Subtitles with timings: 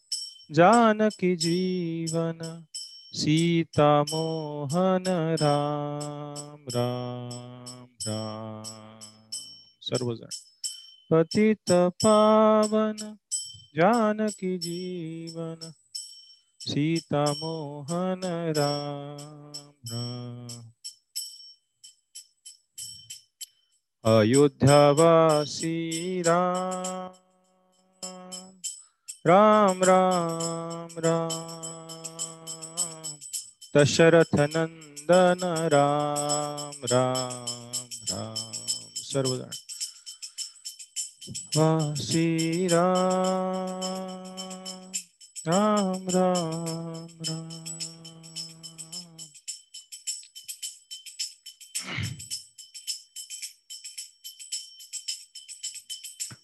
[0.52, 2.66] जानकी जीवन
[3.12, 9.30] सीता मोहन राम राम राम।
[9.80, 10.28] सर्वजण।
[11.10, 13.16] पतित पावन
[13.76, 15.72] जानकी जीवन
[16.60, 20.72] सीता मोहन राम राम।
[24.18, 27.25] अयोध्यावासी राम।
[29.26, 31.46] राम राम राम।
[33.76, 38.52] दशरथ नंदन राम राम राम।
[38.96, 39.50] सर्वजण।
[41.56, 43.96] वासी राम
[45.48, 47.65] राम राम राम।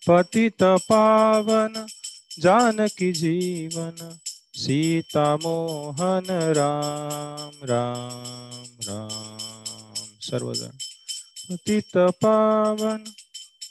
[0.08, 1.86] पतित पावन
[2.41, 4.19] जानकी जीवन
[4.55, 10.71] सीता मोहन राम राम राम। सर्वजण।
[11.50, 13.04] पतित पावन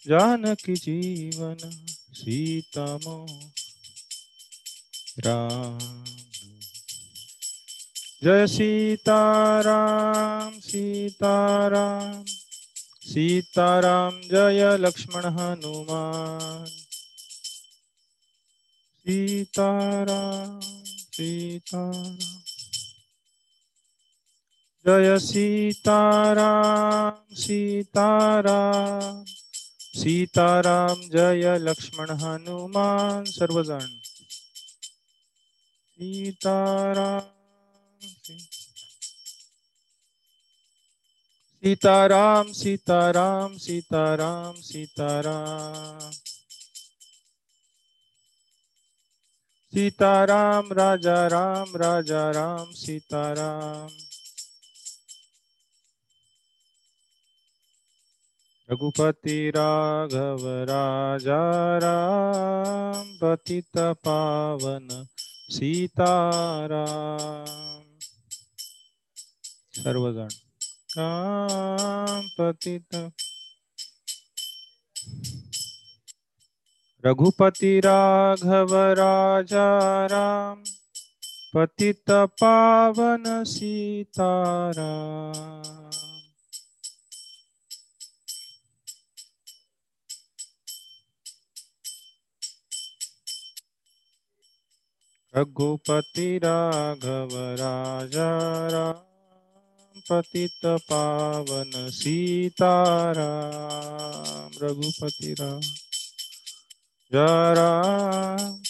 [0.08, 3.50] जानकी जीवन सीता मोह
[5.20, 6.06] राम।
[8.24, 12.41] जय सीताराम सीताराम।
[13.04, 16.72] सीताराम जय लक्ष्मण हनुमान।
[19.00, 22.18] सीताराम सीताराम।
[24.88, 29.26] जय सीताराम सीताराम।
[30.00, 33.88] सीताराम जय लक्ष्मण हनुमान, सर्वजण।
[35.92, 37.42] सीताराम
[41.64, 46.12] सीताराम सीताराम सीताराम सीताराम।
[49.74, 53.90] सीताराम, राजा राम राजा राम, सीताराम।
[58.72, 65.08] रघुपति राघव, राजा राम, पतित पावन,
[65.50, 67.86] सीताराम।
[69.84, 70.51] सर्वजण। राम
[72.38, 72.96] पतित
[77.06, 79.68] रघुपति राघव राजा
[80.06, 80.64] राम
[81.56, 84.72] पतित पावन सीताराम
[95.36, 97.30] रघुपति राघव
[97.62, 98.32] राजा
[98.68, 99.11] राम।
[100.12, 105.62] पतित पावन सीताराम रघुपति राम
[107.14, 108.62] जय राम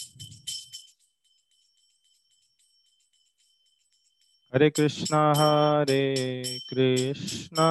[4.55, 7.67] हरे कृष्णा हरे कृष्णा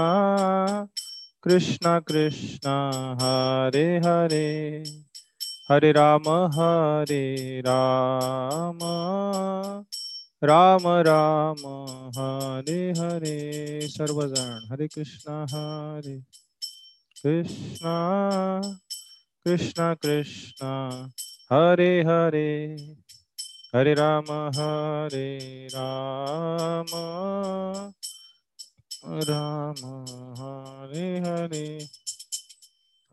[1.43, 2.77] कृष्णा कृष्णा
[3.23, 4.85] हरे हरे
[5.71, 8.79] हरे राम हरे राम।
[10.45, 11.59] राम राम,
[12.17, 16.21] हरे हरे सर्वजण हरे कृष्णा हरे
[17.23, 17.97] कृष्णा
[19.45, 21.11] कृष्णा कृष्णा,
[21.53, 22.77] हरे हरे
[23.77, 26.87] हरे राम हरे राम
[29.29, 30.05] राम,
[30.41, 31.79] हरे हरे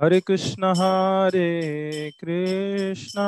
[0.01, 3.27] हरे कृष्णा हरे कृष्णा।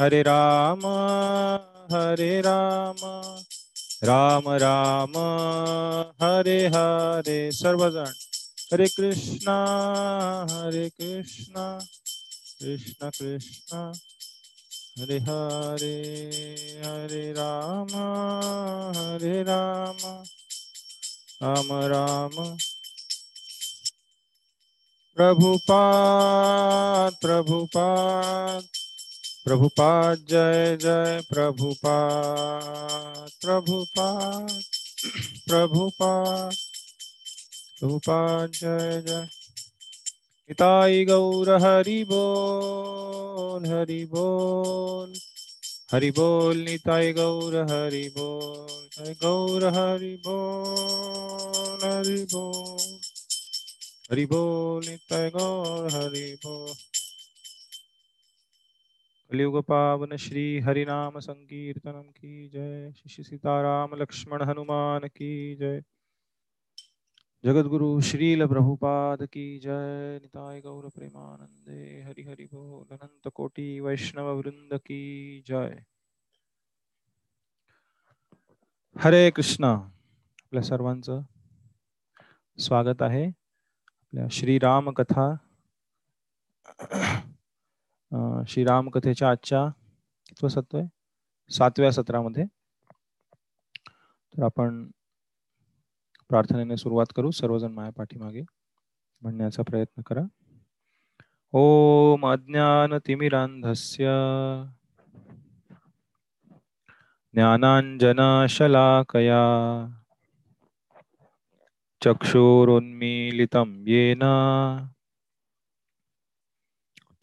[0.00, 0.80] हरे राम
[1.92, 2.96] हरे राम
[4.04, 5.12] राम राम,
[6.22, 8.10] हरे हरे सर्वजण
[8.72, 9.56] हरे कृष्णा
[10.50, 11.66] हरे कृष्णा,
[12.60, 13.92] कृष्ण कृष्ण।
[14.98, 15.94] हरे हरे
[16.84, 17.90] हरे राम
[18.98, 20.00] हरे राम
[21.42, 22.56] राम राम।
[25.16, 28.64] प्रभुपाद प्रभुपाद।
[29.44, 34.62] प्रभुपाद, जय जय, प्रभुपाद प्रभुपाद
[35.48, 36.54] प्रभुपाद
[37.80, 39.28] प्रभुपाद, जय जय।
[40.50, 45.14] निताई गौर हरि बोल हरि बोल।
[45.92, 52.98] हरि बोल, निताई गौर हरि बोल। गौर हरि बोल हरि बोल।
[54.12, 56.93] हरि बोल, निताई गौर हरि बोल।
[59.30, 65.80] कलियुग पावन श्री हरिनाम संकीर्तनम की जय। श्री सीताराम लक्ष्मण हनुमान की जय।
[67.44, 74.74] जगद्गुरु श्रील प्रभुपाद की जय। निताय गौर प्रेमानंदे हरि हरि बोल। अनंत कोटि वैष्णव वृंद
[74.74, 75.82] की जय।
[78.98, 79.72] हरे कृष्णा।
[80.44, 81.20] आपल्या सर्वांचं
[82.58, 83.26] स्वागत आहे.
[83.88, 85.36] आपल्या श्रीराम कथा
[88.48, 89.68] श्रीराम कथेच्या आजच्या
[90.28, 90.86] कितवं सत्व आहे
[91.52, 92.44] सातव्या सत्रामध्ये.
[94.34, 94.90] तर आपण
[96.28, 98.42] प्रार्थनेने सुरुवात करू सर्वजण माया पाठीमागे
[99.22, 100.20] म्हणण्याचा प्रयत्न करा.
[101.52, 104.04] ओम अज्ञानतिमिरान्धस्य
[107.34, 108.44] ज्ञानाञ्जनशलाकया
[112.04, 114.22] चक्षुरुन्मीलितं येन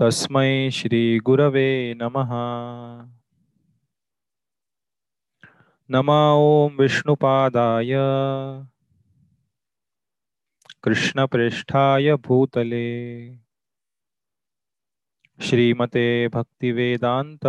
[0.02, 2.30] तस्मै श्रीगुरवे नमः।
[5.92, 7.94] नमा ॐ विष्णुपादाय।
[10.84, 13.36] कृष्णप्रेष्ठाय भूतले।
[15.42, 17.42] श्रीमते भक्तिवेदान्त।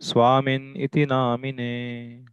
[0.00, 2.24] स्वामिन् इति नामिने।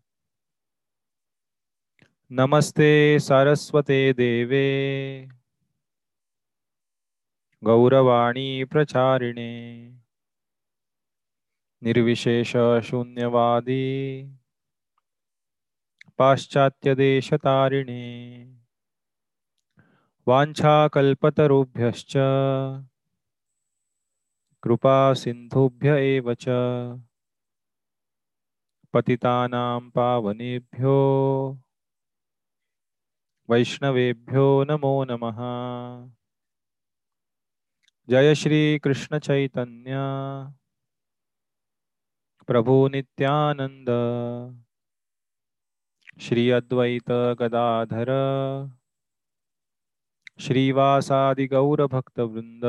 [2.31, 5.38] नमस्ते सारस्वते देवे।
[7.65, 9.49] गौरवाणी प्रचारिणे।
[11.81, 13.83] निर्विशेष शून्यवादी।
[16.17, 18.01] पाश्चात्यदेशतारिणे
[20.27, 22.13] वाञ्छाकल्पतरुभ्यश्च।
[24.63, 26.45] कृपासिन्धुभ्य एव च।
[28.93, 30.97] पतितानां पावनेभ्यो।
[33.49, 35.39] वैष्णवेभ्यो नमो नमः।
[38.09, 39.91] जय श्री कृष्ण चैतन्य।
[42.47, 43.87] प्रभु नित्यानंद
[46.21, 48.07] श्री अद्वैत गदाधर।
[50.39, 52.65] श्रीवासादि गौर भक्त वृंद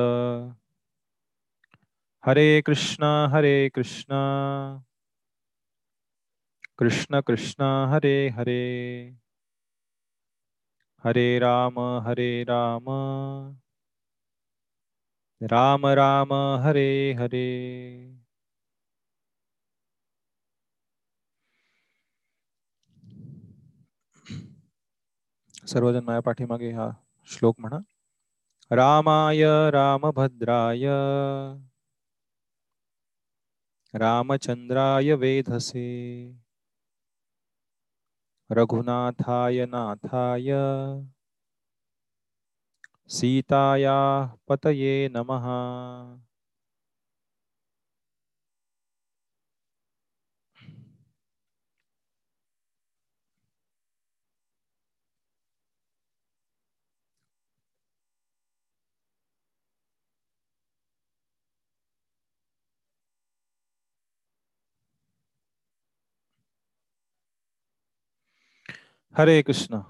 [2.27, 4.21] हरे कृष्णा हरे कृष्णा।
[6.79, 9.05] कृष्ण कृष्ण हरे हरे।
[11.05, 12.85] हरे राम हरे राम।
[15.43, 17.47] राम राम हरे हरे।
[25.67, 26.91] सर्वजण माया पाठीमागे हा
[27.27, 27.79] श्लोक म्हणा.
[28.73, 30.85] रामाय रामभद्राय।
[33.95, 35.87] रामचंद्राय वेधसे।
[38.51, 40.53] रघुनाथाय नाथाय।
[43.11, 43.99] सीताया
[44.49, 45.47] पतये नमः।
[69.17, 69.83] हरे कृष्ण।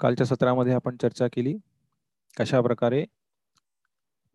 [0.00, 1.54] कालच्या सत्रामध्ये आपण चर्चा केली.
[2.36, 3.04] कशा प्रकारे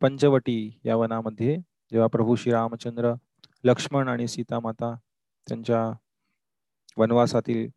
[0.02, 1.56] पंचवटी या वनामध्ये
[1.92, 3.14] जेव्हा प्रभू श्री रामचंद्र
[3.64, 4.94] लक्ष्मण आणि सीता माता
[5.48, 5.84] त्यांच्या
[6.98, 7.68] वनवासातील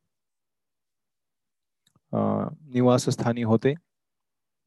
[2.72, 3.74] निवासस्थानी होते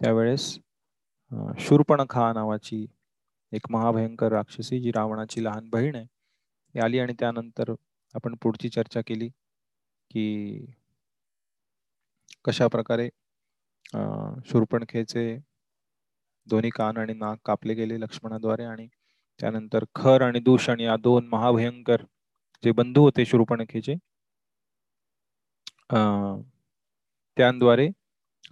[0.02, 0.48] त्यावेळेस
[1.60, 2.86] शूर्पणखा नावाची
[3.52, 7.74] एक महाभयंकर राक्षसी जी रावणाची लहान बहीण आहे आली आणि त्यानंतर
[8.14, 9.30] आपण पुढची चर्चा केली
[10.12, 10.66] की
[12.46, 13.10] कशा प्रकारे
[14.46, 15.26] शूर्पणखेचे
[16.48, 18.88] दोन्ही कान आणि नाक कापले गेले लक्ष्मणाद्वारे आणि
[19.40, 22.02] त्यानंतर खर आणि दूषण आणि या दोन महाभयंकर
[22.64, 23.96] जे बंधू होते शूर्पणखेचे
[27.38, 27.90] त्यांद्वारे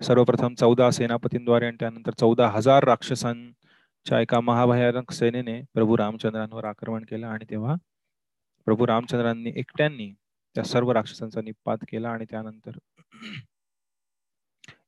[0.02, 7.28] सर्वप्रथम चौदा सेनापतींद्वारे आणि त्यानंतर चौदा हजार राक्षसांच्या एका महाभयानक सेनेने प्रभू रामचंद्रांवर आक्रमण केलं
[7.28, 7.76] आणि तेव्हा
[8.68, 10.12] प्रभू रामचंद्रांनी एकट्यांनी
[10.56, 12.78] त्या सर्व राक्षसांचा निपात केला आणि त्यानंतर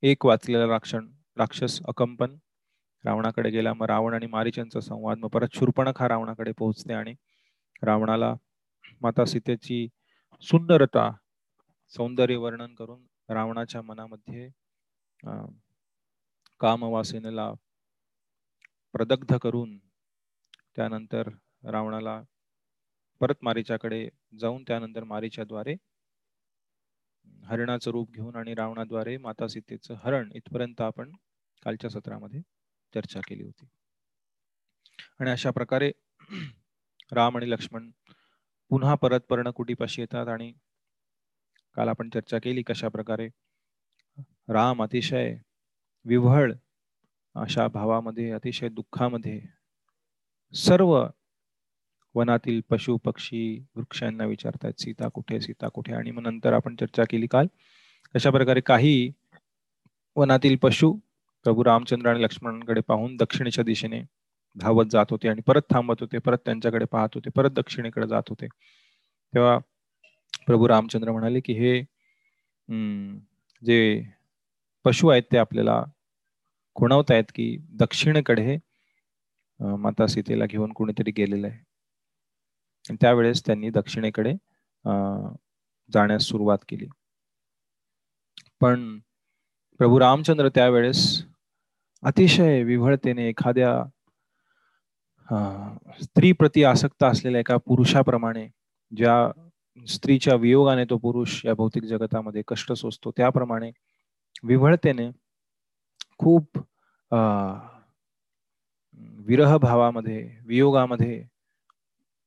[0.05, 1.05] एक वाचलेला राक्षण
[1.37, 2.35] राक्षस अकंपन
[3.03, 3.73] रावणाकडे गेला.
[3.73, 7.13] मग रावण आणि मारीचांचा संवाद मग परत शूर्पणखा रावणाकडे पोहोचते आणि
[7.83, 8.33] रावणाला
[9.01, 9.87] माता सीतेची
[10.43, 11.09] सुंदरता
[11.93, 14.47] सौंदर्य वर्णन करून रावणाच्या मनामध्ये
[16.61, 17.51] कामवासेनेला
[18.93, 19.77] प्रदग्ध करून
[20.75, 21.29] त्यानंतर
[21.71, 22.21] रावणाला
[23.21, 24.07] परत मारीच्याकडे
[24.39, 25.75] जाऊन त्यानंतर मारीच्याद्वारे
[27.43, 31.11] हरणाचं रूप घेऊन आणि रावणाद्वारे माता सीतेचं हरण इथपर्यंत आपण
[31.63, 32.41] कालच्या सत्रामध्ये
[32.93, 33.67] चर्चा केली होती.
[35.19, 35.91] आणि अशा प्रकारे
[37.13, 37.89] राम आणि लक्ष्मण
[38.71, 40.51] पुन्हा परत पर्णकुटीपाशी येतात आणि
[41.75, 43.27] काल आपण चर्चा केली कशा प्रकारे
[44.49, 45.35] राम अतिशय
[46.05, 46.53] विव्हळ
[47.35, 49.39] अशा भावामध्ये अतिशय दुःखामध्ये
[50.53, 50.95] सर्व
[52.15, 53.41] वनातील पशु पक्षी
[53.75, 57.47] वृक्षांना विचारतात सीता कुठे सीता कुठे आणि मग नंतर आपण चर्चा केली काल.
[58.15, 59.11] अशा प्रकारे काही
[60.15, 60.91] वनातील पशु
[61.45, 64.01] प्रभू रामचंद्र आणि लक्ष्मणांकडे पाहून दक्षिणेच्या दिशेने
[64.55, 68.47] धावत जात होते आणि परत थांबत होते परत त्यांच्याकडे पाहत होते परत दक्षिणेकडे जात होते.
[69.33, 69.57] तेव्हा
[70.47, 71.79] प्रभू रामचंद्र म्हणाले की हे
[73.61, 74.01] जे
[74.85, 75.83] पशु आहेत ते आपल्याला
[76.75, 78.57] खुणवत आहेत की दक्षिणेकडे
[79.59, 81.63] माता सीतेला घेऊन कोणीतरी गेलेलं आहे.
[82.89, 84.33] त्यावेळेस त्यांनी दक्षिणेकडे
[85.93, 86.87] जाण्यास सुरुवात केली.
[88.61, 88.99] पण
[89.79, 91.05] प्रभू रामचंद्र त्यावेळेस
[92.03, 93.83] अतिशय विव्हळतेने एखाद्या
[96.01, 98.47] स्त्री प्रती आसक्त असलेल्या एका पुरुषाप्रमाणे
[98.91, 99.15] ज्या
[99.87, 103.71] स्त्रीच्या वियोगाने तो पुरुष या भौतिक जगतामध्ये कष्ट सोसतो त्याप्रमाणे
[104.43, 105.09] विव्हळतेने
[106.17, 106.57] खूप
[109.25, 111.23] विरह भावामध्ये वियोगामध्ये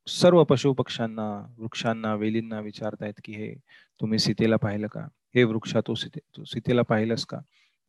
[0.09, 3.55] सर्व पशु पक्ष्यांना वृक्षांना वेलींना विचारतायत की हे
[4.01, 5.01] तुम्ही सीतेला पाहिलं का?
[5.35, 7.39] हे वृक्ष तू सीते तू सीतेला पाहिलंस का?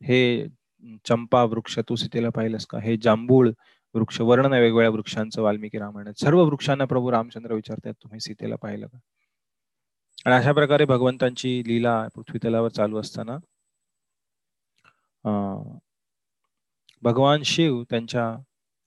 [0.02, 0.48] हे
[1.06, 2.80] चंपा वृक्ष तू सीतेला पाहिलंस का?
[2.80, 3.50] हे जांभूळ
[3.96, 6.14] वृक्ष वर्ण वेगवेगळ्या वृक्षांचं वाल्मिकी रामायणात.
[6.20, 9.00] सर्व वृक्षांना प्रभू रामचंद्र विचारतात तुम्ही सीतेला पाहिलं का?
[10.26, 13.38] आणि अशा प्रकारे भगवंतांची लीला पृथ्वी तलावर चालू असताना
[17.04, 18.36] भगवान शिव त्यांच्या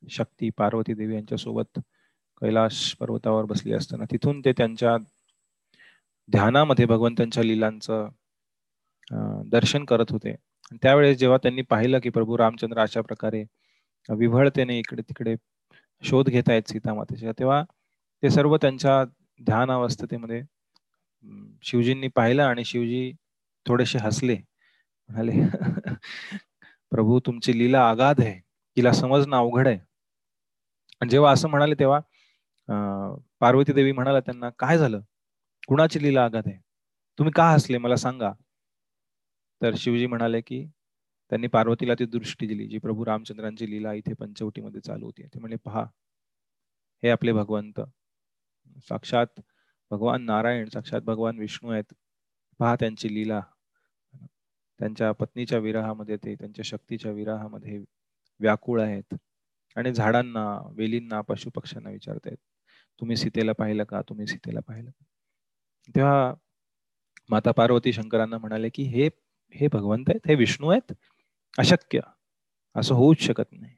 [0.03, 1.81] शक्ती पार्वती देवी यांच्या सोबत
[2.43, 4.97] कैलाश पर्वतावर बसले असताना तिथून ते त्यांच्या
[6.29, 8.09] ध्यानामध्ये भगवंतांच्या लीलांचं
[9.51, 10.35] दर्शन करत होते.
[10.83, 13.45] त्यावेळेस जेव्हा त्यांनी पाहिलं की प्रभू रामचंद्र अशा प्रकारे
[14.09, 15.35] विभळतेने इकडे तिकडे
[16.03, 17.63] शोध घेत आहेत सीतामातेच्या तेव्हा
[18.23, 19.03] ते सर्व त्यांच्या
[19.41, 20.43] ध्यान अवस्थेमध्ये
[21.65, 23.13] शिवजींनी पाहिलं आणि शिवजी
[23.67, 24.37] थोडेसे हसले.
[25.11, 25.33] म्हणाले
[26.93, 28.39] प्रभू तुमची लीला आगाध आहे.
[28.77, 29.79] तिला समजणं अवघड आहे.
[31.03, 32.01] जेव्हा असं म्हणाले तेव्हा
[33.41, 35.01] पार्वती देवी म्हणाला त्यांना काय झालं?
[35.69, 36.57] कुणाची लीला आघात आहे?
[37.19, 37.79] तुम्ही का हसले?
[37.79, 38.33] मला सांगा.
[39.61, 40.65] तर शिवजी म्हणाले की
[41.33, 45.23] त्यांनी पार्वतीला ती दृष्टी दिली जी प्रभू रामचंद्रांची लीला इथे पंचवटीमध्ये चालू होती.
[45.25, 45.85] ते म्हणजे पहा
[47.03, 47.81] हे आपले भगवंत.
[48.89, 49.41] साक्षात
[49.91, 51.95] भगवान नारायण साक्षात भगवान विष्णू आहेत.
[52.61, 53.41] पहा त्यांची लीला.
[54.81, 57.79] त्यांच्या पत्नीच्या विराहामध्ये ते त्यांच्या शक्तीच्या विराहामध्ये
[58.41, 59.15] व्याकुळ आहेत
[59.77, 62.37] आणि झाडांना वेलींना पशुपक्ष्यांना विचारतायत.
[63.03, 64.01] तुम्ही सीतेला पाहिलं का?
[64.09, 65.05] तुम्ही सीतेला पाहिलं का?
[65.97, 66.35] तेव्हा
[67.31, 69.09] माता पार्वती शंकरांना म्हणाले की हे
[69.55, 70.93] हे भगवंत आहेत हे विष्णू आहेत
[71.59, 72.01] अशक्य
[72.77, 73.75] असं होऊच शकत नाही.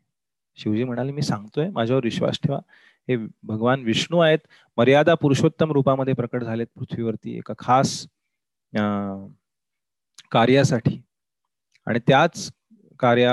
[0.56, 2.58] शिवजी म्हणाले मी सांगतोय माझ्यावर विश्वास ठेवा.
[3.08, 4.38] हे भगवान विष्णू आहेत
[4.76, 8.06] मर्यादा पुरुषोत्तम रूपामध्ये प्रकट झालेत पृथ्वीवरती एका खास
[10.30, 11.00] कार्यासाठी.
[11.86, 12.50] आणि त्याच
[12.98, 13.32] कार्या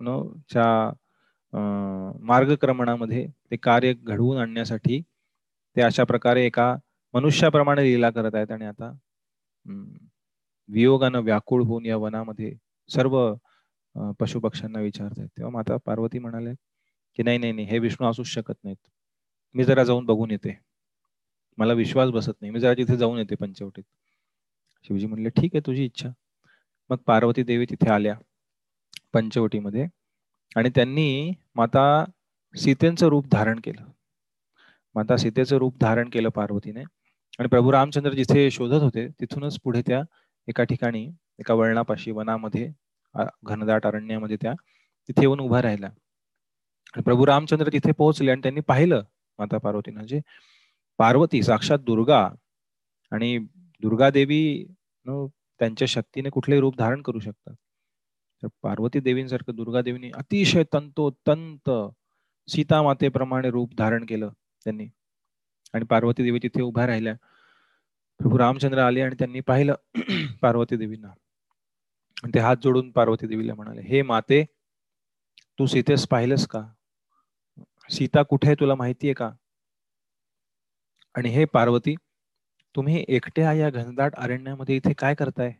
[0.00, 0.92] कार्याच्या
[1.52, 5.00] मार्गक्रमणामध्ये ते कार्य घडवून आणण्यासाठी
[5.76, 6.74] ते अशा प्रकारे एका
[7.14, 8.92] मनुष्याप्रमाणे लीला करत आहेत आणि आता
[10.68, 12.52] वियोगानं व्याकुळ होऊन या वनामध्ये
[12.90, 13.16] सर्व
[14.20, 15.28] पशुपक्ष्यांना विचारत आहेत.
[15.28, 16.52] तेव्हा माता पार्वती म्हणाले
[17.18, 18.76] की नाही नाही नाही हे विष्णू असूच शकत नाहीत.
[19.54, 20.56] मी जरा जाऊन बघून येते.
[21.58, 22.52] मला विश्वास बसत नाही.
[22.52, 23.84] मी जरा तिथे जाऊन येते पंचवटीत.
[24.84, 26.08] शिवजी म्हणले ठीक आहे तुझी इच्छा.
[26.90, 28.14] मग पार्वती देवी तिथे आल्या
[29.14, 29.86] पंचवटीमध्ये.
[30.56, 32.04] आणि त्यांनी माता
[32.54, 33.84] सीतेचं रूप धारण केलं.
[34.94, 36.82] माता सीतेचं रूप धारण केलं पार्वतीने.
[37.38, 40.02] आणि प्रभू रामचंद्र जिथे शोधत होते तिथूनच पुढे त्या
[40.48, 41.04] एका ठिकाणी
[41.40, 42.70] एका वळणापाशी वनामध्ये
[43.44, 44.52] घनदाट अरण्यामध्ये त्या
[45.08, 45.86] तिथे येऊन उभा राहिला.
[45.86, 49.02] आणि प्रभू रामचंद्र तिथे पोहोचले आणि त्यांनी पाहिलं
[49.38, 50.20] माता पार्वतीनं म्हणजे
[50.98, 52.28] पार्वती साक्षात दुर्गा
[53.12, 53.36] आणि
[53.82, 54.42] दुर्गा देवी
[55.06, 57.54] त्यांच्या शक्तीने कुठलेही रूप धारण करू शकतात.
[58.42, 61.70] तर पार्वती देवींसारखं दुर्गा देवीने अतिशय तंतोतंत
[62.48, 64.28] सीता मातेप्रमाणे रूप धारण केलं
[64.64, 64.88] त्यांनी.
[65.74, 67.14] आणि पार्वती देवी तिथे उभ्या राहिल्या.
[68.20, 69.74] प्रभू रामचंद्र आले आणि त्यांनी पाहिलं
[70.42, 71.12] पार्वती देवींना.
[72.34, 74.44] ते हात जोडून पार्वती देवीला म्हणाले हे माते
[75.58, 76.62] तू सीतेस पाहिलंस का?
[77.90, 79.30] सीता कुठे आहे तुला माहिती आहे का?
[81.14, 81.94] आणि हे पार्वती
[82.74, 85.52] तुम्ही एकट्या या घनदाट अरण्यामध्ये इथे काय करताय?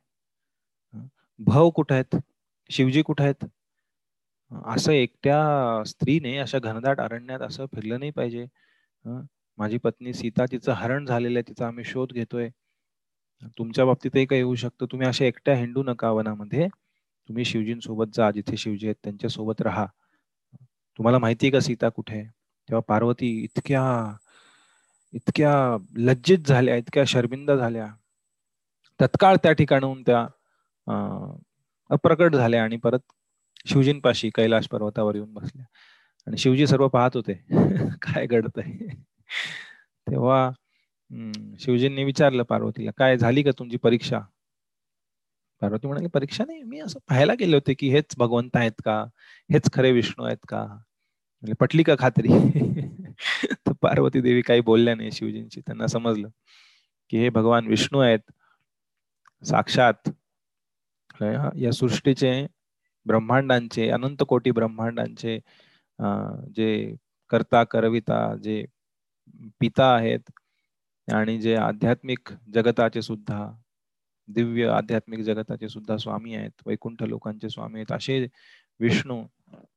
[1.39, 2.17] भव कुठे आहेत?
[2.73, 3.45] शिवजी कुठे आहेत?
[4.67, 8.47] असं एकट्या स्त्रीने अशा घनदाट अरण्यात असं फिरलं नाही पाहिजे.
[9.59, 12.49] माझी पत्नी सीता तिचं हरण झालेलं आहे तिचा आम्ही शोध घेतोय.
[13.59, 14.87] तुमच्या बाबतीतही काही येऊ शकतं.
[14.93, 16.69] तुम्ही अशा एकट्या हिंडू नका वनामध्ये.
[17.29, 19.87] तुम्ही शिवजींसोबत जा जिथे शिवजी आहेत त्यांच्यासोबत राहा.
[20.99, 22.25] तुम्हाला माहिती आहे का सीता कुठे आहे?
[22.69, 23.83] तेव्हा पार्वती इतक्या
[25.15, 25.53] इतक्या
[25.99, 27.87] लज्जित झाल्या इतक्या शर्मिंदा झाल्या.
[29.01, 30.27] तत्काळ त्या ठिकाणाहून त्या
[31.93, 32.99] अप्रकट झाल्या आणि परत
[33.67, 35.65] शिवजींपाशी कैलाश पर्वतावर येऊन बसल्या.
[36.27, 37.35] आणि शिवजी सर्व पाहत होते.
[38.03, 38.77] काय घडतंय
[40.11, 40.51] तेव्हा
[41.59, 44.21] शिवजींनी विचारलं पार्वतीला काय झाली का तुमची परीक्षा?
[45.61, 49.05] पार्वती म्हणाली परीक्षा नाही मी असं पाहायला गेले होते की हेच भगवंत आहेत का?
[49.53, 50.65] हेच खरे विष्णू आहेत का?
[50.67, 52.29] म्हणजे पटली का खात्री?
[53.67, 56.29] तर पार्वती देवी काही बोलल्या नाही शिवजींची त्यांना समजलं
[57.11, 58.33] की हे भगवान विष्णू आहेत.
[59.45, 60.09] साक्षात
[61.57, 62.47] या सृष्टीचे
[63.07, 65.39] ब्रह्मांडांचे अनंत कोटी ब्रह्मांडांचे
[66.57, 66.97] जे
[67.31, 68.65] करता करविता जे
[69.61, 70.31] पिता आहेत
[71.09, 73.51] आणि जे आध्यात्मिक जगताचे सुद्धा
[74.29, 78.27] दिव्य आध्यात्मिक जगताचे सुद्धा स्वामी आहेत वैकुंठ लोकांचे स्वामी आहेत असे
[78.81, 79.23] विष्णू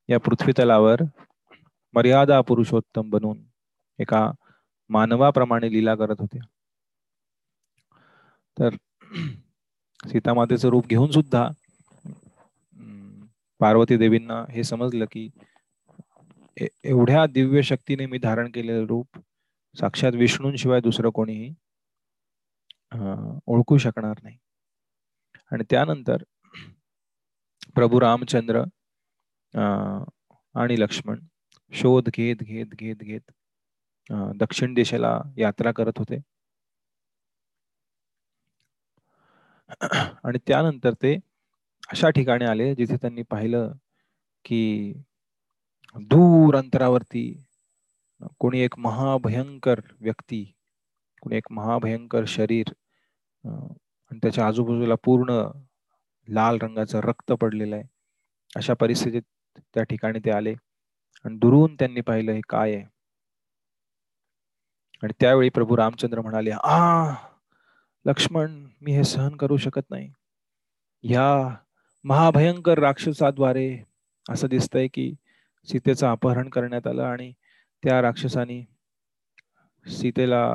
[0.10, 1.02] या पृथ्वीतलावर
[1.94, 3.44] मर्यादा पुरुषोत्तम बनून
[4.00, 4.32] एका
[4.90, 6.40] मानवाप्रमाणे लीला करत होते
[8.58, 8.76] तर
[10.12, 11.48] सीतामातेचं रूप घेऊन सुद्धा
[13.60, 15.30] पार्वती देवींना हे समजलं की
[16.84, 19.18] एवढ्या दिव्य शक्तीने मी धारण केलेलं रूप
[19.76, 21.54] साक्षात विष्णूंशिवाय दुसरं कोणीही
[23.48, 24.38] ओळखू शकणार नाही.
[25.52, 26.24] आणि त्यानंतर
[27.76, 28.64] प्रभू रामचंद्र
[30.56, 31.20] आणि लक्ष्मण
[31.74, 33.32] शोध घेत घेत घेत घेत
[34.40, 36.18] दक्षिण दिशेला यात्रा करत होते.
[39.70, 41.16] आणि त्यानंतर ते
[41.92, 43.72] अशा ठिकाणी आले जिथे त्यांनी पाहिलं
[44.46, 44.94] की
[45.96, 47.26] दूर अंतरावरती
[48.40, 50.44] कोणी एक महाभयंकर व्यक्ती
[51.22, 52.72] कोणी एक महाभयंकर शरीर
[53.46, 55.42] आणि त्याच्या आजूबाजूला पूर्ण
[56.28, 57.84] लाल रंगाचं रक्त पडलेलं आहे.
[58.56, 59.22] अशा परिस्थितीत
[59.74, 60.54] त्या ठिकाणी ते आले
[61.26, 62.84] आणि दुरून त्यांनी पाहिलं हे काय आहे.
[65.04, 67.14] आणि त्यावेळी प्रभू रामचंद्र म्हणाले आ
[68.06, 70.10] लक्ष्मण मी हे सहन करू शकत नाही.
[71.04, 71.28] या
[72.06, 73.68] महाभयंकर राक्षसाद्वारे
[74.26, 75.14] असं दिसतंय की
[75.68, 77.32] सीतेचं अपहरण करण्यात आलं आणि
[77.84, 78.64] त्या राक्षसानी
[79.86, 80.46] सीतेला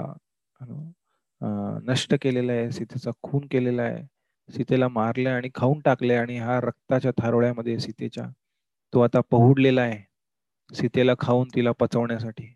[1.87, 4.03] नष्ट केलेलं आहे सीतेचा खून केलेला आहे.
[4.49, 8.25] सीतेला मारले आणि खाऊन टाकले आणि हा रक्ताच्या थारोळ्यामध्ये सीतेच्या
[8.93, 9.99] तो आता पहुडलेला आहे.
[10.71, 12.55] सीतेला खाऊन तिला पचवण्यासाठी.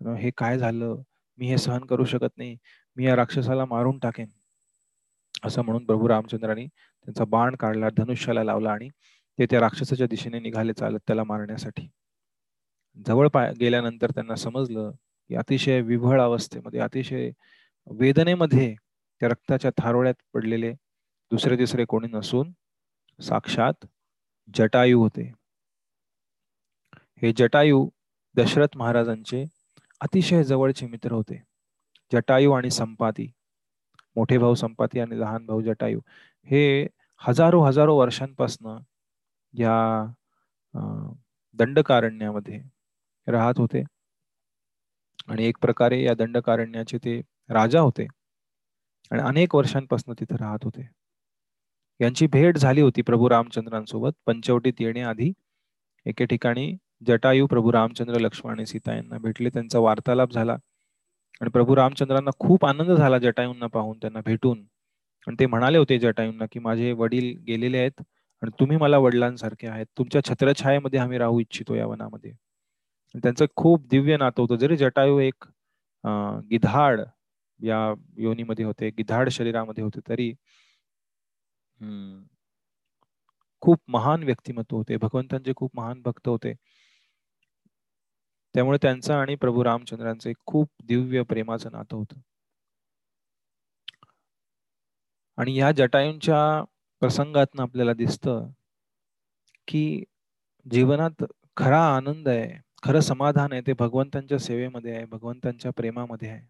[0.00, 1.02] हे काय झालं?
[1.38, 2.56] मी हे सहन करू शकत नाही.
[2.96, 4.26] मी या राक्षसाला मारून टाकेन.
[5.44, 8.88] असं म्हणून प्रभू रामचंद्रांनी त्यांचा बाण काढला धनुष्याला लावला आणि
[9.38, 11.88] ते त्या राक्षसाच्या दिशेने निघाले चालत त्याला मारण्यासाठी.
[13.06, 14.90] जवळ पाय गेल्यानंतर त्यांना समजलं
[15.28, 17.30] की अतिशय विभळ अवस्थेमध्ये अतिशय
[17.86, 18.74] वेदनेमध्ये
[19.20, 20.72] त्या रक्ताच्या थारोळ्यात पडलेले
[21.30, 22.52] दुसरे तिसरे कोणी नसून
[23.20, 23.86] साक्षात
[24.54, 25.32] जटायू होते.
[27.22, 27.88] हे जटायू
[28.36, 29.44] दशरथ महाराजांचे
[30.00, 31.49] अतिशय जवळचे मित्र होते.
[32.12, 33.30] जटायू आणि संपाती.
[34.16, 36.00] मोठे भाऊ संपाती आणि लहान भाऊ जटायू.
[36.50, 36.86] हे
[37.18, 38.78] हजारो हजारो वर्षांपासून
[39.54, 40.06] या
[41.58, 42.60] दंडकारण्यामध्ये
[43.28, 43.82] राहत होते.
[45.28, 48.06] आणि एक प्रकारे या दंडकारण्याचे ते राजा होते.
[49.10, 50.88] आणि अनेक वर्षांपासून तिथे राहत होते.
[52.00, 54.12] यांची भेट झाली होती प्रभू रामचंद्रांसोबत.
[54.26, 55.32] पंचवटीत येण्याआधी
[56.06, 56.72] एके ठिकाणी
[57.06, 59.48] जटायू प्रभू रामचंद्र लक्ष्मण आणि सीता यांना भेटले.
[59.48, 60.56] त्यांचा वार्तालाप झाला.
[61.40, 64.64] आणि प्रभू रामचंद्रांना खूप आनंद झाला जटायूंना पाहून त्यांना भेटून.
[65.26, 68.00] आणि ते म्हणाले होते जटायूंना की माझे वडील गेलेले आहेत
[68.42, 69.86] आणि तुम्ही मला वडिलांसारखे आहेत.
[69.98, 72.32] तुमच्या छत्रछायेमध्ये आम्ही राहू इच्छितो या वनामध्ये.
[73.14, 74.56] त्यांचं खूप दिव्य नातं होतं.
[74.56, 75.44] जरी जटायू एक
[76.50, 77.00] गिधाड
[77.60, 77.78] या
[78.18, 80.32] योनीमध्ये होते गिधाड शरीरामध्ये होते तरी
[83.62, 84.96] खूप महान व्यक्तिमत्व होते.
[84.98, 86.54] भगवंतांचे खूप महान भक्त होते.
[88.54, 92.20] त्यामुळे त्यांचं आणि प्रभू रामचंद्रांचं एक खूप दिव्य प्रेमाचं नातं होतं.
[95.38, 96.40] आणि या जटायूंच्या
[97.02, 98.50] प्रसंगातनं आपल्याला दिसतं
[99.68, 100.04] की
[100.66, 101.24] जीवनात
[101.56, 106.46] खरा आनंद आहे खरं समाधान आहे ते भगवंतांच्या सेवेमध्ये आहे भगवंतांच्या प्रेमामध्ये आहे.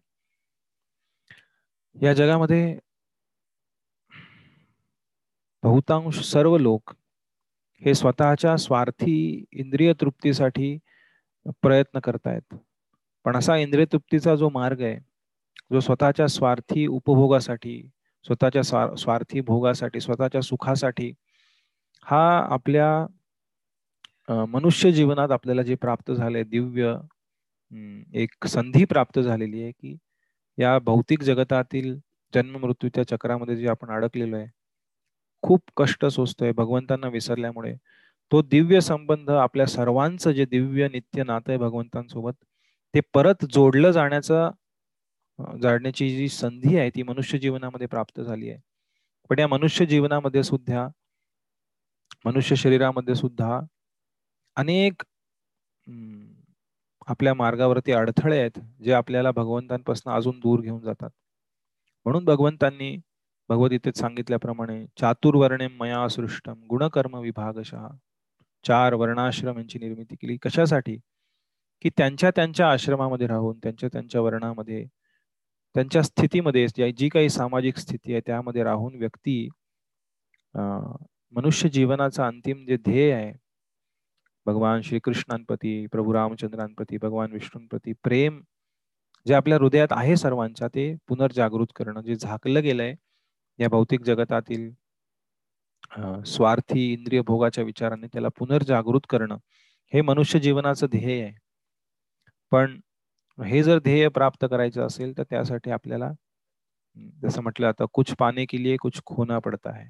[1.95, 2.79] या जगामध्ये
[5.63, 6.93] बहुतांश सर्व लोक
[7.81, 10.77] हे स्वतःच्या स्वार्थी इंद्रिय तृप्तीसाठी
[11.63, 12.55] प्रयत्न करतायत.
[13.25, 14.97] पण असा इंद्रिय तृप्तीचा जो मार्ग आहे
[15.71, 17.81] जो स्वतःच्या स्वार्थी उपभोगासाठी
[18.25, 18.63] स्वतःच्या
[18.97, 21.11] स्वार्थी भोगासाठी स्वतःच्या सुखासाठी
[22.05, 22.21] हा
[22.53, 23.07] आपल्या
[24.49, 26.95] मनुष्य जीवनात आपल्याला जे प्राप्त झाले दिव्य
[28.15, 29.95] एक संधी प्राप्त झालेली आहे की
[30.57, 31.95] या भौतिक जगतातील
[32.33, 34.47] जन्म मृत्यूच्या चक्रामध्ये जे आपण अडकलेलो आहे
[35.43, 37.73] खूप कष्ट सोसतोय भगवंतांना विसरल्यामुळे.
[38.31, 42.33] तो दिव्य संबंध आपल्या सर्वांचं जे दिव्य नित्य नातं आहे भगवंतांसोबत
[42.93, 44.49] ते परत जोडलं जाण्याचं
[45.61, 48.59] जाण्याची जी संधी आहे ती मनुष्य जीवनामध्ये प्राप्त झाली आहे.
[49.29, 50.87] पण या मनुष्य जीवनामध्ये सुद्धा
[52.25, 53.59] मनुष्य शरीरामध्ये सुद्धा
[54.57, 55.03] अनेक
[57.07, 61.09] आपल्या मार्गावरती अडथळे आहेत जे आपल्याला भगवंतांपासून अजून दूर घेऊन जातात.
[62.05, 62.95] म्हणून भगवंतांनी
[63.49, 67.87] भगवद्गीतेत सांगितल्याप्रमाणे चातुर्वर्णे मया सृष्टम गुणकर्म विभागशः.
[68.65, 70.37] चार वर्णाश्रम यांची निर्मिती केली.
[70.37, 70.97] कशासाठी?
[71.81, 74.83] की त्यांच्या त्यांच्या आश्रमामध्ये राहून त्यांच्या त्यांच्या वर्णामध्ये
[75.75, 79.47] त्यांच्या स्थितीमध्ये जी काही सामाजिक स्थिती आहे त्यामध्ये राहून व्यक्ती
[81.33, 83.31] मनुष्य जीवनाचा अंतिम जे ध्येय आहे
[84.45, 88.41] भगवान श्रीकृष्णांप्रती प्रभू रामचंद्रांप्रती भगवान विष्णूंप्रती प्रेम
[89.25, 92.93] जे आपल्या हृदयात आहे सर्वांच्या ते पुनर्जागृत करणं जे झाकलं गेलंय
[93.59, 94.69] या भौतिक जगतातील
[96.25, 99.37] स्वार्थी इंद्रिय भोगाच्या विचाराने त्याला पुनर्जागृत करणं
[99.93, 101.33] हे मनुष्य जीवनाचं ध्येय आहे.
[102.51, 102.79] पण
[103.37, 106.11] हे जर ध्येय प्राप्त करायचं असेल तर त्यासाठी आपल्याला
[107.23, 109.85] जसं म्हटलं आता कुछ पाने के लिए कुछ खोना पडता है.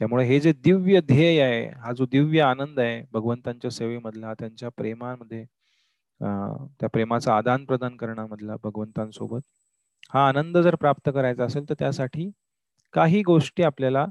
[0.00, 5.44] त्यामुळे हे जे दिव्य ध्येय आहे हा जो दिव्य आनंद आहे भगवंतांच्या सेवेमधला त्यांच्या प्रेमामध्ये
[6.20, 9.40] त्या प्रेमाचा आदान प्रदान करण्यामधला भगवंतांसोबत
[10.14, 12.30] हा आनंद जर प्राप्त करायचा असेल तर त्यासाठी
[12.94, 14.06] काही गोष्टी आपल्याला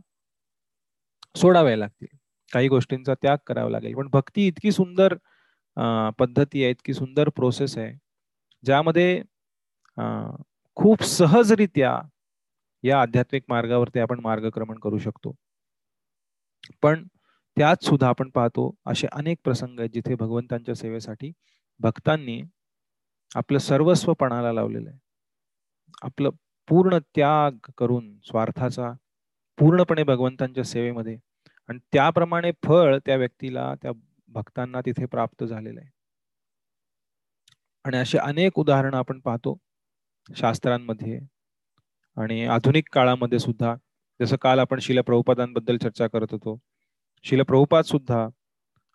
[1.35, 2.07] सोडाव्या लागतील.
[2.51, 3.93] काही गोष्टींचा त्याग करावा लागेल.
[3.95, 5.15] पण भक्ती इतकी सुंदर
[6.19, 7.93] पद्धती आहे इतकी सुंदर प्रोसेस आहे
[8.63, 9.21] ज्यामध्ये
[10.77, 11.99] खूप सहजरित्या
[12.83, 15.33] या आध्यात्मिक मार्गावरती आपण मार्गक्रमण करू शकतो.
[16.83, 17.05] पण
[17.57, 21.31] त्यात सुद्धा आपण पाहतो असे अनेक प्रसंग आहेत जिथे भगवंतांच्या सेवेसाठी
[21.79, 22.41] भक्तांनी
[23.35, 24.99] आपलं सर्वस्व पणाला लावलेलं आहे.
[26.03, 26.29] आपलं
[26.67, 28.91] पूर्ण त्याग करून स्वार्थाचा
[29.57, 31.17] पूर्णपणे भगवंतांच्या सेवेमध्ये.
[31.69, 33.91] आणि त्याप्रमाणे फळ त्या व्यक्तीला त्या
[34.29, 35.89] भक्तांना तिथे प्राप्त झालेलं आहे.
[37.85, 39.57] आणि असे अनेक उदाहरणं आपण पाहतो
[40.35, 41.19] शास्त्रांमध्ये
[42.17, 43.75] आणि आधुनिक काळामध्ये सुद्धा.
[44.19, 46.57] जसं काल आपण शिल प्रभुपादांबद्दल चर्चा करत होतो.
[47.25, 48.27] शिल प्रभुपाद सुद्धा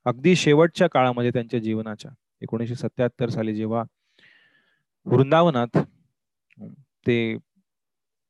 [0.06, 2.10] अगदी शेवटच्या काळामध्ये त्यांच्या जीवनाच्या
[2.42, 3.82] एकोणीसशे सत्याहत्तर साली जेव्हा
[5.06, 5.78] वृंदावनात
[7.06, 7.36] ते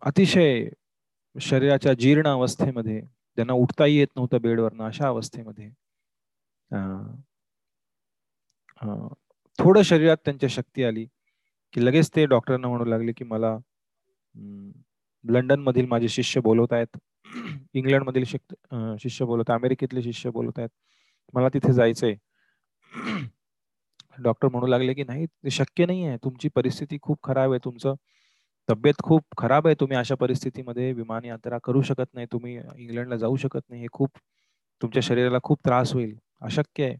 [0.02, 0.68] अतिशय
[1.36, 3.00] शरीराच्या जीर्ण अवस्थेमध्ये
[3.38, 5.70] त्यांना उठताही येत नव्हतं बेडवरनं अशा अवस्थेमध्ये
[9.58, 11.06] थोडं शरीरात त्यांच्या शक्ती आली
[11.74, 13.56] की लगेच ते डॉक्टरांना म्हणू लागले की मला
[15.24, 16.96] लंडन मधील माझे शिष्य बोलवत आहेत
[17.74, 20.68] इंग्लंड मधील शिष्य बोलवत अमेरिकेतले शिष्य बोलवत आहेत
[21.34, 22.14] मला तिथे जायचंय.
[24.18, 27.94] डॉक्टर म्हणू लागले की नाही ते शक्य नाही आहे तुमची परिस्थिती खूप खराब आहे तुमचं
[28.68, 33.36] तब्येत खूप खराब आहे तुम्ही अशा परिस्थितीमध्ये विमान यात्रा करू शकत नाही तुम्ही इंग्लंडला जाऊ
[33.36, 34.10] शकत नाही हे खूप
[34.80, 36.96] तुमच्या शरीराला खूप त्रास होईल अशक्य आहे.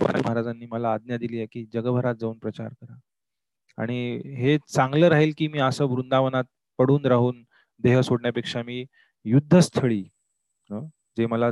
[0.00, 2.94] महाराजांनी मला आज्ञा दिली आहे की जगभरात जाऊन प्रचार करा.
[3.78, 3.96] आणि
[4.36, 6.44] हे चांगलं राहील की मी असं वृंदावनात
[6.78, 7.42] पडून राहून
[7.80, 8.84] देह सोडण्यापेक्षा मी
[9.26, 10.02] युद्धस्थळी
[11.16, 11.50] जे मला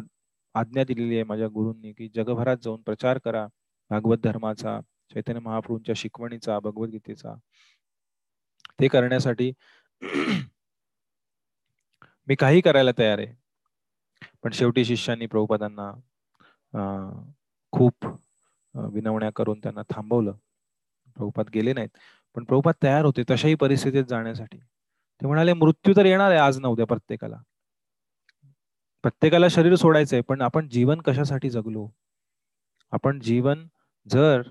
[0.54, 3.46] आज्ञा दिलेली आहे माझ्या गुरूंनी की जगभरात जाऊन प्रचार करा
[3.90, 4.78] भागवत धर्माचा
[5.14, 7.34] चैतन्य महाप्रभूंच्या शिकवणीचा भगवद्गीतेचा
[8.78, 9.50] ते करण्यासाठी
[12.28, 13.34] मी काही करायला तयार आहे.
[14.42, 15.90] पण शेवटी शिष्यांनी प्रभुपादांना
[17.72, 18.06] खूप
[18.74, 20.32] विनवण्या करून त्यांना थांबवलं.
[21.16, 21.88] प्रभुपात गेले नाहीत.
[22.36, 24.58] पण प्रभुपात तयार होते तशाही परिस्थितीत जाण्यासाठी.
[24.58, 27.36] ते म्हणाले मृत्यू तर येणार आहे आज न उद्या प्रत्येकाला.
[29.04, 31.88] प्रत्येकाला शरीर सोडायचंय पण आपण जीवन कशासाठी जगलो?
[32.92, 33.66] आपण जीवन
[34.06, 34.42] जर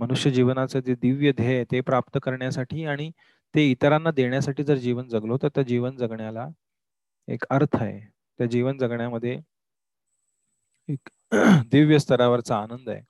[0.00, 3.10] मनुष्य जीवनाचं जे दिव्य ध्येय ते प्राप्त करण्यासाठी आणि
[3.54, 6.48] ते इतरांना देण्यासाठी जर जीवन जगलो तर त्या जीवन जगण्याला
[7.28, 8.00] एक अर्थ आहे.
[8.38, 9.38] त्या जीवन जगण्यामध्ये
[10.88, 11.08] एक
[11.72, 13.00] दिव्य स्तरावरचा आनंद आहे.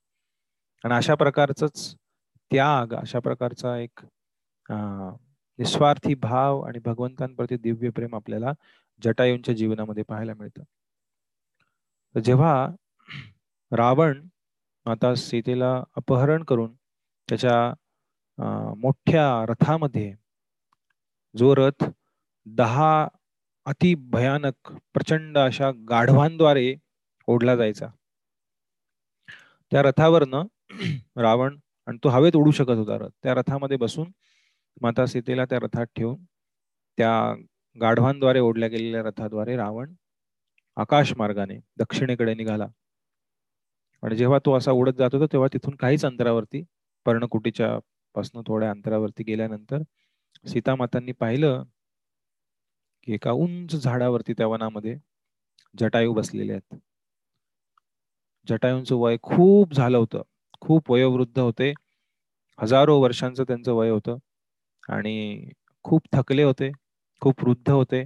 [0.84, 1.62] आणि अशा प्रकारच
[2.50, 4.00] त्याग अशा प्रकारचा एक
[5.58, 8.52] निस्वार्थी भाव आणि भगवंतांप्रती दिव्य प्रेम आपल्याला
[9.02, 10.62] जटायूंच्या जीवनामध्ये पाहायला मिळतं.
[12.14, 12.52] जेव्हा
[13.72, 14.20] रावण
[14.86, 16.74] माता सीतेला अपहरण करून
[17.28, 20.12] त्याच्या मोठ्या रथामध्ये
[21.34, 21.84] जो रथ
[22.46, 23.08] दहा
[23.66, 26.74] अति भयानक प्रचंड अशा गाढवांद्वारे
[27.28, 27.86] ओढला जायचा.
[29.72, 30.44] त्या रथावरनं
[31.16, 33.10] रावण आणि तो हवेत ओढू शकत होता रथ.
[33.22, 34.10] त्या रथामध्ये बसून
[34.82, 36.16] माता सीतेला त्या रथात ठेवून
[36.98, 37.12] त्या
[37.76, 39.94] गाढवांद्वारे ओढल्या गेलेल्या रथाद्वारे रावण
[40.76, 42.66] आकाश मार्गाने दक्षिणेकडे निघाला.
[44.02, 46.64] आणि जेव्हा तो असा उडत जात होता तेव्हा तिथून काहीच अंतरावरती
[47.06, 47.78] पर्णकुटीच्या
[48.14, 49.82] पासून थोड्या अंतरावरती गेल्यानंतर
[50.44, 51.62] सीतामातांनी पाहिलं
[53.06, 54.96] की एका उंच झाडावरती त्या वनामध्ये
[55.74, 56.76] जटायू बसलेले आहेत.
[58.48, 60.22] जटायूंचं वय खूप झालं होतं.
[60.60, 61.72] खूप वयोवृद्ध होते.
[62.58, 64.18] हजारो वर्षांचं त्यांचं वय होतं.
[64.88, 65.50] आणि
[65.84, 66.70] खूप थकले होते.
[67.22, 68.04] खूप वृद्ध होते.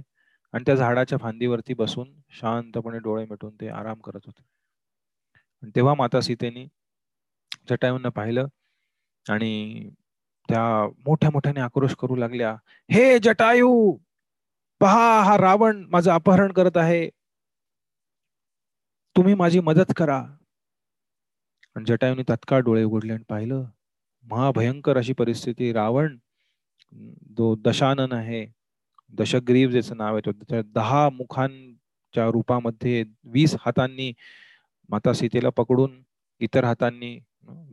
[0.53, 4.41] आणि त्या झाडाच्या फांदीवरती बसून शांतपणे डोळे मिटून ते आराम करत होते.
[5.63, 6.67] तेव्हा माता सीतेनी
[7.69, 8.47] जटायूंना पाहिलं
[9.29, 9.89] आणि
[10.49, 10.63] त्या
[11.05, 12.55] मोठ्या मोठ्याने आक्रोश करू लागल्या.
[12.91, 13.97] हे जटायू
[14.81, 17.09] पहा हा रावण माझं अपहरण करत आहे.
[19.15, 20.17] तुम्ही माझी मदत करा.
[21.75, 23.63] आणि जटायूने तत्काळ डोळे उघडले आणि पाहिलं
[24.23, 25.71] महाभयंकर अशी परिस्थिती.
[25.73, 26.17] रावण
[27.37, 28.45] जो दशानन आहे
[29.13, 34.11] दशग्रीव ज्याचं नाव आहे त्या दहा मुखांच्या रूपामध्ये वीस हातांनी
[34.91, 36.01] माता सीतेला पकडून
[36.41, 37.17] इतर हातांनी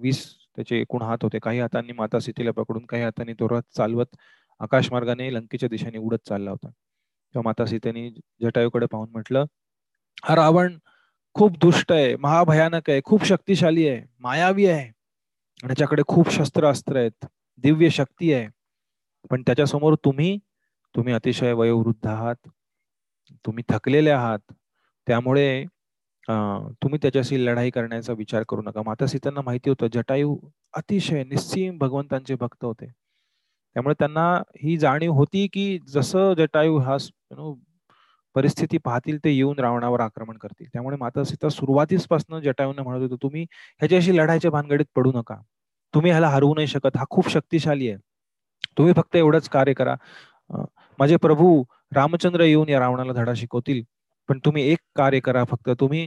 [0.01, 0.25] वीस
[0.57, 4.17] त्याचे एकूण हात होते काही हातांनी माता सीतेला पकडून काही हातांनी तो रथ चालवत
[4.61, 6.69] आकाशमार्गाने लंकेच्या दिशेने उडत चालला होता.
[6.69, 8.09] तेव्हा माता सीतेने
[8.43, 9.45] जटायूकडे पाहून म्हटलं
[10.25, 10.79] हा रावण
[11.37, 16.97] खूप दुष्ट आहे महाभयानक आहे खूप शक्तिशाली आहे मायावी आहे आणि त्याच्याकडे खूप शस्त्र अस्त्र
[16.97, 17.27] आहेत
[17.65, 18.49] दिव्य शक्ती आहे.
[19.31, 20.39] पण त्याच्यासमोर तुम्ही
[20.95, 22.49] तुम्ही अतिशय वयोवृद्ध आहात
[23.45, 24.53] तुम्ही थकलेले आहात.
[25.07, 25.65] त्यामुळे
[26.29, 28.83] तुम्ही त्याच्याशी लढाई करण्याचा विचार करू नका.
[28.87, 30.37] माता सीतांना माहिती होतं जटायू
[30.77, 32.87] अतिशय निस्सीम भगवंतांचे भक्त होते.
[33.77, 34.27] त्यामुळे त्यांना
[34.63, 36.97] ही जाणीव होती की जसं जटायू हा
[38.37, 40.67] परिस्थिती पाहतील ते येऊन रावणावर आक्रमण करतील.
[40.73, 43.43] त्यामुळे माता सीता सुरुवातीसपासून जटायूंना म्हणत होतो तुम्ही
[43.81, 45.37] ह्याच्याशी लढायच्या भानगडीत पडू नका.
[45.95, 46.97] तुम्ही ह्याला हरवू नाही शकत.
[46.97, 47.99] हा खूप शक्तिशाली आहे.
[48.79, 49.95] तुम्ही फक्त एवढंच कार्य करा.
[50.99, 51.63] माझे प्रभू
[51.95, 53.83] रामचंद्र येऊन या रावणाला धडा शिकवतील.
[54.29, 56.07] पण तुम्ही एक कार्य करा फक्त तुम्ही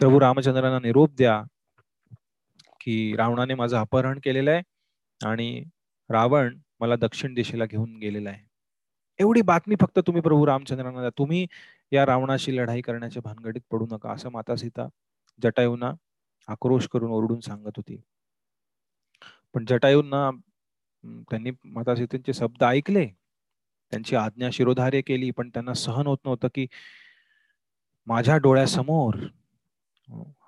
[0.00, 1.42] प्रभू रामचंद्रांना निरोप द्या
[2.80, 4.62] की रावणाने माझं अपहरण केलेलं आहे
[5.20, 5.62] आणि
[6.10, 8.42] रावण मला दक्षिण दिशेला घेऊन गेलेला आहे.
[9.18, 11.10] एवढी बातमी फक्त तुम्ही प्रभू रामचंद्रांना द्या.
[11.18, 11.46] तुम्ही
[11.92, 14.88] या रावणाशी लढाई करण्याच्या भानगडीत पडू नका असं माता सीता
[15.38, 15.92] जटायूंना
[16.48, 18.00] आक्रोश करून ओरडून सांगत होती.
[19.54, 20.30] पण जटायूंना
[21.30, 23.06] त्यांनी माता सीतेचे शब्द ऐकले
[23.92, 26.66] त्यांची आज्ञा शिरोधार्य केली पण त्यांना सहन होत नव्हतं की
[28.06, 29.16] माझ्या डोळ्यासमोर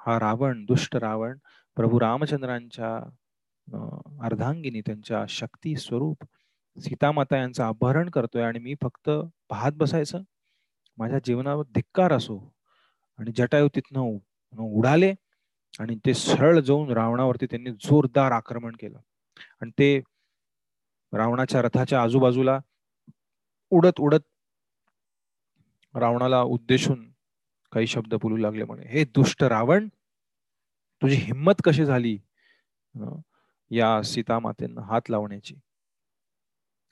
[0.07, 1.37] हा रावण दुष्ट रावण
[1.77, 2.95] प्रभू रामचंद्रांच्या
[4.25, 6.25] अर्धांगिनी त्यांच्या शक्ती स्वरूप
[6.77, 9.11] सीतामाता यांचं अपहरण करतोय आणि मी फक्त
[9.51, 10.23] पाहत बसायचं.
[10.99, 12.39] माझ्या जीवनावर धिक्कार असो
[13.19, 14.19] आणि जटायू तिथनं
[14.79, 15.13] उडाले
[15.81, 18.99] आणि ते सरळ जाऊन रावणावरती त्यांनी जोरदार आक्रमण केलं.
[19.61, 19.99] आणि ते
[21.13, 22.59] रावणाच्या रथाच्या आजूबाजूला
[23.73, 24.21] उडत उडत
[25.95, 27.12] रावणाला उद्देशून
[27.73, 28.87] काही शब्द बोलू लागले म्हणे.
[28.87, 29.89] हे दुष्ट रावण
[31.03, 32.19] तुझी हिंमत कशी झाली?
[33.71, 35.55] या सीता मातेंना हात लावण्याची.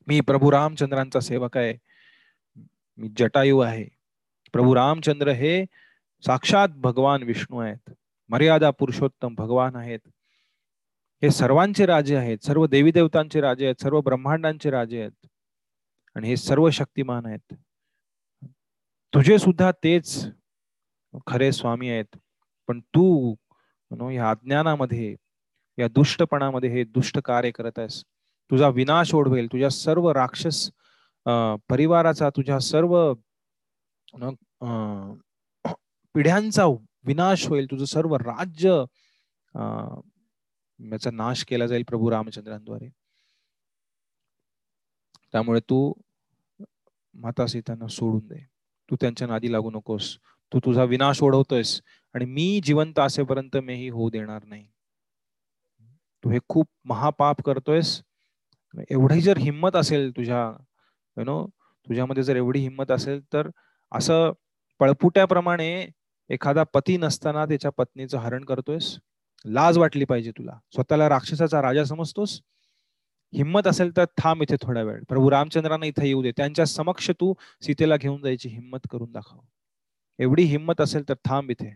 [0.07, 1.75] मी प्रभू रामचंद्रांचा सेवक आहे.
[2.97, 3.85] मी जटायू आहे.
[4.53, 5.65] प्रभू रामचंद्र हे
[6.27, 7.91] साक्षात भगवान विष्णू आहेत.
[8.29, 10.01] मर्यादा पुरुषोत्तम भगवान आहेत.
[11.23, 12.39] हे सर्वांचे राजे आहेत.
[12.39, 13.83] सर्व देवी देवतांचे राजे आहेत.
[13.83, 15.27] सर्व ब्रह्मांडांचे राजे आहेत.
[16.15, 17.55] आणि हे सर्व शक्तिमान आहेत.
[19.15, 20.27] तुझे सुद्धा तेच
[21.27, 22.17] खरे स्वामी आहेत.
[22.69, 23.35] पण तू
[24.13, 25.15] या अज्ञानामध्ये
[25.79, 28.03] या दुष्टपणामध्ये हे दुष्ट कार्य करत आहेस.
[28.51, 29.47] तुझा विनाश ओढवेल.
[29.53, 30.71] तुझ्या सर्व राक्षस
[31.69, 33.13] परिवाराचा तुझ्या सर्व
[36.15, 36.67] पिढ्यांचा
[37.07, 37.67] विनाश होईल.
[37.71, 38.71] तुझं सर्व राज्य
[40.81, 42.89] याचा नाश केला जाईल प्रभू रामचंद्रांद्वारे.
[45.33, 45.93] त्यामुळे तू
[47.15, 48.45] माता सीतांना सोडून दे.
[48.89, 50.17] तू त्यांच्या नादी लागू नकोस.
[50.53, 51.81] तू तुझा विनाश ओढवतोयस
[52.15, 54.67] आणि मी जिवंत असेपर्यंत मीही होऊ देणार नाही.
[56.25, 58.03] तू हे खूप महापाप करतोयस.
[58.91, 60.43] एवढी जर हिंमत असेल तुझ्या
[61.17, 61.47] यु नो
[61.89, 63.49] तुझ्यामध्ये जर एवढी हिंमत असेल तर
[63.93, 64.33] असं
[64.79, 65.89] पळपुट्याप्रमाणे
[66.31, 68.99] एखादा पती नसताना त्याच्या पत्नीचं हरण करतोयस.
[69.45, 70.59] लाज वाटली पाहिजे तुला.
[70.73, 72.41] स्वतःला राक्षसाचा राजा समजतोस.
[73.35, 75.03] हिंमत असेल तर थांब इथे थोडा वेळ.
[75.09, 76.33] प्रभू रामचंद्रांना इथे येऊ दे.
[76.37, 79.39] त्यांच्या समक्ष तू सीतेला घेऊन जायची हिंमत करून दाखव.
[80.21, 81.73] एवढी हिंमत असेल तर थांब इथे.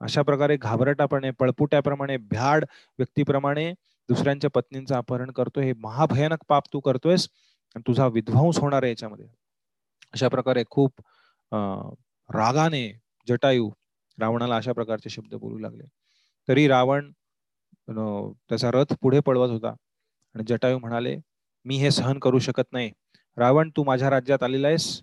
[0.00, 2.64] अशा प्रकारे घाबरटापणे पळपुट्याप्रमाणे भ्याड
[2.98, 3.72] व्यक्तीप्रमाणे
[4.08, 5.64] दुसऱ्यांच्या पत्नींचं अपहरण करतोय.
[5.64, 7.28] हे महाभयानक पाप तू करतोयस
[7.76, 9.26] आणि तुझा विध्वंस होणार आहे याच्यामध्ये.
[10.14, 11.00] अशा प्रकारे खूप
[12.30, 12.88] रागाने
[13.26, 13.70] जटायू
[14.18, 15.84] रावणाला अशा प्रकारचे शब्द बोलू लागले.
[16.48, 17.10] तरी रावण
[17.90, 19.68] त्याचा रथ पुढे पळवत होता
[20.34, 21.16] आणि जटायू म्हणाले
[21.66, 22.90] मी हे सहन करू शकत नाही.
[23.36, 25.00] रावण तू माझ्या राज्यात आलेला आहेस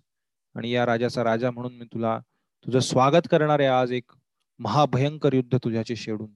[0.56, 2.20] आणि या राजाचा राजा म्हणून मी तुला
[2.66, 4.12] तुझं स्वागत करणार आहे आज एक
[4.60, 6.32] महाभयंकर युद्ध तुझ्याचे शेडून.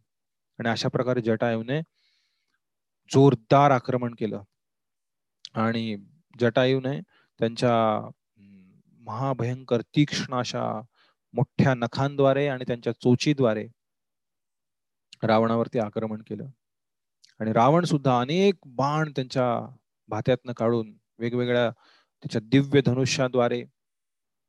[0.60, 1.82] आणि अशा प्रकारे जटायूने
[3.14, 4.44] जोरदार आक्रमण केलं.
[5.54, 5.98] आणि
[6.40, 7.00] जटायूने
[7.40, 8.10] त्यांच्या
[9.00, 10.82] महाभयंकर तीक्ष्ण अशा
[11.34, 13.68] मोठ्या नखांद्वारे आणि त्यांच्या चोचीद्वारे
[15.24, 16.46] रावणावरती आक्रमण केलं.
[17.40, 19.76] आणि रावण सुद्धा अनेक बाण त्यांच्या
[20.08, 21.70] भात्यातनं काढून वेगवेगळ्या
[22.24, 23.64] त्याच्या दिव्य धनुष्याद्वारे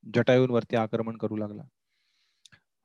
[0.04, 1.62] जटायूंवरती आक्रमण करू लागला.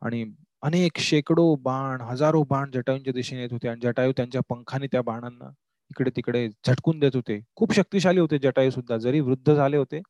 [0.02, 0.24] आणि
[0.64, 3.68] अनेक शेकडो बाण हजारो बाण जटायूंच्या दिशेने येत होते.
[3.68, 5.50] आणि जटायू त्यांच्या पंखाने त्या बाणांना
[5.92, 7.40] इकडे तिकडे झटकून देत होते.
[7.56, 8.98] खूप शक्तिशाली होते जटायू सुद्धा.
[8.98, 10.02] जरी वृद्ध झाले होते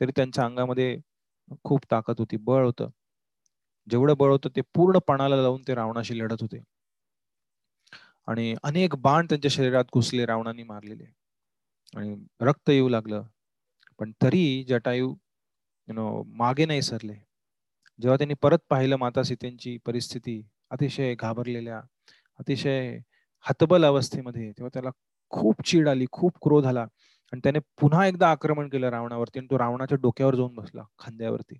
[0.00, 0.96] तरी त्यांच्या अंगामध्ये
[1.64, 2.36] खूप ताकद होती.
[2.36, 2.90] बळ होतं.
[3.90, 6.58] जेवढं बळ होतं ते पूर्ण पणाला लावून ते रावणाशी लढत होते.
[8.28, 11.04] आणि अनेक बाण त्यांच्या शरीरात घुसले रावणाने मारलेले.
[11.96, 13.22] आणि रक्त येऊ लागलं.
[13.98, 15.14] पण तरी जटायू
[15.88, 16.04] यु नो
[16.38, 17.14] मागे नाही सरले.
[17.98, 21.80] जेव्हा त्यांनी परत पाहिलं माता सीतेंची परिस्थिती अतिशय घाबरलेल्या
[22.38, 22.98] अतिशय
[23.44, 24.90] हतबल अवस्थेमध्ये तेव्हा त्याला
[25.32, 26.82] खूप चीड आली खूप क्रोध आला.
[27.32, 31.58] आणि त्याने पुन्हा एकदा आक्रमण केलं रावणावरती आणि तो रावणाच्या डोक्यावर जाऊन बसला खांद्यावरती.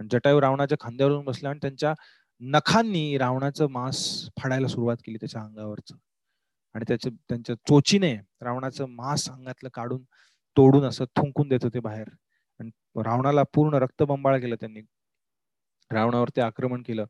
[0.00, 1.94] आणि जटायू रावणाच्या खांद्यावर जाऊन बसला आणि त्यांच्या
[2.40, 3.98] नखांनी रावणाचं मांस
[4.40, 5.96] फाडायला सुरुवात केली त्याच्या अंगावरचं.
[6.74, 10.02] आणि त्याचे त्यांच्या चोचीने रावणाचं मांस अंगातलं काढून
[10.56, 12.08] तोडून असं थुंकून देत होते बाहेर.
[12.96, 14.80] रावणाला पूर्ण रक्तबंबाळ केलं त्यांनी.
[15.90, 17.02] रावणावरती आक्रमण केलं.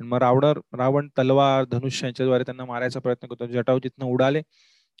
[0.00, 0.44] आणि मग रावण
[0.78, 3.46] रावण तलवार धनुष्य यांच्याद्वारे त्यांना मारायचा प्रयत्न करतो.
[3.46, 4.38] जटाव तिथनं उडाले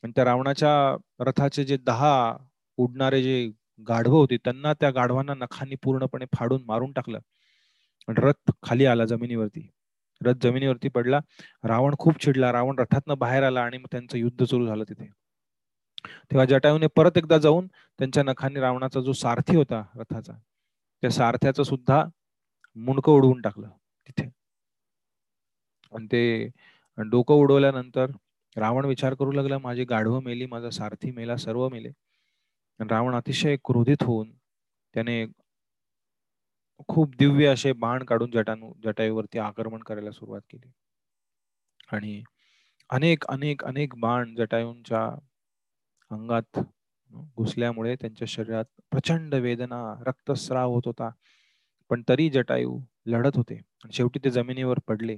[0.04, 2.36] आणि त्या रावणाच्या रथाचे जे दहा
[2.76, 3.50] उडणारे जे
[3.88, 7.18] गाढव होते त्यांना त्या गाढवांना नखांनी पूर्णपणे फाडून मारून टाकलं.
[8.08, 9.70] रथ खाली आला जमिनीवरती.
[10.24, 11.20] रथ जमिनीवरती पडला.
[11.64, 12.52] रावण खूप चिडला.
[12.52, 15.10] रावण रथातनं बाहेर आला आणि मग त्यांचं युद्ध सुरू झालं तिथे.
[16.04, 17.66] तेव्हा जटायूने परत एकदा जाऊन
[17.98, 20.32] त्यांच्या नखांनी रावणाचा जो सारथी होता रथाचा
[21.02, 22.04] त्या सारथ्याचं सुद्धा
[22.76, 23.68] मुंडकं उडवून टाकलं
[24.06, 24.28] तिथे.
[25.92, 26.48] आणि ते
[26.98, 28.10] डोकं उडवल्यानंतर
[28.56, 31.90] रावण विचार करू लागला माझी गाढवं मेली माझा सारथी मेला सर्व मेले.
[32.80, 34.30] रावण अतिशय क्रोधित होऊन
[34.94, 35.24] त्याने
[36.88, 40.70] खूप दिव्य असे बाण काढून जटानू जटायूवरती आक्रमण करायला सुरुवात केली.
[41.92, 42.22] आणि
[42.90, 45.08] अनेक अनेक अनेक बाण जटायूंच्या
[46.10, 46.58] अंगात
[47.36, 51.10] घुसल्यामुळे त्यांच्या शरीरात प्रचंड वेदना रक्तस्राव होत होता.
[51.90, 53.60] पण तरी जटायू लढत होते.
[53.92, 55.16] शेवटी ते जमिनीवर पडले.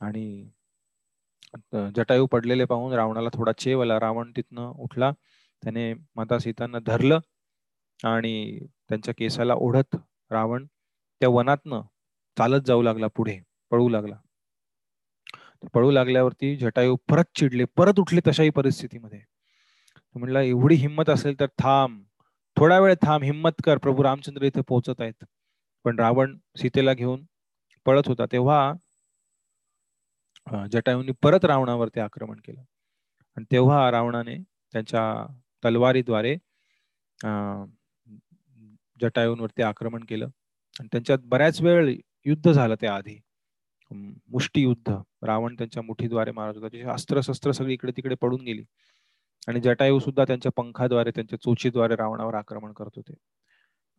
[0.00, 0.24] आणि
[1.96, 3.98] जटायू पडलेले पाहून रावणाला थोडा चेव आला.
[4.00, 5.10] रावण तिथनं उठला.
[5.62, 7.18] त्याने माता सीतांना धरलं
[8.04, 9.96] आणि त्यांच्या केसाला ओढत
[10.30, 10.66] रावण
[11.20, 11.82] त्या वनातनं
[12.38, 13.38] चालत जाऊ लागला पुढे
[13.70, 14.16] पळू लागला.
[15.74, 17.64] पळू लागल्यावरती जटायू परत चिडले.
[17.76, 19.20] परत उठले तशाही परिस्थितीमध्ये.
[20.18, 22.02] म्हणला एवढी हिंमत असेल तर थांब.
[22.56, 23.24] थोडा वेळ थांब.
[23.24, 23.78] हिंमत कर.
[23.78, 25.24] प्रभू रामचंद्र इथे पोहोचत आहेत.
[25.84, 27.24] पण रावण सीतेला घेऊन
[27.86, 28.26] पळत होता.
[28.32, 28.72] तेव्हा
[30.72, 32.60] जटायूंनी परत रावणावरती आक्रमण केलं.
[33.36, 34.36] आणि तेव्हा रावणाने
[34.72, 35.04] त्यांच्या
[35.64, 36.36] तलवारीद्वारे
[39.00, 40.28] जटायूंवरती आक्रमण केलं.
[40.80, 41.94] आणि त्यांच्यात बऱ्याच वेळ
[42.26, 43.18] युद्ध झालं त्या आधी
[43.92, 44.94] मुष्टी युद्ध
[45.26, 46.68] रावण त्यांच्या मुठीद्वारे मारत होता.
[46.68, 48.64] त्याची अस्त्र शस्त्र सगळी इकडे तिकडे पडून गेली.
[49.48, 53.14] आणि जटायू सुद्धा त्यांच्या पंखाद्वारे त्यांच्या चोचीद्वारे रावणावर आक्रमण करत होते.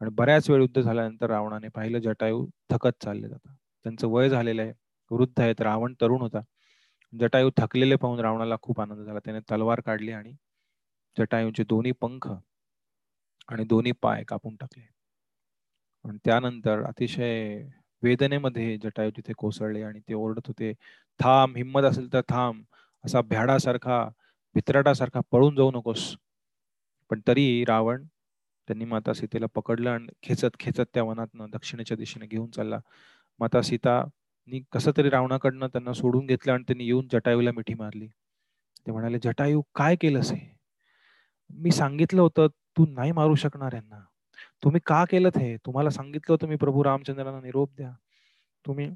[0.02, 3.56] आणि बऱ्याच वेळ युद्ध झाल्यानंतर रावणाने पाहिलं जटायू थकत चालले जातात.
[3.86, 4.74] त्यांचं वय झालेलं आहे
[5.12, 6.42] वृद्ध आहेत रावण तरुण होता.
[7.14, 9.20] जटायू थकलेले पाहून रावणाला खूप आनंद झाला.
[9.26, 10.34] त्याने तलवार काढली आणि
[11.18, 12.28] जटायूचे दोन्ही पंख
[13.50, 14.84] आणि दोन्ही पाय कापून टाकले.
[16.06, 17.58] आणि त्यानंतर अतिशय
[18.04, 20.74] वेदनेमध्ये जटायू तिथे कोसळले आणि ते ओरडत होते
[21.20, 22.64] थांब हिंमत असेल तर थांब.
[23.04, 24.08] असा भ्याडासारखा
[24.56, 26.16] भित्राटासारखा पळून जाऊ नकोस.
[27.10, 28.06] पण तरी रावण
[28.68, 32.80] त्यांनी माता सीतेला पकडलं आणि खेचत खेचत त्या वनातनं दक्षिणेच्या दिशेने घेऊन चालला.
[33.40, 34.04] माता सीता
[34.72, 38.08] कसं तरी रावणाकडनं त्यांना सोडून घेतलं आणि त्यांनी येऊन जटायूला मिठी मारली.
[38.88, 40.58] ते म्हणाले जटायू काय केलंस हे?
[41.50, 42.48] मी सांगितलं होतं
[42.78, 44.00] तू नाही मारू शकणार यांना.
[44.64, 45.58] तुम्ही का केलं हे?
[45.58, 47.92] तुम्हाला सांगितलं होतं मी प्रभू रामचंद्रांना निरोप द्या.
[48.66, 48.90] तुम्ही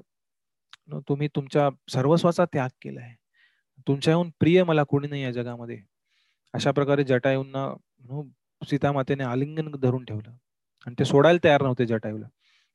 [1.08, 3.14] तुम्ही तुमच्या सर्वस्वाचा त्याग केलाय.
[3.88, 5.78] तुमच्याहून प्रिय मला कोणी नाही या जगामध्ये.
[6.54, 7.68] अशा प्रकारे जटायूंना
[8.62, 10.30] सीता मातेने आलिंगन धरून ठेवलं.
[10.86, 12.26] आणि ते सोडायला तयार नव्हते जटायूला.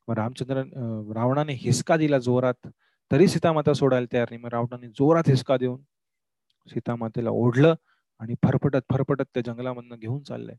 [0.08, 0.62] मग रामचंद्र
[1.14, 2.68] रावणाने हिसका दिला जोरात.
[3.10, 4.42] तरी सीतामाता सोडायला तयार नाही.
[4.42, 5.80] मग रावणाने जोरात हिसका देऊन
[6.70, 7.74] सीतामातेला ओढलं
[8.20, 10.56] आणि फरफटत फरफटत त्या जंगलामधनं घेऊन चाललंय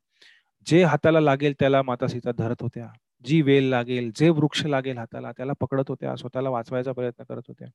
[0.67, 2.87] जे हाताला लागेल त्याला माता सीता धरत होत्या.
[3.25, 7.67] जी वेल लागेल जे वृक्ष लागेल हाताला त्याला पकडत होत्या स्वतःला वाचवायचा प्रयत्न करत होत्या.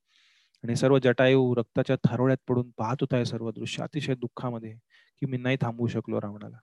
[0.65, 4.73] आणि सर्व जटायू रक्ताच्या थारोळ्यात पडून पाहत होता सर्व दृश्य अतिशय दुःखामध्ये
[5.21, 6.57] की मी नाही थांबवू शकलो रावणाला.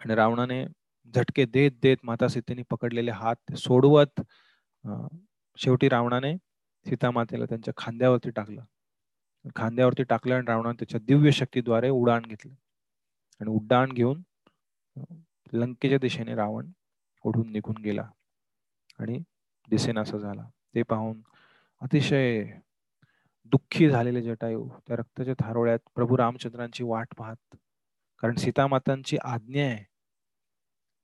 [0.00, 0.64] आणि रावणाने
[1.14, 4.20] झटके देत देत माता सीतेने पकडलेले हात सोडवत
[5.58, 6.36] शेवटी रावणाने
[6.86, 8.62] सीतामातेला त्यांच्या खांद्यावरती टाकलं.
[9.56, 12.52] खांद्यावरती टाकलं आणि रावणाने त्याच्या दिव्य शक्तीद्वारे उड्डाण घेतलं.
[13.40, 14.22] आणि उड्डाण घेऊन
[15.52, 16.70] लंकेच्या दिशेने रावण
[17.24, 18.08] ओढून निघून गेला.
[18.98, 19.18] आणि
[19.68, 20.48] दिसेनासा झाला.
[20.74, 21.20] ते पाहून
[21.82, 22.42] अतिशय
[23.52, 27.56] दुःखी झालेले जटायू त्या रक्ताच्या थारोळ्यात प्रभू रामचंद्रांची वाट पाहत.
[28.22, 29.84] कारण सीतामातांची आज्ञा आहे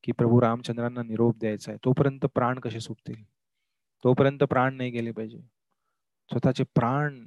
[0.05, 1.79] की प्रभू रामचंद्रांना निरोप द्यायचा आहे.
[1.85, 3.23] तोपर्यंत प्राण कसे सुटतील?
[4.05, 5.41] तोपर्यंत प्राण नाही गेले पाहिजे.
[6.31, 7.25] स्वतःचे प्राण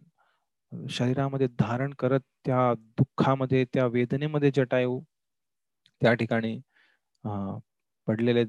[0.89, 5.00] शरीरामध्ये धारण करत त्या दुःखामध्ये त्या वेदनेमध्ये जटायू
[6.02, 6.58] त्या ठिकाणी
[8.08, 8.43] पडलेले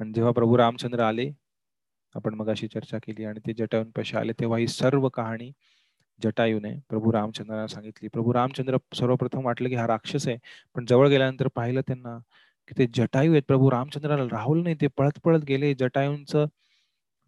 [0.00, 1.30] आणि जेव्हा प्रभू रामचंद्र आले
[2.14, 5.50] आपण मग अशी चर्चा केली आणि ते जटायून पैसे आले तेव्हा ही सर्व कहाणी
[6.20, 8.08] जटायूने प्रभू रामचंद्रांना सांगितली.
[8.08, 10.36] प्रभू रामचंद्र सर्वप्रथम वाटलं की हा राक्षस आहे
[10.76, 12.18] पण जवळ गेल्यानंतर पाहिलं त्यांना
[12.68, 13.42] की ते जटायू आहेत.
[13.48, 15.74] प्रभू रामचंद्राला राहुल नाही ते पळत पळत गेले.
[15.74, 16.46] जटायूंचं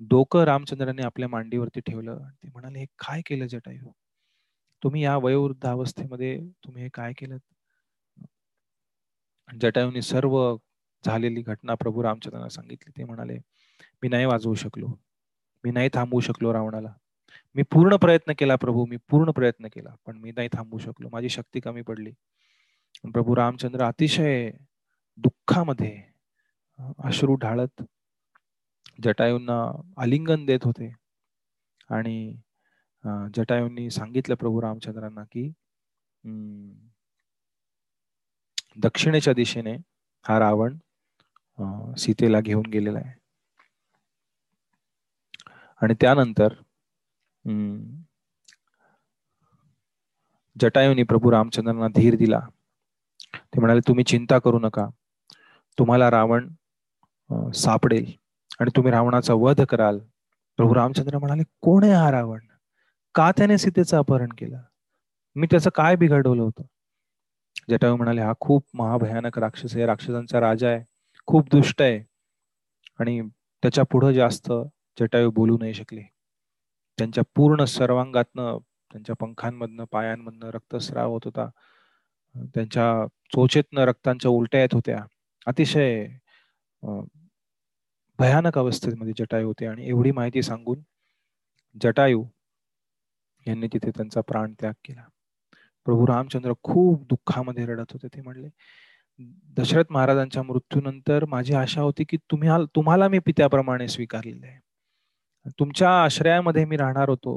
[0.01, 2.18] डोकं रामचंद्राने आपल्या मांडीवरती ठेवलं.
[2.43, 3.93] ते म्हणाले हे काय केलं जटायू?
[4.82, 7.39] तुम्ही या वयोवृद्ध अवस्थेमध्ये तुम्ही हे काय केलं?
[9.49, 10.37] जटायूने सर्व
[11.05, 12.91] झालेली घटना प्रभू रामचंद्रांना सांगितली.
[12.99, 13.39] ते म्हणाले
[14.03, 14.87] मी नाही वाजवू शकलो.
[15.64, 16.93] मी नाही थांबवू शकलो रावणाला.
[17.57, 21.09] मी पूर्ण प्रयत्न केला प्रभू मी पूर्ण प्रयत्न केला पण मी नाही थांबवू शकलो.
[21.12, 22.12] माझी शक्ती कमी पडली.
[23.14, 24.51] प्रभू रामचंद्र अतिशय
[25.18, 25.95] दुःखामध्ये
[27.05, 27.83] अश्रू ढाळत
[29.05, 29.61] जटायूंना
[30.03, 30.91] आलिंगन देत होते.
[31.91, 32.37] आणि
[33.37, 35.51] जटायूंनी सांगितलं प्रभू रामचंद्रांना की
[38.83, 39.75] दक्षिणेच्या दिशेने
[40.25, 40.77] हा रावण
[41.99, 43.12] सीतेला घेऊन गेलेला आहे.
[45.83, 46.53] आणि त्यानंतर
[50.57, 52.41] जटायूंनी प्रभू रामचंद्रांना धीर दिला.
[53.35, 54.87] ते म्हणाले तुम्ही चिंता करू नका.
[55.79, 56.49] तुम्हाला रावण
[57.55, 58.12] सापडेल
[58.61, 59.99] आणि तुम्ही रावणाचा वध कराल.
[60.59, 62.41] प्रभू रामचंद्र म्हणाले कोण आहे हा रावण?
[63.14, 64.61] का त्याने सीतेचं अपहरण केलं?
[65.37, 66.62] मी त्याचं काय बिघडवलं होतं?
[67.70, 69.87] जटायू म्हणाले हा खूप महाभयानक राक्षस आहे.
[69.87, 70.83] राक्षसांचा राजा आहे.
[71.27, 71.99] खूप दुष्ट आहे.
[73.01, 73.20] आणि
[73.62, 74.51] त्याच्या पुढं जास्त
[75.01, 76.03] जटायू बोलू नाही शकले.
[76.99, 78.59] त्यांच्या पूर्ण सर्वांगातनं
[78.92, 81.49] त्यांच्या पंखांमधनं पायांमधनं रक्तस्राव होत होता.
[82.55, 84.99] त्यांच्या चोचेतनं रक्तांच्या उलट्या येत होत्या.
[85.47, 86.07] अतिशय
[88.18, 89.66] भयानक अवस्थेमध्ये जटायू होते.
[89.66, 90.82] आणि एवढी माहिती सांगून
[91.82, 92.24] जटायू
[93.47, 95.03] यांनी तिथे त्यांचा प्राण त्याग केला.
[95.86, 98.09] प्रभू रामचंद्र खूप दुःखामध्ये रडत होते.
[98.16, 98.49] ते म्हणले
[99.59, 104.59] दशरथ महाराजांच्या मृत्यूनंतर माझी आशा होती की तुम्ही तुम्हाला मी पित्याप्रमाणे स्वीकारलेले आहे.
[105.51, 107.36] तुमच्या आश्रयामध्ये मी राहणार होतो.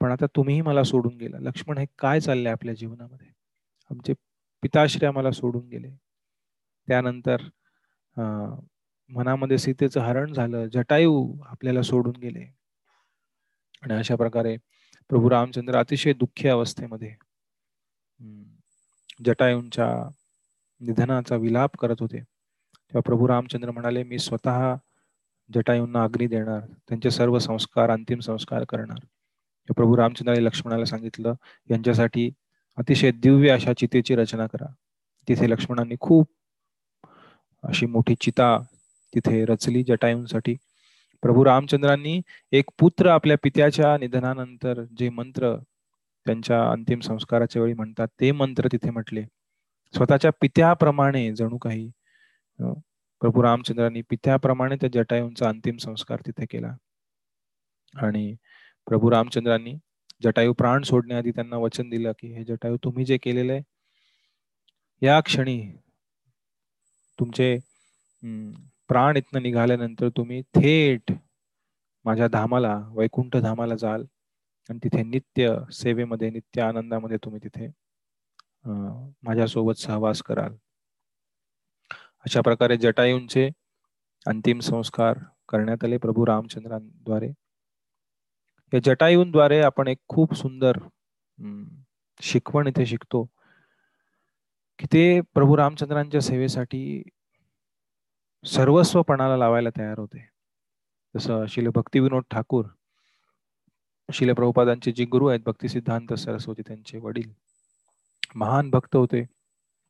[0.00, 1.38] पण आता तुम्हीही मला सोडून गेला.
[1.40, 3.28] लक्ष्मण हे काय चाललंय आपल्या जीवनामध्ये?
[3.90, 4.12] आमचे
[4.62, 5.90] पिताश्रय मला सोडून गेले.
[6.88, 7.42] त्यानंतर
[9.10, 10.66] मनामध्ये सीतेचं हरण झालं.
[10.66, 12.44] जटायू आपल्याला सोडून गेले.
[13.82, 14.56] आणि अशा प्रकारे
[15.10, 17.14] प्रभू रामचंद्र अतिशय दुःखी अवस्थेमध्ये
[19.24, 19.88] जटायूंच्या
[20.80, 22.18] निधनाचा विलाप करत होते.
[22.18, 24.74] तेव्हा प्रभू रामचंद्र म्हणाले मी स्वतः
[25.54, 28.98] जटायूंना अग्नी देणार त्यांचे सर्व संस्कार अंतिम संस्कार करणार.
[29.76, 31.34] प्रभू रामचंद्राने लक्ष्मणाला सांगितलं
[31.70, 32.30] यांच्यासाठी
[32.78, 34.66] अतिशय दिव्य अशा चितेची रचना करा.
[35.28, 36.28] तिथे लक्ष्मणांनी खूप
[37.64, 38.58] अशी मोठी चिता
[39.14, 40.54] तिथे रचली जटायूंसाठी.
[41.22, 42.20] प्रभू रामचंद्रांनी
[42.52, 45.56] एक पुत्र आपल्या पित्याच्या निधनानंतर जे मंत्र
[46.26, 49.24] त्यांच्या अंतिम संस्काराच्या वेळी म्हणतात ते मंत्र तिथे म्हटले.
[49.94, 51.90] स्वतःच्या पित्याप्रमाणे जणू काही
[53.22, 56.72] प्रभू रामचंद्रांनी पित्याप्रमाणे त्या जटायूंचा अंतिम संस्कार तिथे केला.
[57.94, 58.34] आणि
[58.86, 59.74] प्रभू रामचंद्रांनी
[60.22, 63.62] जटायू प्राण सोडण्याआधी त्यांना वचन दिलं की हे जटायू तुम्ही जे केलेलं आहे
[65.02, 65.60] या क्षणी
[67.18, 67.56] तुमचे
[68.88, 71.12] प्राण इथनं निघाल्यानंतर तुम्ही थेट
[72.04, 74.04] माझ्या धामाला वैकुंठ धामाला जाल
[74.70, 77.68] आणि तिथे नित्य सेवेमध्ये नित्य आनंदामध्ये तुम्ही तिथे
[79.24, 80.54] माझ्यासोबत सहवास कराल.
[82.24, 83.48] अशा प्रकारे जटायूंचे
[84.26, 87.28] अंतिम संस्कार करण्यात आले प्रभू रामचंद्रांद्वारे.
[88.72, 90.78] या जटायूंद्वारे आपण एक खूप सुंदर
[92.20, 93.24] शिकवण इथे शिकतो
[94.78, 97.02] की ते प्रभू रामचंद्रांच्या सेवेसाठी
[98.44, 100.28] सर्वस्वपणाला लावायला तयार होते.
[101.14, 102.64] जसं शिल भक्तिविनोद ठाकूर
[104.08, 107.30] शिल प्रभुपादांचे जे गुरु आहेत भक्ती सिद्धांत सरस्वती त्यांचे वडील
[108.34, 109.22] महान भक्त होते.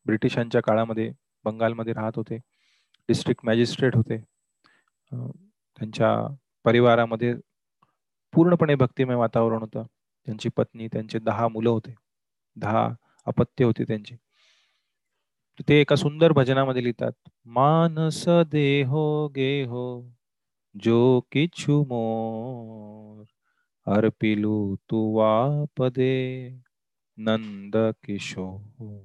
[0.07, 1.11] ब्रिटिशांच्या काळामध्ये
[1.49, 2.37] बंगालमध्ये राहत होते.
[3.09, 4.19] डिस्ट्रिक्ट मॅजिस्ट्रेट होते.
[5.79, 6.35] त्यांच्या
[6.65, 7.35] परिवारामध्ये
[8.33, 9.83] पूर्णपणे भक्तिमय वातावरण होतं.
[10.27, 11.95] त्यांची पत्नी त्यांचे दहा मुलं होते.
[12.57, 12.89] दहा
[13.27, 14.17] अपत्य होते त्यांचे.
[15.69, 20.05] ते एका सुंदर भजनामध्ये लिहितात मानस देहो गेहो
[20.85, 23.25] जो किछु मोर
[23.87, 26.15] अर्पिलू तू वापदे
[27.17, 29.03] नंद किशोर.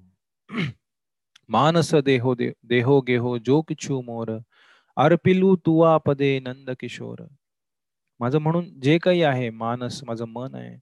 [1.49, 4.31] मानस देहो दे, देहो गेहो जो किछु मोर
[4.97, 7.21] अर्पिलू तुवा पदे नंद किशोर
[8.19, 10.77] माझं म्हणून जे काही आहे मानस माझं मन आहे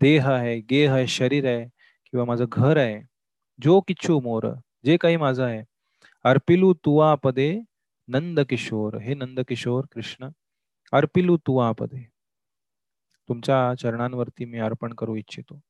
[0.00, 1.64] देह आहे गेह आहे शरीर आहे
[2.04, 3.00] किंवा माझं घर आहे
[3.62, 4.46] जो किच्छू मोर
[4.84, 5.62] जे काही माझं आहे
[6.24, 7.60] अर्पिलू तुवा पदे
[8.08, 8.98] नंद किशोर.
[8.98, 10.28] हे नंद किशोर कृष्ण
[10.92, 12.02] अर्पिलू तुवा पदे.
[13.28, 15.60] तुमच्या चरणांवरती मी अर्पण करू इच्छितो.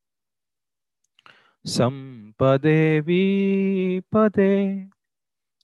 [1.65, 4.51] संपदे विपदे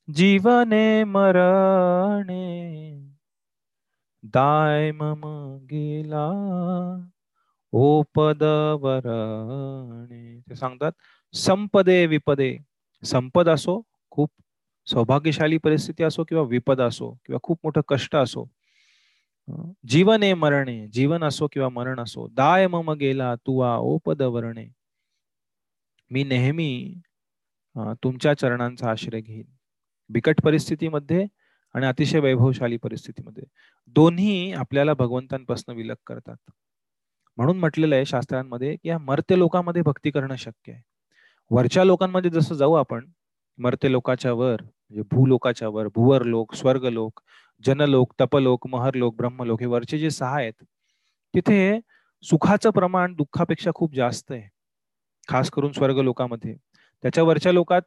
[0.09, 2.44] जीवने मरणे
[4.34, 5.20] दाय मम
[5.70, 6.26] गेला
[7.72, 10.92] ओ पदवरणे ते सांगतात
[11.34, 12.57] संपदे विपदे.
[13.03, 13.80] संपद असो
[14.11, 14.30] खूप
[14.86, 18.44] सौभाग्यशाली परिस्थिती असो किंवा विपद असो किंवा खूप मोठं कष्ट असो
[19.90, 24.66] जीवने मरणे जीवन असो किंवा मरण असो दाय मम गेला तुवा ओपद वरणे.
[26.11, 26.70] मी नेहमी
[28.04, 29.44] तुमच्या चरणांचा आश्रय घेईन.
[30.11, 31.26] बिकट परिस्थितीमध्ये
[31.74, 33.44] आणि अतिशय वैभवशाली परिस्थितीमध्ये.
[33.96, 36.36] दोन्ही आपल्याला भगवंतांपासून विलग करतात.
[37.38, 40.82] म्हणून म्हटलेलं आहे शास्त्रांमध्ये की या मर्त्य लोकांमध्ये भक्ती करणं शक्य आहे.
[41.50, 43.06] वरच्या लोकांमध्ये जसं जाऊ आपण
[43.58, 47.20] मर्त्य लोकाच्या वर म्हणजे भूलोकाच्या वर भूवर लोक स्वर्ग लोक
[47.64, 50.62] जनलोक तपलोक महरलोक ब्रह्मलोक हे वरचे जे सहा आहेत
[51.34, 51.78] तिथे
[52.24, 54.48] सुखाचं प्रमाण दुःखापेक्षा खूप जास्त आहे.
[55.29, 56.55] खास करून स्वर्ग लोकामध्ये.
[57.05, 57.83] त्याच्या वरच्या लोकात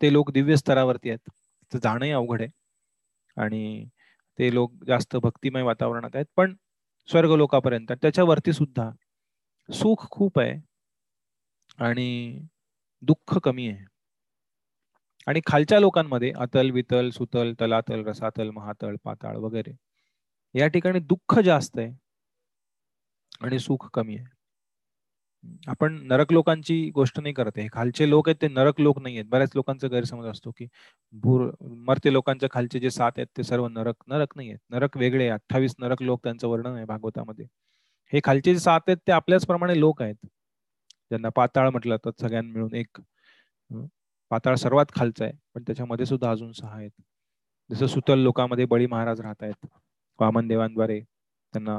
[0.00, 1.30] ते लोक दिव्य स्तरावरती आहेत.
[1.72, 2.50] जाणंही अवघड आहे.
[3.36, 3.84] आणि
[4.38, 6.26] ते लोक जास्त भक्तिमय वातावरणात आहेत.
[6.36, 6.54] पण
[7.08, 8.90] स्वर्ग लोकापर्यंत त्याच्यावरती सुद्धा
[9.68, 10.54] सुख खूप आहे.
[11.78, 12.38] आणि
[13.02, 13.84] दुःख कमी आहे.
[15.26, 19.72] आणि खालच्या लोकांमध्ये अतल वितल सुतल तलातल रसातल महातल पाताळ वगैरे
[20.54, 21.92] या ठिकाणी दुःख जास्त आहे.
[23.40, 24.33] आणि सुख कमी आहे.
[25.68, 27.66] आपण नरक लोकांची गोष्ट नाही करत आहे.
[27.72, 29.26] खालचे लोक आहेत ते नरक लोक नाही आहेत.
[29.30, 30.66] बऱ्याच लोकांचा गैरसमज असतो की
[31.14, 31.50] भूर
[31.86, 34.58] मरते लोकांच्या खालचे जे सात आहेत ते सर्व नरक नरक नाही आहेत.
[34.70, 37.46] नरक वेगळे अठ्ठावीस नरक लोक त्यांचं वर्णन आहे भागवतामध्ये.
[38.12, 40.26] हे खालचे जे सात आहेत ते आपल्याच प्रमाणे लोक आहेत.
[41.10, 43.00] ज्यांना पाताळ म्हटलं तर सगळ्यांना मिळून एक
[44.30, 45.32] पाताळ सर्वात खालचा आहे.
[45.54, 46.90] पण त्याच्यामध्ये सुद्धा अजून सहा आहेत.
[47.70, 49.66] जसं सुतल लोकांमध्ये बळी महाराज राहत आहेत.
[50.18, 51.78] वामन देवांद्वारे त्यांना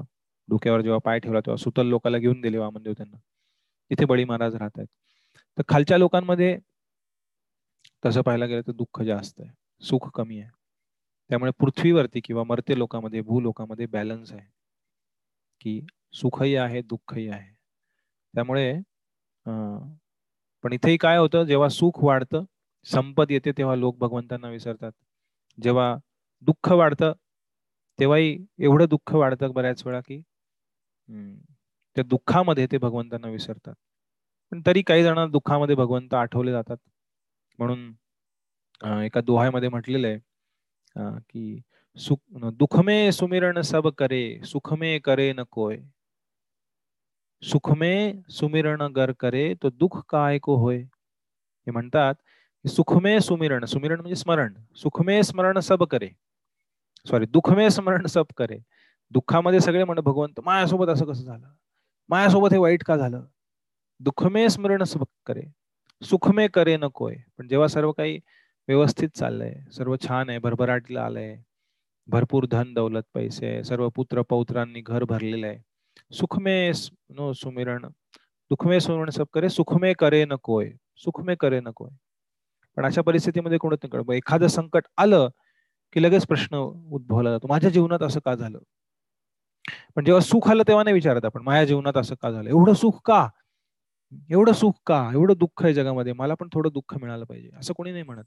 [0.49, 3.18] डोक्यावर जेव्हा पाय ठेवला तेव्हा सुतल लोकाला घेऊन दिले वामनदेव त्यांना.
[3.92, 4.88] तिथे बळी महाराज राहत आहेत.
[5.58, 6.58] तर खालच्या लोकांमध्ये
[8.04, 9.50] तसं पाहायला गेलं तर दुःख जास्त आहे.
[9.82, 10.50] सुख कमी आहे.
[11.30, 14.48] त्यामुळे पृथ्वीवरती किंवा मर्त्य लोकांमध्ये भूलोकामध्ये बॅलन्स आहे.
[15.62, 15.80] की
[16.14, 17.54] सुखही आहे दुःखही आहे.
[18.34, 18.74] त्यामुळे
[20.64, 22.44] पण इथेही काय होतं जेव्हा सुख वाढतं
[22.86, 24.92] संपत येते तेव्हा लोक भगवंतांना विसरतात.
[25.58, 25.96] जेव्हा
[26.44, 27.14] दुःख वाढतं
[28.00, 30.22] तेव्हाही एवढं दुःख वाढतं बऱ्याच वेळा की
[31.96, 33.74] त्या दुःखामध्ये ते भगवंतांना विसरतात.
[34.52, 36.78] पण तरी काही जण दुःखामध्ये भगवंत आठवले जातात.
[37.60, 37.93] म्हणून
[39.04, 41.62] एका दोहामध्ये म्हटलेलं आहे की
[41.98, 42.18] सुख
[42.60, 45.78] दुखमे सुमिरण सब करे सुखमे करे न कोय.
[47.43, 47.93] सुखमे
[48.38, 50.78] सुमिरण गर करे तो दुःख काय को होय?
[50.78, 52.16] हे म्हणतात
[52.66, 56.10] सुखमे सुमिरण सुमिरण म्हणजे स्मरण सुखमे स्मरण सब करे.
[57.06, 58.58] सॉरी दुःखमे स्मरण सब करे.
[59.12, 61.48] दुःखामध्ये सगळे म्हण भगवंत माझ्यासोबत असं कसं झालं?
[62.10, 63.22] माझ्यासोबत हे वाईट का झालं?
[63.99, 65.41] दुःखमे स्मरण सब करे.
[66.01, 68.20] सुखमे करे नकोय पण जेव्हा सर्व काही
[68.68, 71.36] व्यवस्थित चाललंय सर्व छान आहे भरभराटीला आलंय
[72.08, 75.60] भरपूर धन दौलत पैसे सर्व पुत्र पौत्रांनी घर भरलेलं आहे.
[76.12, 76.72] सुखमे
[77.16, 77.86] नो सुमिरण
[78.51, 81.89] दुःखमे स्मरण सब करे सुखमे करे नकोय सुखमे करे नकोय
[82.78, 85.28] पण अशा परिस्थितीमध्ये कोणतं एखादं संकट आलं
[85.93, 86.56] की लगेच प्रश्न
[86.91, 87.47] उद्भवला जातो.
[87.47, 88.60] माझ्या जीवनात असं का झालं?
[89.95, 92.49] पण जेव्हा सुख आलं तेव्हा नाही विचारत आपण माझ्या जीवनात असं का झालं?
[92.49, 93.28] एवढं सुख का?
[94.30, 94.99] एवढं सुख का?
[95.13, 97.49] एवढं दुःख आहे जगामध्ये मला पण थोडं दुःख मिळालं पाहिजे.
[97.59, 98.24] असं कोणी नाही म्हणत.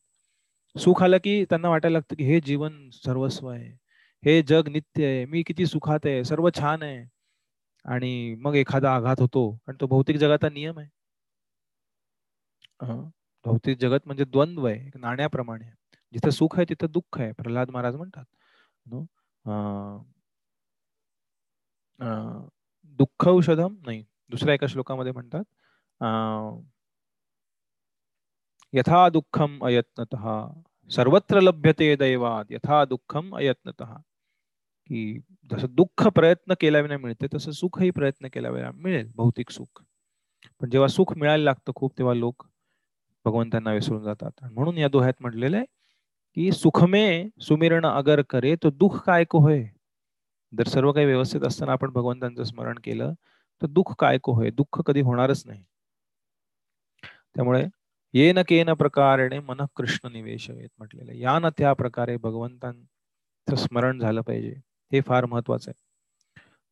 [0.76, 3.68] सुख आलं की त्यांना वाटायला लागतं की हे जीवन सर्वस्व आहे
[4.22, 7.04] हे जग नित्य आहे मी किती सुखात आहे सर्व छान आहे.
[7.84, 10.88] आणि मग एखादा आघात होतो आणि तो भौतिक जगाचा नियम आहे.
[13.44, 15.70] भौतिक जगत म्हणजे द्वंद्व आहे नाण्याप्रमाणे
[16.12, 18.24] जिथं सुख आहे तिथं दुःख आहे प्रल्हाद महाराज म्हणतात.
[22.00, 24.04] दुःख औषधम नाही.
[24.30, 25.44] दुसऱ्या एका श्लोकामध्ये म्हणतात
[28.72, 30.14] यथा दुःखम अयत्नत
[30.90, 33.82] सर्वत्र लभ्यते दैवात यथा दुःखम अयत्नत.
[34.90, 35.18] की
[35.50, 39.82] जसं दुःख प्रयत्न केल्याविना मिळते तसं सुखही प्रयत्न केल्याविना मिळेल भौतिक सुख.
[40.60, 42.46] पण जेव्हा सुख मिळायला लागतं खूप तेव्हा लोक
[43.24, 44.32] भगवंतांना विसरून जातात.
[44.44, 45.66] म्हणून या दोह्यात म्हटलेलं आहे
[46.36, 47.06] की सुखमे
[47.42, 49.64] सुमिरण अगर करे तो दुःख काय को होय?
[50.52, 53.12] जर सर्व काही व्यवस्थित असताना आपण भगवंतांचं स्मरण केलं
[53.62, 54.50] तर दुःख काय को होय?
[54.50, 55.64] दुःख कधी होणारच नाही.
[57.34, 57.66] त्यामुळे
[58.14, 64.54] येन केन प्रकारेने मन कृष्ण निवेश म्हटलेलं या न त्या प्रकारे भगवंतांचं स्मरण झालं पाहिजे.
[64.92, 65.82] हे फार महत्वाचं आहे.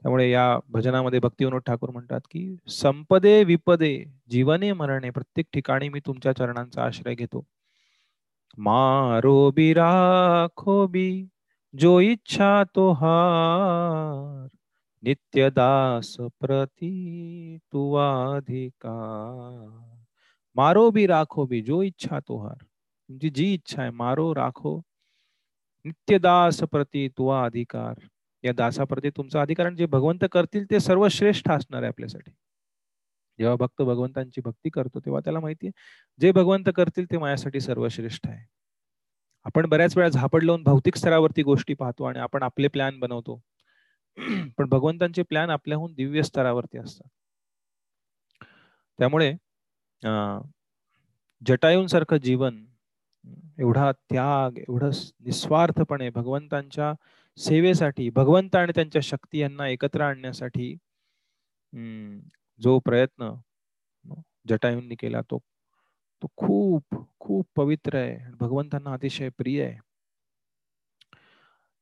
[0.03, 6.33] त्यामुळे या भजनामध्ये भक्तिविनोद ठाकूर म्हणतात की संपदे विपदे जीवने मरणे प्रत्येक ठिकाणी मी तुमच्या
[6.33, 7.45] चरणांचा आश्रय घेतो.
[8.59, 11.07] मारो बी राखो बी
[11.75, 14.49] जो इच्छा तो हार
[15.03, 18.95] नित्य दास प्रती तुवाधिकार
[20.57, 22.57] मारो बी राखो बी जो इच्छा तो हार।
[23.09, 24.77] तुमची जी इच्छा आहे मारो राखो।
[25.85, 27.95] नित्य दास प्रती तुवा अधिकार।
[28.45, 32.31] या दासाप्रती तुमचा अधिकार जे भगवंत करतील ते सर्वश्रेष्ठ असणार आहे आपल्यासाठी.
[33.39, 35.73] जेव्हा भक्त भगवंतांची भक्ती करतो तेव्हा त्याला माहिती आहे
[36.21, 38.45] जे भगवंत करतील ते माझ्यासाठी सर्वश्रेष्ठ आहे.
[39.47, 43.41] आपण बऱ्याच वेळा झापड लावून भौतिक स्तरावरती गोष्टी पाहतो आणि आपण आपले प्लॅन बनवतो.
[44.59, 47.09] पण भगवंतांचे प्लॅन आपल्याहून दिव्य स्तरावरती असतात.
[48.99, 49.33] त्यामुळे
[51.43, 52.65] जटायूंसारखं जीवन
[53.59, 54.91] एवढा त्याग एवढं
[55.21, 56.93] निस्वार्थपणे भगवंतांच्या
[57.39, 60.75] सेवेसाठी भगवंत आणि त्यांच्या शक्ती यांना एकत्र आणण्यासाठी
[62.61, 63.33] जो प्रयत्न
[64.49, 65.39] जटायूंनी केला तो
[66.23, 69.79] तो खूप खूप पवित्र आहे भगवंतांना अतिशय प्रिय आहे.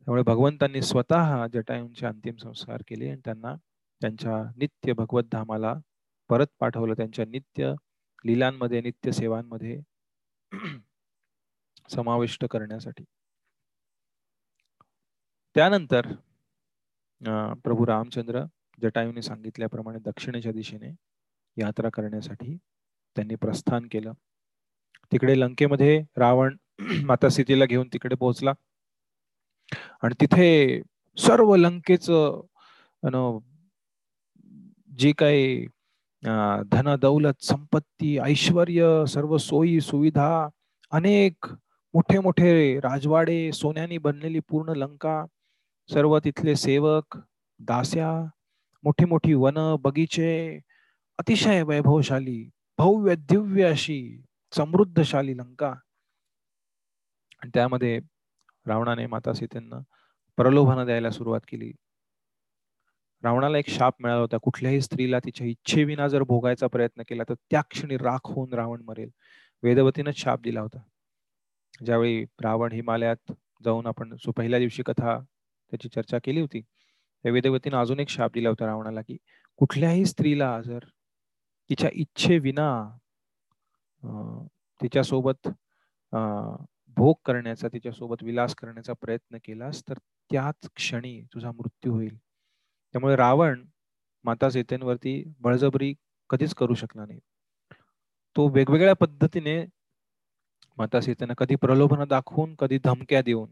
[0.06, 3.54] त्यामुळे भगवंतांनी स्वतः जटायूंचे अंतिम संस्कार केले आणि त्यांना
[4.00, 5.74] त्यांच्या नित्य भगवत धामाला
[6.30, 6.94] परत पाठवलं.
[6.94, 7.72] त्यांच्या नित्य
[8.24, 9.80] लीलांमध्ये नित्य सेवांमध्ये
[11.88, 13.04] समाविष्ट करण्यासाठी.
[15.56, 16.06] त्यानंतर
[17.64, 18.44] प्रभू रामचंद्र
[18.82, 20.90] जटायूने सांगितल्याप्रमाणे दक्षिणेच्या दिशेने
[21.56, 22.56] यात्रा करण्यासाठी
[23.16, 24.12] त्यांनी प्रस्थान केलं.
[25.12, 26.56] तिकडे लंकेमध्ये रावण
[27.10, 28.52] माता सीतेला घेऊन तिकडे पोहोचला.
[30.02, 30.80] आणि तिथे
[31.16, 32.10] सर्व लंकेच
[34.98, 35.66] जी काही
[36.72, 38.68] धन दौलत संपत्ती ऐश्वर
[39.04, 40.48] सर्व सोयी सुविधा
[40.92, 41.46] अनेक
[41.94, 45.24] मोठे मोठे राजवाडे सोन्यानी बनलेली पूर्ण लंका
[45.88, 47.18] सर्व तिथले सेवक
[47.60, 48.10] दास्या
[48.84, 50.58] मोठी मोठी वन बगीचे
[51.18, 54.22] अतिशय वैभवशाली भव्य दिव्य अशी
[54.52, 55.74] समृद्धशाली लंका.
[57.42, 58.00] आणि त्यामध्ये
[58.66, 59.78] रावणाने माता सीतेंना
[60.36, 61.72] प्रलोभन द्यायला सुरुवात केली.
[63.22, 64.36] रावणाला एक शाप मिळाला होता.
[64.36, 69.10] कुठल्याही स्त्रीला तिच्या इच्छेविना जर भोगायचा प्रयत्न केला तर त्या क्षणी राख होऊन रावण मरेल.
[69.62, 70.78] वेदवतीनंच शाप दिला होता.
[71.84, 73.32] ज्यावेळी रावण हिमालयात
[73.64, 75.18] जाऊन आपण पहिल्या दिवशी कथा
[75.70, 76.60] त्याची चर्चा केली होती
[77.22, 79.16] त्या वेदवतीनं अजून एक शाप दिला होता रावणाला की
[79.56, 80.78] कुठल्याही स्त्रीला जर
[81.70, 82.68] तिच्या इच्छेविना
[84.80, 85.48] तिच्यासोबत
[86.96, 89.98] भोग करण्याचा तिच्यासोबत विलास करण्याचा प्रयत्न केलास तर
[90.30, 92.16] त्याच क्षणी तुझा मृत्यू होईल.
[92.94, 93.64] त्यामुळे रावण
[94.24, 95.92] माता सीतेंवरती बळजबरी
[96.30, 97.18] कधीच करू शकला नाही.
[98.36, 99.64] तो वेगवेगळ्या पद्धतीने
[100.78, 103.50] माता सीतेनं कधी प्रलोभन दाखवून कधी धमक्या देऊन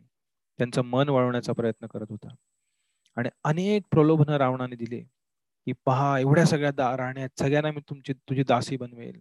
[0.59, 2.35] त्यांचं मन वळवण्याचा प्रयत्न करत होता.
[3.17, 5.03] आणि अनेक प्रलोभन रावणाने दिले.
[5.67, 9.21] की पहा एवढ्या सगळ्या राहण्यात सगळ्यांना मी तुमची तुझी दासी बनवेल.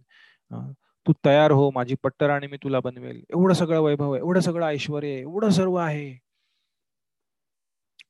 [1.06, 3.22] तू तयार हो माझी पट्टराणी मी तुला बनवेल.
[3.30, 6.12] एवढं सगळं वैभव आहे एवढं सगळं ऐश्वर आहे एवढं सर्व आहे.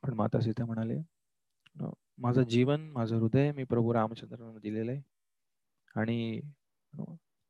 [0.02, 0.98] पण माता सीता म्हणाले
[2.22, 5.02] माझं जीवन माझं हृदय मी प्रभू रामचंद्रांना दिलेलं आहे.
[5.96, 6.40] आणि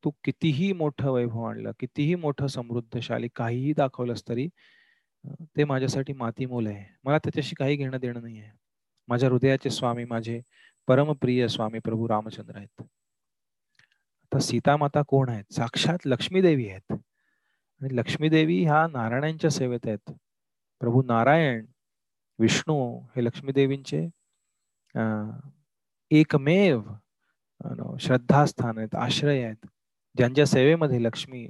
[0.05, 4.49] तू कितीही मोठं वैभव आणलं कितीही मोठं समृद्धशाली काहीही दाखवलंस तरी
[5.57, 6.85] ते माझ्यासाठी माती मोल आहे.
[7.05, 8.51] मला त्याच्याशी काही घेणं देणं नाही आहे.
[9.09, 10.41] माझ्या हृदयाचे स्वामी माझे
[10.89, 12.83] परमप्रिय स्वामी प्रभू रामचंद्र आहेत.
[14.25, 15.53] आता सीता माता कोण आहेत?
[15.55, 16.93] साक्षात लक्ष्मी देवी आहेत.
[16.93, 20.13] आणि लक्ष्मी देवी ह्या नारायणांच्या सेवेत आहेत.
[20.81, 21.65] प्रभू नारायण
[22.39, 22.79] विष्णू
[23.17, 24.07] हे लक्ष्मीदेवींचे
[26.11, 26.81] एकमेव
[28.01, 29.67] श्रद्धास्थान आहेत आश्रय आहेत.
[30.17, 31.47] ज्यांच्या सेवेमध्ये लक्ष्मी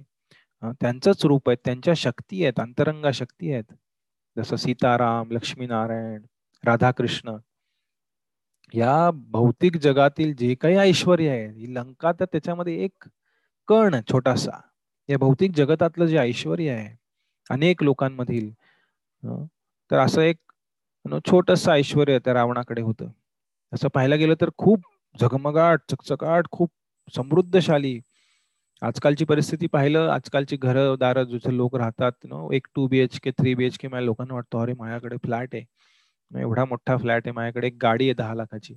[0.62, 3.72] त्यांचंच रूप आहेत त्यांच्या शक्ती आहेत अंतरंगा शक्ती आहेत.
[4.36, 6.22] जसं सीताराम लक्ष्मीनारायण
[6.64, 7.36] राधाकृष्ण
[8.74, 13.04] या भौतिक जगातील जे काही ऐश्वर आहे ही लंका तर त्याच्यामध्ये एक
[13.68, 14.60] कण छोटासा.
[15.08, 16.88] या भौतिक जगतातलं जे ऐश्वर आहे
[17.50, 18.50] अनेक लोकांमधील
[19.90, 20.36] तर असं एक
[21.26, 23.08] छोटस ऐश्वर त्या रावणाकडे होतं.
[23.72, 24.82] असं पाहायला गेलं तर खूप
[25.20, 26.70] झगमगाट चकचकाट खूप
[27.14, 27.98] समृद्धशाली.
[28.82, 33.30] आजकालची परिस्थिती पाहिलं आजकालची घर दार जिथे लोक राहतात नो एक two B H K
[33.30, 35.64] three B H K माझ्या लोकांना वाटतं अरे माझ्याकडे फ्लॅट आहे.
[36.40, 38.74] एवढा मोठा फ्लॅट आहे माझ्याकडे एक गाडी आहे दहा लाखाची.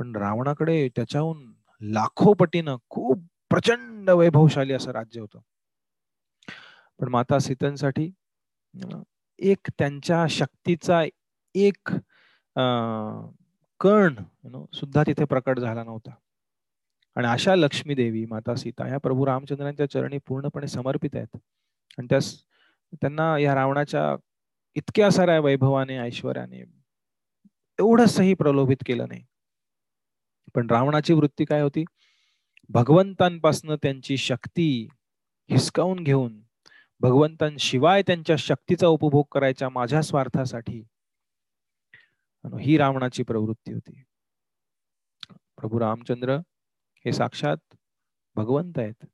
[0.00, 1.44] पण रावणाकडे त्याच्याहून
[1.82, 5.40] लाखो पटीनं खूप प्रचंड वैभवशाली असं राज्य होतं.
[7.00, 8.10] पण माता सीतांसाठी
[9.38, 11.02] एक त्यांच्या शक्तीचा
[11.54, 11.90] एक
[13.80, 14.14] कण
[14.74, 16.10] सुद्धा तिथे प्रकट झाला नव्हता.
[17.16, 21.36] आणि अशा लक्ष्मी देवी माता सीता या प्रभू रामचंद्रांच्या चरणी पूर्णपणे समर्पित आहेत.
[21.98, 22.18] आणि त्या
[23.02, 24.14] त्यांना या रावणाच्या
[24.76, 26.58] इतक्या साऱ्या वैभवाने ऐश्वर्याने
[27.78, 29.24] एवढंसही प्रलोभित केलं नाही.
[30.54, 31.84] पण रावणाची वृत्ती काय होती?
[32.68, 34.88] भगवंतांपासून त्यांची शक्ती
[35.50, 36.42] हिसकावून घेऊन
[37.00, 40.84] भगवंतांशिवाय त्यांच्या शक्तीचा उपभोग करायच्या माझ्या स्वार्थासाठी
[42.60, 44.02] ही रावणाची प्रवृत्ती होती.
[45.56, 46.36] प्रभू रामचंद्र
[47.04, 47.74] हे साक्षात
[48.34, 49.06] भगवंत आहेत.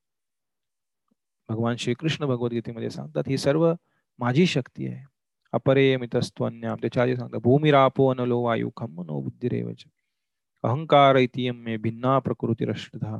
[1.48, 3.74] भगवान श्रीकृष्ण भगवद्गीतेमध्ये सांगतात ही सर्व
[4.18, 5.11] माझी शक्ती आहे.
[5.52, 9.84] अपरेमितस्त्वन्याम त्याच्या आधी सांगतात भूमिरापो अनलो वायू खम नो बुद्धिरेवच।
[10.64, 13.14] अहंकार ऐतियम मे भिन्ना प्रकृती रष्टधा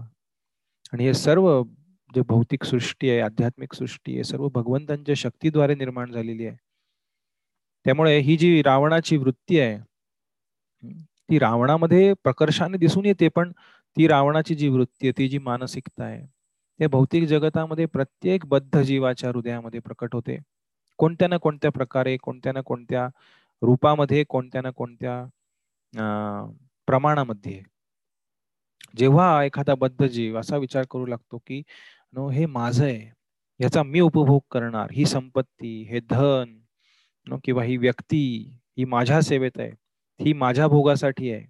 [0.92, 1.62] आणि हे सर्व
[2.10, 6.56] जे भौतिक सृष्टी आहे आध्यात्मिक सृष्टी आहे सर्व भगवंतांच्या शक्तीद्वारे निर्माण झालेली आहे.
[7.86, 9.78] त्यामुळे ही जी रावणाची वृत्ती आहे
[11.30, 13.52] ती रावणामध्ये प्रकर्षाने दिसून येते पण
[13.96, 16.24] ती रावणाची जी वृत्ती आहे ती जी मानसिकता आहे
[16.80, 20.38] त्या भौतिक जगतामध्ये प्रत्येक बद्ध जीवाच्या हृदयामध्ये प्रकट होते.
[21.02, 23.06] कोणत्या ना कोणत्या प्रकारे कोणत्या ना कोणत्या
[23.62, 25.14] रूपामध्ये कोणत्या ना कोणत्या
[26.88, 27.62] प्रमाणामध्ये.
[28.98, 31.62] जेव्हा एखादा बद्ध जीव असा विचार करू लागतो की
[32.14, 33.10] नो हे माझं आहे.
[33.60, 34.90] याचा मी उपभोग करणार.
[34.92, 36.58] ही संपत्ती हे धन
[37.44, 38.22] किंवा ही व्यक्ती
[38.78, 39.70] ही माझ्या सेवेत आहे.
[40.20, 41.44] ही माझ्या भोगासाठी आहे.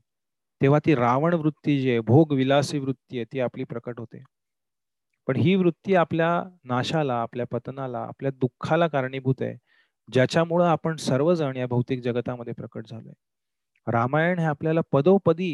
[0.61, 4.23] तेव्हा ती रावण वृत्ती जी आहे भोग विलासी वृत्ती आहे ती आपली प्रकट होते.
[5.29, 6.31] पण ही वृत्ती आपल्या
[6.65, 9.57] नाशाला आपल्या पतनाला आपल्या दुःखाला कारणीभूत आहे
[10.09, 13.13] ज्याच्यामुळं आपण सर्वजण या भौतिक जगतामध्ये प्रकट झालोय.
[13.87, 15.53] रामायण हे आपल्याला पदोपदी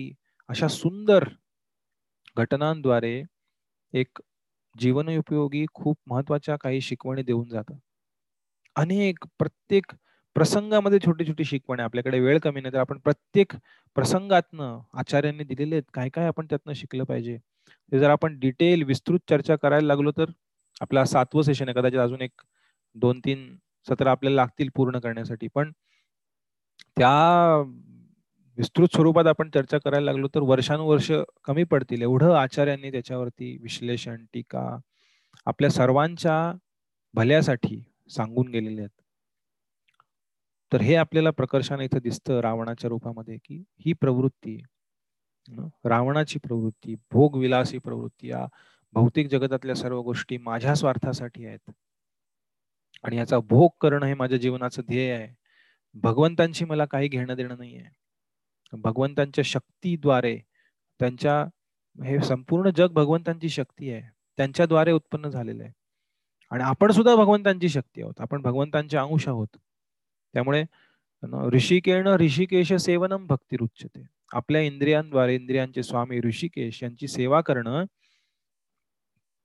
[0.49, 1.25] अशा सुंदर
[2.37, 3.23] घटनांद्वारे
[3.95, 4.21] एक
[4.77, 7.79] जीवनोपयोगी खूप महत्त्वाच्या काही शिकवणी देऊन जातात
[8.77, 9.93] अनेक प्रत्येक
[10.39, 13.53] प्रसंगामध्ये छोटी छोटी शिकवणे आपल्याकडे वेळ कमी नाही तर आपण प्रत्येक
[13.97, 17.37] प्रसंगातनं आचार्यांनी दिलेले आहेत काय काय आपण त्यातनं शिकलं पाहिजे?
[17.93, 20.31] ते जर आपण डिटेल विस्तृत चर्चा करायला लागलो तर
[20.81, 22.43] आपला सातवं सेशन आहे कदाचित अजून एक
[22.97, 23.45] दोन तीन
[23.89, 25.49] सत्र आपल्याला लागतील पूर्ण करण्यासाठी.
[25.55, 25.73] पण
[26.97, 27.57] त्या
[28.59, 31.11] विस्तृत स्वरूपात आपण चर्चा करायला लागलो तर वर्षानुवर्ष
[31.45, 32.03] कमी पडतील.
[32.03, 34.69] एवढं आचार्यांनी त्याच्यावरती विश्लेषण टीका
[35.47, 36.39] आपल्या सर्वांच्या
[37.15, 38.91] भल्यासाठी सांगून गेलेले आहेत.
[40.73, 44.57] तर हे आपल्याला प्रकर्षाने इथं दिसतं रावणाच्या रूपामध्ये की ही प्रवृत्ती
[45.85, 48.47] रावणाची प्रवृत्ती भोग विलासी प्रवृत्ती या
[48.93, 51.71] भौतिक जगतातल्या सर्व गोष्टी माझ्या स्वार्थासाठी आहेत.
[53.05, 55.29] आणि याचा भोग करणं हे माझ्या जीवनाचं ध्येय आहे.
[55.95, 60.39] भगवंतांशी मला काही घेणं देणं नाही आहे भगवंतांच्या शक्तीद्वारे
[61.01, 61.41] त्यांच्या
[61.99, 64.03] हे संपूर्ण जग भगवंतांची शक्ती आहे.
[64.39, 65.73] त्यांच्याद्वारे उत्पन्न झालेलं आहे.
[66.51, 68.21] आणि आपण सुद्धा भगवंतांची शक्ती आहोत.
[68.21, 69.57] आपण भगवंतांचे अंश आहोत.
[70.35, 70.65] त्यामुळे
[71.53, 77.85] ऋषिकेण ऋषिकेश सेवनम भक्ती रुच्यते आपल्या इंद्रियांद्वारे इंद्रियांचे स्वामी ऋषिकेश यांची सेवा करणं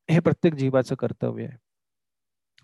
[0.10, 1.58] हे प्रत्येक जीवाचं कर्तव्य आहे.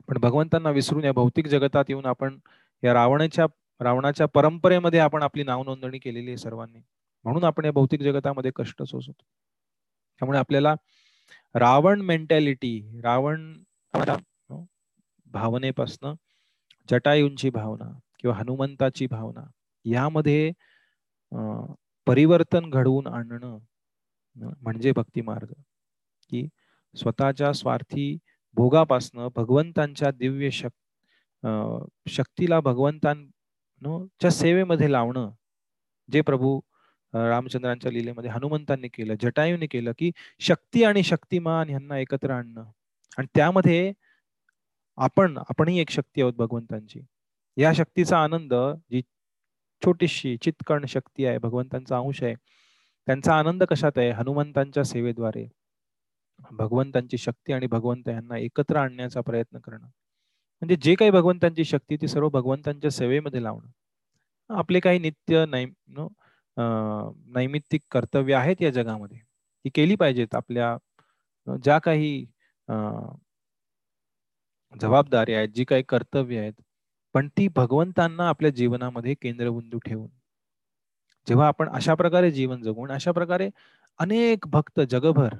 [0.07, 2.37] पण भगवंतांना विसरून या भौतिक जगतात येऊन आपण
[2.83, 3.45] या रावणाच्या
[3.79, 6.79] रावणाच्या परंपरेमध्ये आपण आपली नाव नोंदणी केलेली आहे सर्वांनी.
[7.23, 9.23] म्हणून आपण या भौतिक जगतामध्ये कष्ट सोसतो.
[10.19, 10.73] त्यामुळे आपल्याला
[11.55, 13.53] रावण मेंटॅलिटी रावण
[15.25, 16.13] भावनेपासनं
[16.91, 19.43] जटायूंची भावना किंवा हनुमंताची भावना
[19.85, 20.51] यामध्ये
[22.07, 23.57] परिवर्तन घडवून आणणं
[24.35, 25.51] म्हणजे भक्ती मार्ग
[26.29, 26.47] की
[26.95, 28.17] स्वतःच्या स्वार्थी
[28.53, 30.71] भोगापासनं भगवंतांच्या दिव्य शक
[32.09, 35.29] शक्तीला भगवंतांच्या सेवेमध्ये लावणं
[36.09, 36.59] जे प्रभू
[37.13, 42.63] रामचंद्रांच्या लिलेमध्ये हनुमंतांनी केलं जटायूने केलं की शक्ती आणि शक्तिमान यांना एकत्र आणणं.
[43.17, 43.91] आणि त्यामध्ये
[44.97, 47.01] आपण आपणही एक शक्ती आहोत भगवंतांची.
[47.59, 48.53] या शक्तीचा आनंद
[48.91, 49.01] जी
[49.81, 52.33] छोटीशी चितकण शक्ती आहे भगवंतांचा अंश आहे
[53.07, 54.09] त्यांचा आनंद कशात आहे?
[54.11, 55.47] हनुमंतांच्या सेवेद्वारे.
[56.51, 59.85] भगवंतांची शक्ती आणि भगवंत यांना एकत्र आणण्याचा प्रयत्न करणं.
[60.61, 63.69] म्हणजे जे काही भगवंतांची शक्ती ती सर्व भगवंतांच्या सेवेमध्ये लावणं.
[64.49, 65.71] आपले काही नित्य नैम
[67.35, 69.17] नैमित्तिक कर्तव्य आहेत या जगामध्ये.
[69.65, 70.75] ती केली पाहिजेत आपल्या
[71.47, 72.25] ज्या काही
[74.73, 76.53] जबाबदारी आहेत जी काही कर्तव्य आहेत
[77.15, 80.09] पण ती भगवंतांना आपल्या जीवनामध्ये केंद्रबिंदू ठेवून.
[81.27, 83.49] जेव्हा आपण अशा प्रकारे जीवन जगून अशा प्रकारे
[83.99, 85.35] अनेक भक्त जगभर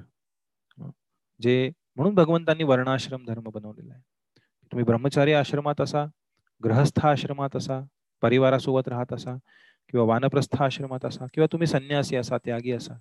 [1.39, 4.01] जे म्हणून भगवंतांनी वर्णाश्रम धर्म बनवलेला आहे.
[4.71, 6.05] तुम्ही ब्रह्मचारी आश्रमात असा
[6.63, 7.79] ग्रहस्थ आश्रमात असा
[8.21, 9.35] परिवारासोबत राहत असा
[9.89, 12.93] किंवा वानप्रस्थ आश्रमात असा किंवा तुम्ही संन्यासी असा त्यागी असा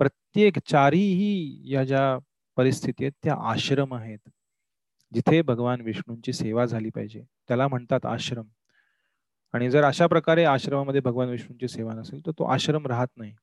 [0.00, 2.18] प्रत्येक चारीही या ज्या
[2.56, 4.28] परिस्थिती आहेत त्या आश्रम आहेत.
[5.16, 8.44] जिथे भगवान विष्णूंची सेवा झाली पाहिजे त्याला म्हणतात आश्रम.
[9.52, 13.34] आणि जर अशा प्रकारे आश्रमामध्ये भगवान विष्णूंची सेवा नसेल तर तो आश्रम राहत नाही.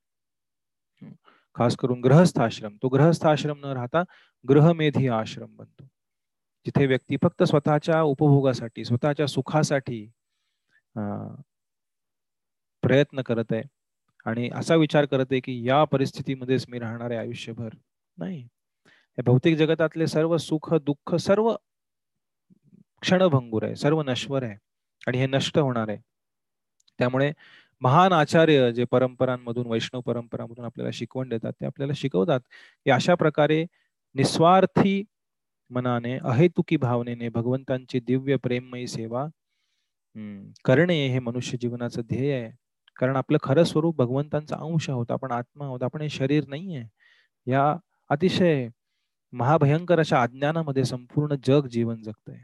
[1.56, 2.76] खास करून ग्रहस्थ आश्रम.
[2.84, 4.04] तो ग्रहस्थ आश्रम न राहता
[4.50, 5.84] ग्रहमेधी आश्रम बनतो.
[6.66, 10.06] जिथे व्यक्ती फक्त स्वतःच्या उपभोगासाठी स्वतःच्या सुखासाठी
[12.82, 13.64] प्रयत्न करत आहे.
[14.26, 17.70] आणि असा विचार करत आहे की या परिस्थितीमध्येच मी राहणार आहे आयुष्यभर
[18.18, 18.48] नाही.
[19.18, 21.54] हे भौतिक जगतातले सर्व सुख दुःख सर्व
[23.02, 24.56] क्षणभंगूर आहे सर्व नश्वर आहे
[25.08, 25.98] आणि हे नष्ट होणार आहे.
[27.00, 27.32] त्यामुळे
[27.82, 32.40] महान आचार्य जे परंपरांमधून वैष्णव परंपरांमधून आपल्याला शिकवण देतात ते आपल्याला शिकवतात
[32.86, 33.64] की अशा प्रकारे
[34.16, 35.04] निस्वार्थी
[35.72, 39.26] मनाने अहेतुकी भावनेने भगवंतांची दिव्य प्रेममयी सेवा
[40.66, 42.52] करणे हे मनुष्य जीवनाचं ध्येय आहे.
[43.00, 46.88] कारण आपलं खरं स्वरूप भगवंतांचा अंश आहोत आपण आत्मा आहोत आपण हे शरीर नाही आहे
[47.48, 47.76] या
[48.10, 48.68] अतिशय
[49.34, 52.38] महाभयंकर अशा अज्ञानामध्ये संपूर्ण जग जीवन जगतय.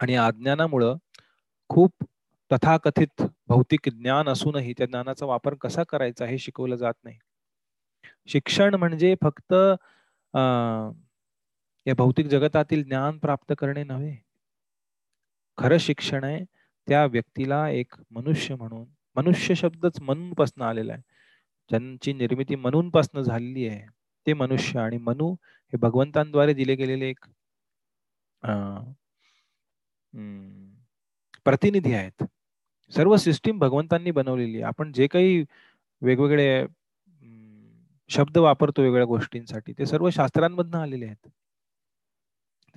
[0.00, 0.96] आणि या अज्ञानामुळं
[1.70, 2.04] खूप
[2.50, 7.18] तथाकथित भौतिक ज्ञान असूनही त्या ज्ञानाचा वापर कसा करायचा हे शिकवलं जात नाही.
[8.26, 9.54] शिक्षण म्हणजे फक्त
[11.86, 14.16] या भौतिक जगतातील ज्ञान प्राप्त करणे नव्हे.
[15.58, 16.44] खरं शिक्षण आहे
[16.88, 18.86] त्या व्यक्तीला एक मनुष्य म्हणून
[19.16, 21.02] मनुष्य शब्दच मनूनपासून आलेला आहे.
[21.70, 23.86] ज्यांची निर्मिती मनूनपासनं झालेली आहे.
[24.26, 27.26] ते मनुष्य आणि मनु हे भगवंतांद्वारे दिले गेलेले एक
[31.46, 32.24] प्रतिनिधी आहेत.
[32.92, 35.44] सर्व सिस्टीम भगवंतांनी बनवलेली आपण जे काही
[36.02, 36.66] वेगवेगळे
[38.10, 41.28] शब्द वापरतो वेगवेगळ्या गोष्टींसाठी ते सर्व शास्त्रांमधनं आलेले आहेत.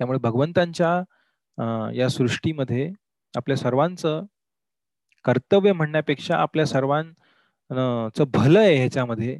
[0.00, 2.90] त्यामुळे भगवंतांच्या या सृष्टीमध्ये
[3.34, 4.24] आपल्या सर्वांचं
[5.24, 9.38] कर्तव्य म्हणण्यापेक्षा आपल्या सर्वांचं भलं आहे ह्याच्यामध्ये.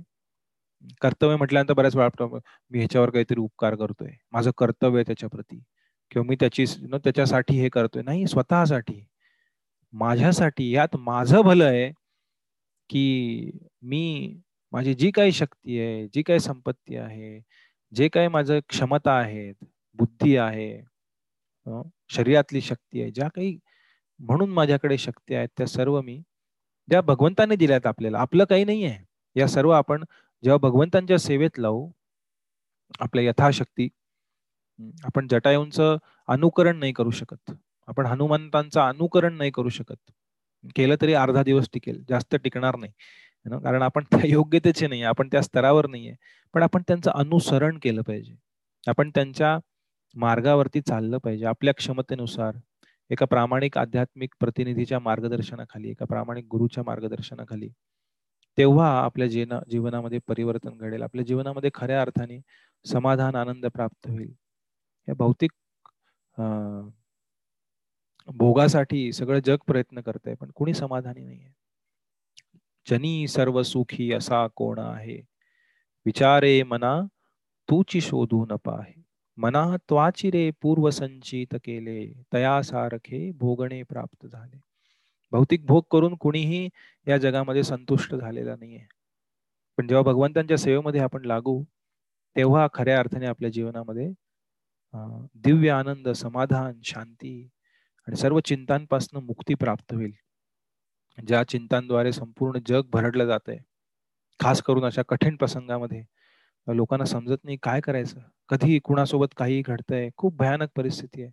[1.00, 2.26] कर्तव्य म्हटल्यानंतर बऱ्याच वेळा
[2.70, 4.10] मी ह्याच्यावर काहीतरी उपकार करतोय.
[4.32, 5.56] माझं कर्तव्य त्याच्या प्रती
[6.10, 6.64] किंवा मी त्याची
[6.94, 8.02] त्याच्यासाठी हे करतोय.
[8.02, 9.04] नाही स्वतःसाठी.
[9.92, 11.90] माझ्यासाठी यात माझं भलं आहे
[12.90, 13.50] की
[13.82, 14.34] मी
[14.72, 17.40] माझी जी काही शक्ती आहे जी काही संपत्ती आहे
[17.92, 19.64] जे काही माझं क्षमता आहेत
[19.98, 20.70] बुद्धी आहे
[22.10, 23.58] शरीरातली शक्ती आहे ज्या काही
[24.20, 26.16] म्हणून माझ्याकडे शक्ती आहेत त्या सर्व मी
[26.88, 28.18] ज्या भगवंताने दिल्यात आपल्याला.
[28.18, 29.04] आपलं काही नाही आहे.
[29.36, 30.04] या सर्व आपण
[30.42, 31.88] जेव्हा भगवंतांच्या सेवेत लावू
[33.00, 33.88] आपल्या यथाशक्ती
[35.04, 35.96] आपण जटायूंचं
[36.28, 37.50] अनुकरण नाही करू शकत.
[37.88, 40.10] आपण हनुमंतांचं अनुकरण नाही करू शकत.
[40.76, 42.92] केलं तरी अर्धा दिवस टिकेल जास्त टिकणार नाही.
[43.62, 46.14] कारण आपण त्या योग्यतेचे नाही आपण त्या स्तरावर नाहीये.
[46.54, 48.34] पण आपण त्यांचं अनुसरण केलं पाहिजे.
[48.86, 49.58] आपण त्यांच्या
[50.16, 51.44] मार्गावरती चाललं पाहिजे.
[51.46, 52.56] आपल्या क्षमतेनुसार
[53.10, 57.68] एका प्रामाणिक आध्यात्मिक प्रतिनिधीच्या मार्गदर्शनाखाली एका प्रामाणिक गुरुच्या मार्गदर्शनाखाली
[58.58, 61.02] तेव्हा आपल्या जीवन जीवनामध्ये परिवर्तन घडेल.
[61.02, 62.40] आपल्या जीवनामध्ये खऱ्या अर्थाने
[62.84, 64.32] समाधान आनंद प्राप्त होईल.
[65.08, 65.50] या भौतिक
[68.26, 71.52] भोगासाठी सगळं जग प्रयत्न करत आहे पण कुणी समाधानी नाहीये.
[72.90, 75.20] जनी सर्व सुखी असा कोण आहे?
[76.06, 77.00] विचारे मना
[77.68, 79.02] तूची शोधू न पाहे.
[79.36, 84.60] मना त्वाची रे पूर्व संचित केले तया सारखे भोगणे प्राप्त झाले.
[85.32, 86.68] भौतिक भोग करून कुणीही
[87.06, 88.86] या जगामध्ये संतुष्ट झालेला नाहीये.
[89.78, 91.62] पण जेव्हा भगवंतांच्या सेवेमध्ये आपण लागू
[92.36, 94.08] तेव्हा खऱ्या अर्थाने आपल्या जीवनामध्ये
[95.44, 97.48] दिव्य आनंद समाधान शांती
[98.08, 100.12] आणि सर्व चिंतांपासून मुक्ती प्राप्त होईल.
[101.18, 103.58] ज्या चिंतांद्वारे संपूर्ण जग भरडलं जात आहे
[104.40, 106.02] खास करून अशा कठीण प्रसंगामध्ये
[106.66, 108.20] लोकांना समजत नाही काय करायचं?
[108.48, 111.30] कधी कुणासोबत काही घडतंय खूप भयानक परिस्थिती आहे.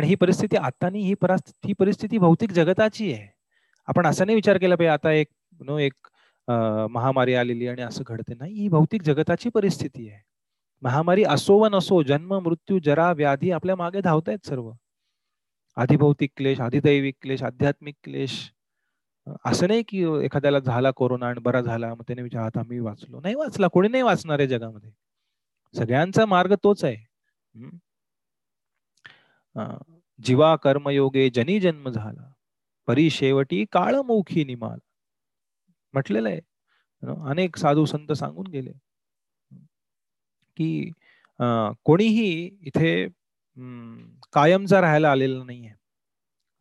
[0.00, 3.26] आणि ही परिस्थिती आता ही परिस्थिती ही परिस्थिती भौतिक जगताची आहे.
[3.88, 5.26] आपण असा नाही विचार केला पाहिजे आता एक
[5.60, 6.08] नो एक
[6.90, 10.20] महामारी आलेली आणि असं घडते नाही ही भौतिक जगताची परिस्थिती आहे.
[10.82, 14.70] महामारी असो व नसो जन्म मृत्यू जरा व्याधी आपल्या मागे धावतायत सर्व.
[15.76, 18.32] आधिभौतिक क्लेश आधिदैविक क्लेश आध्यात्मिक क्लेश.
[19.46, 23.20] असं नाही की एखाद्याला झाला कोरोना आणि बरा झाला मग त्याने विचार आता मी वाचलो.
[23.20, 24.90] नाही वाचला कोणी नाही वाचणार आहे जगामध्ये.
[25.74, 26.96] सगळ्यांचा मार्ग तोच आहे.
[30.18, 32.30] जीवा कर्मयोगे जनी जन्म झाला.
[32.88, 34.78] परी शेवटी काळमुखी निमाल.
[35.94, 36.40] म्हटलेलं आहे.
[37.30, 38.72] अनेक साधू संत सांगून गेले.
[40.56, 40.90] की
[41.84, 42.30] कोणीही
[42.62, 43.06] इथे
[44.32, 45.72] कायमचा राहायला आलेला नाहीये.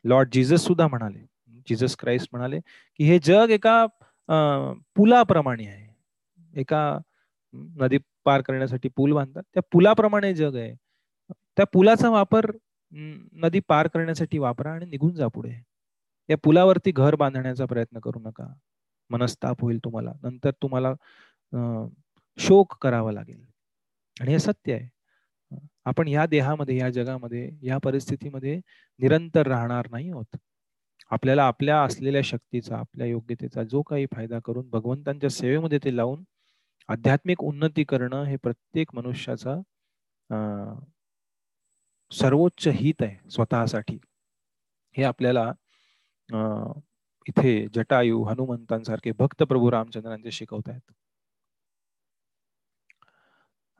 [0.05, 1.25] लॉर्ड जीजस सुद्धा म्हणाले.
[1.67, 2.59] जीजस क्राइस्ट म्हणाले
[2.99, 3.85] की हे जग एका
[4.95, 5.87] पुलाप्रमाणे आहे.
[6.53, 6.99] एका
[7.53, 9.43] नदी पार करण्यासाठी पूल बांधतात.
[9.53, 10.73] त्या पुलाप्रमाणे जग आहे.
[11.57, 12.51] त्या पुलाचा वापर
[12.91, 15.51] नदी पार करण्यासाठी वापरा आणि निघून जा पुढे.
[16.29, 18.47] या पुलावरती घर बांधण्याचा प्रयत्न करू नका.
[19.09, 20.13] मनस्ताप होईल तुम्हाला.
[20.23, 20.93] नंतर तुम्हाला
[22.37, 23.45] शोक करावा लागेल.
[24.17, 24.89] आणि हे सत्य आहे.
[25.85, 28.55] आपण या देहामध्ये या जगामध्ये या परिस्थितीमध्ये
[28.99, 30.35] निरंतर राहणार नाही होत
[31.11, 36.23] आपल्याला आपल्या असलेल्या शक्तीचा आपल्या योग्यतेचा जो काही फायदा करून भगवंतांच्या सेवेमध्ये ते लावून
[36.89, 39.55] आध्यात्मिक उन्नती करणं हे प्रत्येक मनुष्याचा
[42.11, 43.97] सर्वोच्च हित आहे स्वतःसाठी.
[44.95, 45.51] हे आपल्याला
[47.27, 50.91] इथे जटायू हनुमंतांसारखे भक्त प्रभू रामचंद्रांचे शिकवत आहेत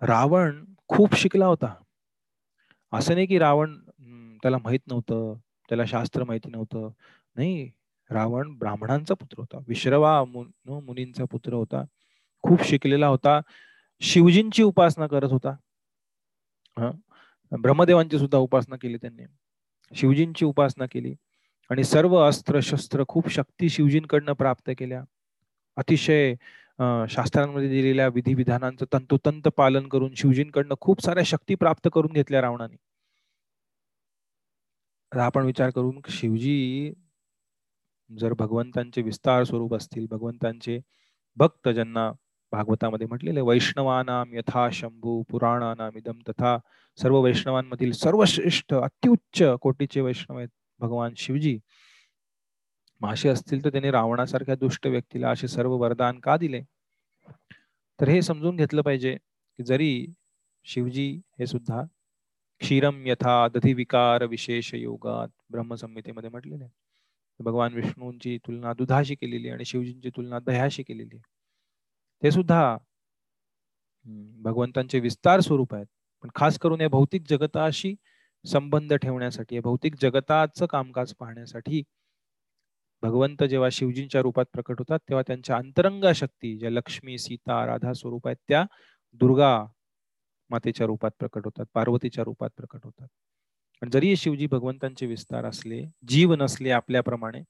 [0.01, 1.73] रावण खूप शिकला होता.
[2.93, 3.77] असं नाही की रावण
[4.43, 5.33] त्याला माहीत नव्हतं
[5.69, 6.89] त्याला शास्त्र माहिती नव्हतं.
[7.35, 7.69] नाही
[8.09, 9.57] रावण ब्राह्मणांचा पुत्र होता.
[9.67, 11.83] विश्रवा मुनींचा पुत्र होता.
[12.43, 13.39] खूप शिकलेला होता.
[14.01, 15.55] शिवजींची उपासना करत होता.
[17.51, 19.25] ब्रह्मदेवांची सुद्धा उपासना केली त्यांनी.
[19.91, 21.13] शिवजींची उपासना केली.
[21.69, 25.03] आणि सर्व अस्त्र शस्त्र खूप शक्ती शिवजींकडनं प्राप्त केल्या.
[25.77, 26.33] अतिशय
[27.09, 32.75] शास्त्रांमध्ये दिलेल्या विधिविधानांचं तंतोतंत पालन करून शिवजींकडनं खूप साऱ्या शक्ती प्राप्त करून घेतल्या रावणाने.
[35.11, 36.93] आपण विचार करून शिवजी
[38.09, 40.79] जर भगवंतांचे विस्तार स्वरूप असतील भगवंतांचे
[41.37, 42.11] भक्त ज्यांना
[42.51, 46.57] भागवतामध्ये म्हटलेले वैष्णवानाम यथा शंभू पुराणानाम इदम तथा
[46.97, 51.59] सर्व वैष्णवांमधील सर्वश्रेष्ठ अत्युच्च कोटीचे वैष्णव आहेत भगवान शिवजी.
[53.01, 56.61] मासे असतील तर त्यांनी रावणासारख्या दुष्ट व्यक्तीला असे सर्व वरदान का दिले?
[57.99, 59.15] तर हे समजून घेतलं पाहिजे
[59.59, 60.07] की जरी
[60.65, 61.83] शिवजी हे सुद्धा
[62.59, 66.65] क्षीरम यथा दधी विकार विशेष योगात ब्रह्मसंहितेमध्ये म्हटलेले
[67.39, 71.38] भगवान विष्णूंची तुलना दुधाशी केलेली आणि शिवजींची तुलना दह्याशी केलेली आहे.
[72.23, 72.61] ते सुद्धा
[74.41, 75.85] भगवंतांचे विस्तार स्वरूप आहेत.
[76.23, 77.93] पण खास करून या भौतिक जगताशी
[78.45, 81.81] संबंध ठेवण्यासाठी या भौतिक जगताचं कामकाज पाहण्यासाठी
[83.03, 88.27] भगवंत जेव्हा शिवजींच्या रूपात प्रकट होतात तेव्हा त्यांच्या अंतरंग शक्ती ज्या लक्ष्मी सीता राधा स्वरूप
[88.27, 88.63] आहेत त्या
[89.21, 89.51] दुर्गा
[90.49, 93.07] मातेच्या रूपात प्रकट होतात पार्वतीच्या रूपात प्रकट होतात.
[93.81, 97.41] पण जरी शिवजी भगवंतांचे विस्तार असले जीव नसले आपल्याप्रमाणे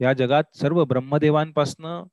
[0.00, 2.04] या जगात सर्व ब्रह्मदेवांपासनं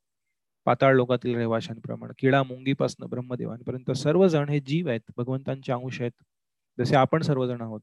[0.69, 6.23] पाताळ लोकातील रहिवाशांप्रमाणे किडा मुंगीपासून ब्रह्मदेवांपर्यंत सर्वजण हे जीव आहेत भगवंतांचे अंश आहेत
[6.77, 7.81] जसे आपण सर्वजण आहोत.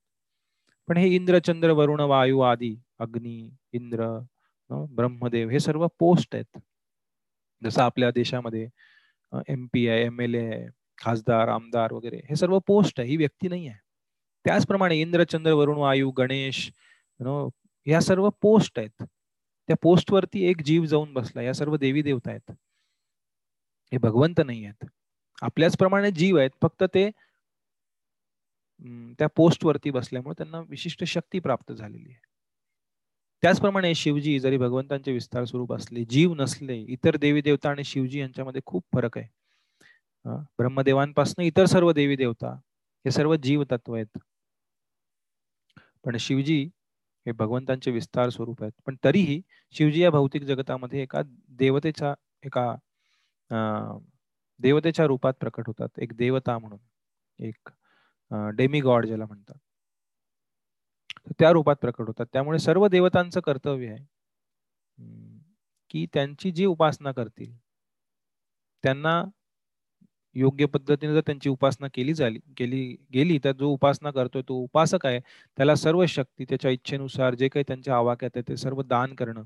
[0.89, 4.07] पण हे इंद्र चंद्र वरुण वायू आदी अग्नी इंद्र
[4.71, 6.59] ब्रह्मदेव हे सर्व पोस्ट आहेत.
[7.63, 8.69] जसं आपल्या देशामध्ये
[9.49, 10.67] एम पी आहे एम एल ए
[10.99, 13.79] खासदार आमदार वगैरे हे सर्व पोस्ट आहे ही व्यक्ती नाही आहे.
[14.45, 16.71] त्याचप्रमाणे इंद्र चंद्र वरुण वायू गणेश
[17.21, 17.49] नो
[17.87, 19.03] या सर्व पोस्ट आहेत.
[19.69, 22.53] त्या पोस्टवरती एक जीव जाऊन बसला या सर्व देवी देवता आहेत.
[23.93, 24.87] हे भगवंत नाही आहेत
[25.43, 27.09] आपल्याच प्रमाणे जीव आहेत फक्त ते
[29.19, 32.21] त्या पोस्ट वरती बसल्यामुळे त्यांना विशिष्ट शक्ती प्राप्त झालेली आहे.
[33.43, 38.61] त्याचप्रमाणे शिवजी जरी भगवंतांचे विस्तार स्वरूप असले जीव नसले इतर देवी देवता आणि शिवजी यांच्यामध्ये
[38.67, 39.29] खूप फरक आहे.
[40.59, 42.53] ब्रह्मदेवांपासून इतर सर्व देवी देवता
[43.05, 44.19] हे सर्व जीव तत्व आहेत.
[46.05, 46.63] पण शिवजी
[47.27, 48.73] हे भगवंतांचे विस्तार स्वरूप आहेत.
[48.87, 49.41] पण तरीही
[49.75, 51.23] शिवजी या भौतिक जगतामध्ये एका
[51.59, 52.15] देवतेच्या
[52.45, 52.75] एका
[54.61, 55.89] देवतेच्या रूपात प्रकट होतात.
[55.99, 56.79] एक देवता म्हणून
[57.39, 57.69] एक
[58.57, 59.57] डेमी गॉड ज्याला म्हणतात.
[61.39, 62.27] त्या रूपात प्रकट होतात.
[62.33, 64.05] त्यामुळे सर्व देवतांचं कर्तव्य आहे
[65.91, 67.53] की त्यांची जी उपासना करतील
[68.85, 69.23] त्यांना
[70.37, 72.81] योग्य पद्धतीने जर त्यांची उपासना केली झाली केली
[73.15, 75.21] गेली तर जो उपासना करतोय तो उपासक आहे
[75.59, 79.43] त्याला सर्व शक्ती त्याच्या इच्छेनुसार जे काही त्यांच्या आवाक्यात आहे ते सर्व दान करणं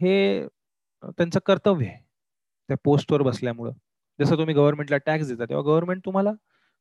[0.00, 0.46] हे
[1.02, 1.98] त्यांचं कर्तव्य आहे.
[2.70, 3.72] त्या पोस्टवर बसल्यामुळं.
[4.18, 6.32] जसं तुम्ही गव्हर्नमेंटला टॅक्स देता तेव्हा गव्हर्नमेंट तुम्हाला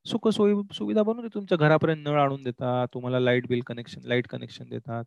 [0.05, 4.69] सुख सोयी सुविधा बनवून तुमच्या घरापर्यंत नळ आणून देतात तुम्हाला light bill connection light connection
[4.69, 5.03] देतात.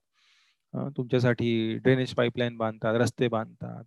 [0.97, 3.85] तुमच्यासाठी ड्रेनेज पाईपलाईन बांधतात रस्ते बांधतात.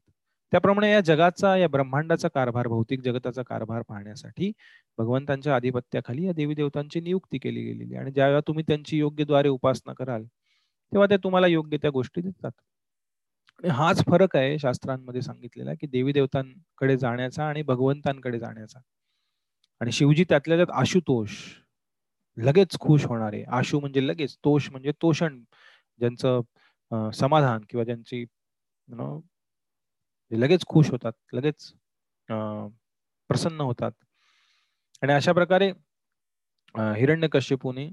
[0.53, 4.51] त्याप्रमाणे या जगाचा या ब्रह्मांडाचा कारभार भौतिक जगताचा कारभार पाहण्यासाठी
[4.97, 10.23] भगवंतांच्या आधिपत्याखाली या देवी देवतांची नियुक्ती केली गेलेली आणि ज्यावेळेला तुम्ही त्यांची योग्यद्वारे उपासना कराल
[10.91, 12.51] तेव्हा ते तुम्हाला योग्य त्या गोष्टी देतात.
[13.71, 18.79] हाच फरक आहे शास्त्रांमध्ये सांगितलेला की देवी देवतांकडे जाण्याचा आणि भगवंतांकडे जाण्याचा.
[19.81, 21.31] आणि शिवजी त्यातल्या त्यात आशुतोष
[22.37, 23.43] लगेच खुश होणारे.
[23.43, 25.43] आशु म्हणजे लगेच तोष म्हणजे तोषण
[25.99, 28.23] ज्यांचं समाधान किंवा ज्यांची
[30.31, 31.71] लगेच खुश होतात लगेच
[33.29, 33.91] प्रसन्न होतात.
[35.01, 35.71] आणि अशा प्रकारे
[36.75, 37.87] हिरण्य कश्यपूने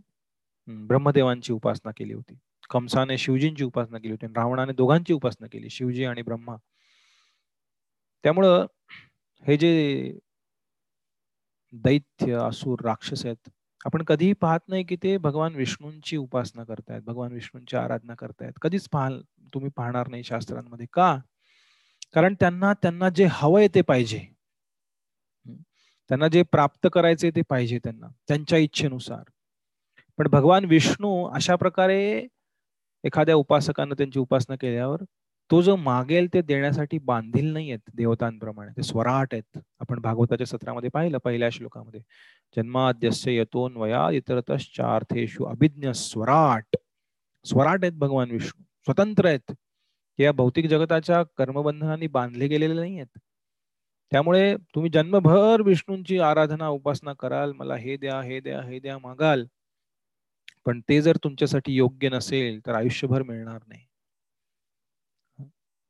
[0.69, 2.39] ब्रह्मदेवांची उपासना केली होती.
[2.73, 6.57] कंसाने शिवजींची उपासना केली होती रावणाने दोघांची उपासना केली शिवजी आणि ब्रह्मा.
[8.25, 8.67] त्यामुळं
[9.47, 9.73] हे जे
[11.75, 13.49] दैत्य असुर राक्षस आहेत
[13.85, 18.53] आपण कधीही पाहत नाही की ते भगवान विष्णूंची उपासना करतायत भगवान विष्णूंची आराधना करतायत.
[18.63, 19.21] कधीच पाहाल
[19.55, 20.87] तुम्ही पाहणार नाही शास्त्रांमध्ये.
[20.93, 21.19] का?
[22.15, 24.21] कारण त्यांना त्यांना जे हवंय ते पाहिजे.
[26.11, 29.23] त्यांना जे प्राप्त करायचे ते पाहिजे त्यांना त्यांच्या इच्छेनुसार.
[30.19, 32.27] पण भगवान विष्णू अशा प्रकारे
[33.05, 35.03] एखाद्या उपासकानं त्यांची उपासना केल्यावर
[35.51, 39.59] तो जो मागेल ते देण्यासाठी बांधील नाही आहेत देवतांप्रमाणे ते स्वराट आहेत.
[39.81, 42.01] आपण भागवताच्या सत्रामध्ये पाहिलं पहिल्या श्लोकामध्ये.
[42.57, 46.77] जन्माद्यस्य यतोन वया इतरतश्चार्थेषु अभिज्ञ स्वराट.
[47.45, 48.63] स्वराट आहेत भगवान विष्णू.
[48.87, 49.53] स्वतंत्र आहेत.
[50.19, 53.19] या भौतिक जगताच्या कर्मबंधनांनी बांधले गेलेले नाही आहेत
[54.13, 57.53] त्यामुळे तुम्ही जन्मभर विष्णूंची आराधना उपासना कराल.
[57.53, 59.45] मला हे द्या हे द्या हे द्या मागाल.
[60.67, 63.87] पण ते जर तुमच्यासाठी योग्य नसेल तर आयुष्यभर मिळणार नाही.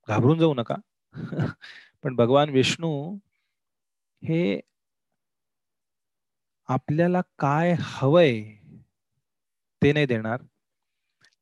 [0.09, 0.75] घाबरून जाऊ नका.
[2.05, 2.93] पण भगवान विष्णू
[4.23, 4.61] हे
[6.69, 8.43] आपल्याला काय हवंय
[9.83, 10.43] ते नाही देणार.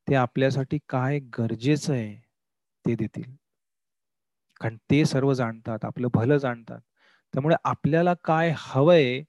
[0.09, 2.14] ते आपल्यासाठी काय गरजेचं आहे
[2.85, 3.37] ते देतील.
[4.61, 6.81] कारण ते सर्व जाणतात आपलं भलं जाणतात.
[7.35, 9.22] त्यामुळे आपल्याला काय हवंय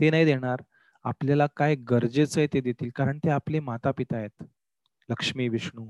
[0.00, 0.62] ते नाही देणार.
[1.04, 2.90] आपल्याला काय गरजेचं आहे ते देतील.
[2.96, 4.44] कारण ते आपले माता पिता आहेत.
[5.08, 5.86] लक्ष्मी विष्णू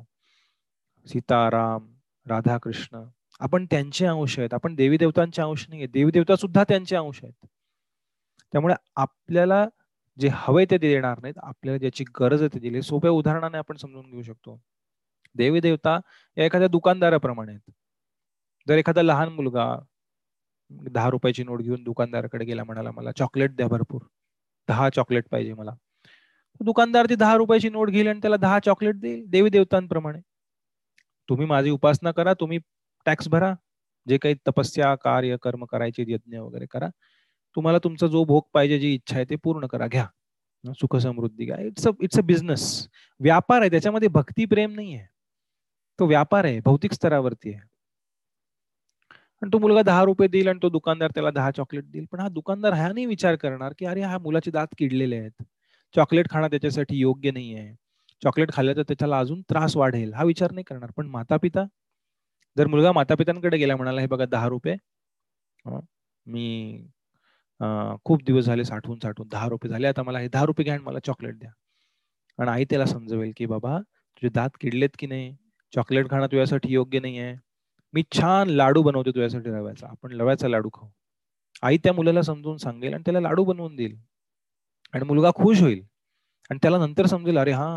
[1.07, 1.87] सीताराम
[2.27, 3.05] राधाकृष्ण.
[3.41, 4.55] आपण त्यांचे अंश आहेत.
[4.55, 7.47] आपण देवी देवतांचे अंश नाही देवी देवता सुद्धा त्यांचे अंश आहेत.
[8.53, 9.65] त्यामुळे आपल्याला
[10.19, 11.39] जे हवे ते देणार नाहीत.
[11.43, 12.83] आपल्याला ज्याची गरज आहे ते दिली.
[12.83, 14.61] सोप्या उदाहरणाने आपण समजून घेऊ शकतो.
[15.37, 15.99] देवी देवता
[16.37, 17.71] या एखाद्या दुकानदाराप्रमाणे आहेत.
[18.69, 19.67] जर एखादा लहान मुलगा
[20.71, 24.03] दहा रुपयाची नोट घेऊन दुकानदाराकडे गेला म्हणाला मला चॉकलेट द्या भरपूर.
[24.69, 25.75] दहा चॉकलेट पाहिजे मला.
[26.61, 30.21] दुकानदार ती दहा रुपयाची नोट घेईल आणि त्याला दहा चॉकलेट देईल देवी देवतांप्रमाणे.
[31.29, 32.59] तुम्ही माझी उपासना करा तुम्ही
[33.07, 33.55] टॅक्स भरा
[34.07, 36.89] जे काही तपस्या कार्य कर्म करायचे यज्ञ वगैरे करा.
[37.57, 40.07] तुम्हाला तुमचा जो भोग पाहिजे जी इच्छा आहे ते पूर्ण करा घ्या.
[40.81, 41.57] सुख समृद्धी घ्या.
[41.61, 42.89] It's a it's a business
[43.21, 45.07] व्यापार आहे त्याच्यामध्ये भक्ती प्रेम नाही आहे
[45.99, 47.61] तो व्यापार आहे भौतिक स्तरावरती आहे.
[49.45, 52.05] आणि तो मुलगा दहा रुपये देईल आणि तो दुकानदार त्याला दहा चॉकलेट देईल.
[52.13, 55.43] पण हा दुकानदार हा नाही विचार करणार की अरे हा मुलाचे दात किडलेले आहेत.
[55.95, 57.75] चॉकलेट खाणं त्याच्यासाठी योग्य नाही आहे
[58.23, 60.13] चॉकलेट खाल्लं तर त्याच्याला अजून त्रास वाढेल.
[60.15, 60.91] हा विचार नाही करणार.
[60.97, 61.65] पण माता पिता
[62.57, 64.77] जर मुलगा माता पित्यांकडे गेला म्हणाला हे बघा दहा रुपये
[66.27, 66.87] मी
[68.05, 69.87] खूप दिवस झाले साठवून साठवून दहा रुपये झाले.
[69.87, 71.51] आता मला हे दहा रुपये घ्या मला चॉकलेट द्या.
[72.39, 75.35] आणि आई त्याला समजवेल की बाबा तुझे दात किडलेत की नाही?
[75.73, 77.37] चॉकलेट खाणं तुझ्यासाठी योग्य नाही आहे
[77.95, 79.87] मी छान लाडू बनवते तुझ्यासाठी रव्याचा.
[79.89, 80.89] आपण रव्याचा लाडू खाऊ.
[81.63, 83.97] आई त्या मुलाला समजून सांगेल आणि त्याला लाडू बनवून देईल.
[84.95, 85.83] आणि मुलगा खुश होईल.
[86.51, 87.69] आणि त्याला नंतर समजेल अरे हा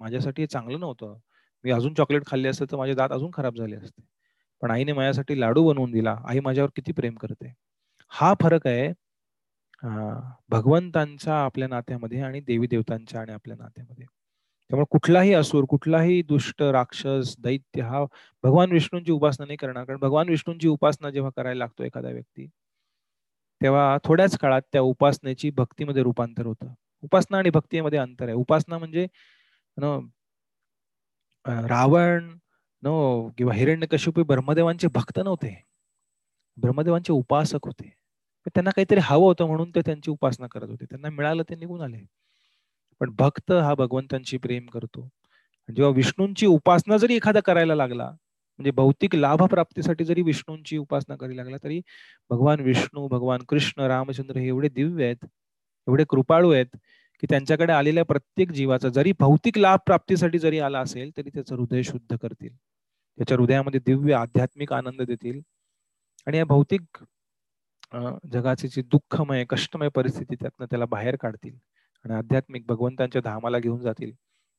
[0.00, 1.16] माझ्यासाठी हे चांगलं नव्हतं.
[1.64, 4.02] मी अजून चॉकलेट खाल्ले असते तर माझे दात अजून खराब झाले असते.
[4.62, 6.16] पण आईने माझ्यासाठी लाडू बनवून दिला.
[6.28, 7.52] आई माझ्यावर किती प्रेम करते.
[8.12, 8.92] हा फरक आहे
[10.50, 14.06] भगवंतांच्या आपल्या नात्यामध्ये आणि देवी देवतांच्या आणि आपल्या नात्यामध्ये.
[14.74, 18.04] त्यामुळे कुठलाही असुर कुठलाही दुष्ट राक्षस दैत्य हा
[18.44, 19.84] भगवान विष्णूंची उपासना नाही करणार.
[19.84, 22.46] कारण भगवान विष्णूंची उपासना जेव्हा करायला लागतो एखादा व्यक्ती
[23.60, 26.72] तेव्हा थोड्याच काळात त्या उपासनेची भक्तीमध्ये रूपांतर होतं.
[27.02, 28.34] उपासना आणि भक्तीमध्ये अंतर आहे.
[28.34, 29.06] उपासना म्हणजे
[29.76, 29.98] न
[31.66, 32.28] रावण
[32.82, 32.94] नो
[33.38, 35.54] किंवा हिरण्यकश्यप ब्रह्मदेवांचे भक्त नव्हते.
[36.56, 37.90] ब्रह्मदेवांचे उपासक होते.
[38.46, 40.84] त्यांना काहीतरी हवं होतं म्हणून ते त्यांची उपासना करत होते.
[40.84, 42.04] त्यांना मिळालं ते निघून आले.
[43.00, 45.08] पण भक्त हा भगवंतांशी प्रेम करतो.
[45.68, 48.08] जेव्हा विष्णूंची उपासना जरी एखादा करायला लागला
[48.58, 51.80] म्हणजे भौतिक लाभ प्राप्तीसाठी जरी विष्णूंची उपासना करायला लागला तरी
[52.30, 55.24] भगवान विष्णू भगवान कृष्ण रामचंद्र हे एवढे दिव्य आहेत
[55.86, 56.76] एवढे कृपाळू आहेत
[57.22, 61.82] की त्यांच्याकडे आलेल्या प्रत्येक जीवाचा जरी भौतिक लाभ प्राप्तीसाठी जरी आला असेल तरी त्याचं हृदय
[61.82, 62.54] शुद्ध करतील.
[63.18, 65.40] त्याच्या हृदयामध्ये दिव्य आध्यात्मिक आनंद देतील.
[66.26, 66.98] आणि या भौतिक
[68.32, 71.56] जगाची जी दुःखमय कष्टमय परिस्थिती त्यातनं त्याला बाहेर काढतील.
[72.04, 74.12] आणि आध्यात्मिक भगवंतांच्या धामाला घेऊन जातील.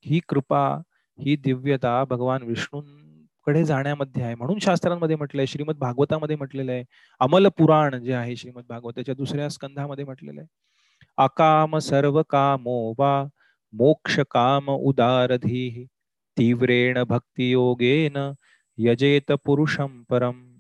[0.05, 0.81] ही कृपा
[1.19, 4.35] ही दिव्यता भगवान विष्णूंकडे जाण्यामध्ये आहे.
[4.35, 6.83] म्हणून शास्त्रांमध्ये म्हटलंय श्रीमद भागवतामध्ये म्हटलेलं आहे.
[7.19, 10.47] अमल पुराण जे आहे श्रीमद भागवताच्या दुसऱ्या स्कंधामध्ये म्हटलेलं आहे.
[11.17, 13.25] अकाम सर्व कामो वा
[13.73, 15.87] मोक्ष काम उदारधी
[16.37, 18.31] तीव्रेण भक्तियोगेन
[18.77, 20.57] यजेत पुरुषम परम.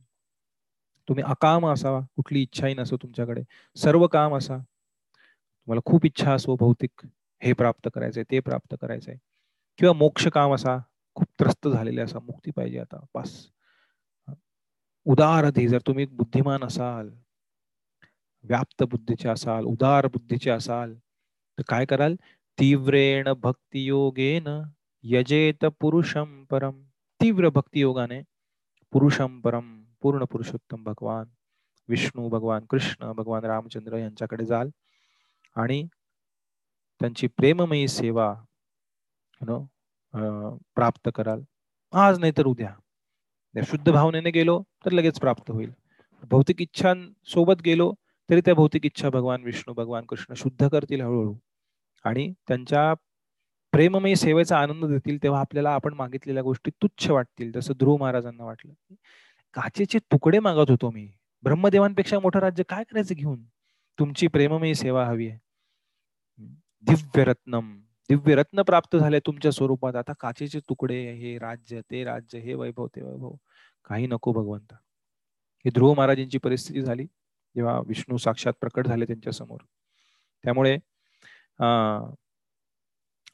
[1.07, 3.41] तुम्ही अकाम असावा कुठली इच्छाही नसो तुमच्याकडे.
[3.75, 4.57] सर्व काम असा.
[5.67, 7.05] तुम्हाला खूप इच्छा असो भौतिक
[7.41, 9.15] हे प्राप्त करायचंय ते प्राप्त करायचंय.
[9.79, 10.77] किंवा मोक्ष काम असा
[11.15, 13.31] खूप त्रस्त झालेले असा मुक्ती पाहिजे आता बस.
[15.05, 17.09] उदार जर तुम्ही बुद्धिमान असाल
[18.43, 20.93] व्याप्त बुद्धीचे असाल उदार बुद्धीचे असाल
[21.57, 22.15] तर काय कराल?
[22.57, 24.47] तीव्रेण भक्तियोगेन
[25.03, 26.81] यजेत पुरुषम परम
[27.21, 28.21] तीव्र भक्तियोगाने
[28.93, 31.25] पुरुषम परम पूर्ण पुरुषोत्तम भगवान
[31.89, 34.69] विष्णू भगवान कृष्ण भगवान रामचंद्र यांच्याकडे जाल.
[35.55, 35.83] आणि
[37.01, 38.33] त्यांची प्रेममयी सेवा
[39.41, 39.63] नो
[40.75, 41.41] प्राप्त कराल.
[41.93, 42.73] आज नाही तर उद्या
[43.55, 45.71] शुद्ध भावनेने गेलो तर लगेच प्राप्त होईल.
[46.23, 47.91] भौतिक इच्छांसोबत गेलो
[48.29, 51.35] तरी त्या भौतिक इच्छा भगवान विष्णू भगवान कृष्ण शुद्ध करतील हळूहळू.
[52.05, 52.93] आणि त्यांच्या
[53.73, 58.73] प्रेममयी सेवेचा आनंद देतील तेव्हा आपल्याला आपण मागितलेल्या गोष्टी तुच्छ वाटतील जसं ध्रुव महाराजांना वाटलं.
[59.53, 61.07] काचेचे तुकडे मागत होतो मी.
[61.43, 63.43] ब्रह्मदेवांपेक्षा मोठं राज्य काय करायचं घेऊन?
[63.99, 65.39] तुमची प्रेममयी सेवा हवी आहे.
[66.83, 67.71] दिव्य रत्नम.
[68.09, 69.95] दिव्य रत्न प्राप्त झाले तुमच्या स्वरूपात.
[69.95, 73.35] आता काचेचे तुकडे हे राज्य ते राज्य हे वैभव ते वैभव.
[73.85, 74.75] काही नको भगवंता.
[75.65, 77.05] ही ध्रुव महाराजांची परिस्थिती झाली.
[77.55, 79.59] जेव्हा विष्णू साक्षात प्रकट झाले त्यांच्यासमोर.
[80.43, 80.77] त्यामुळे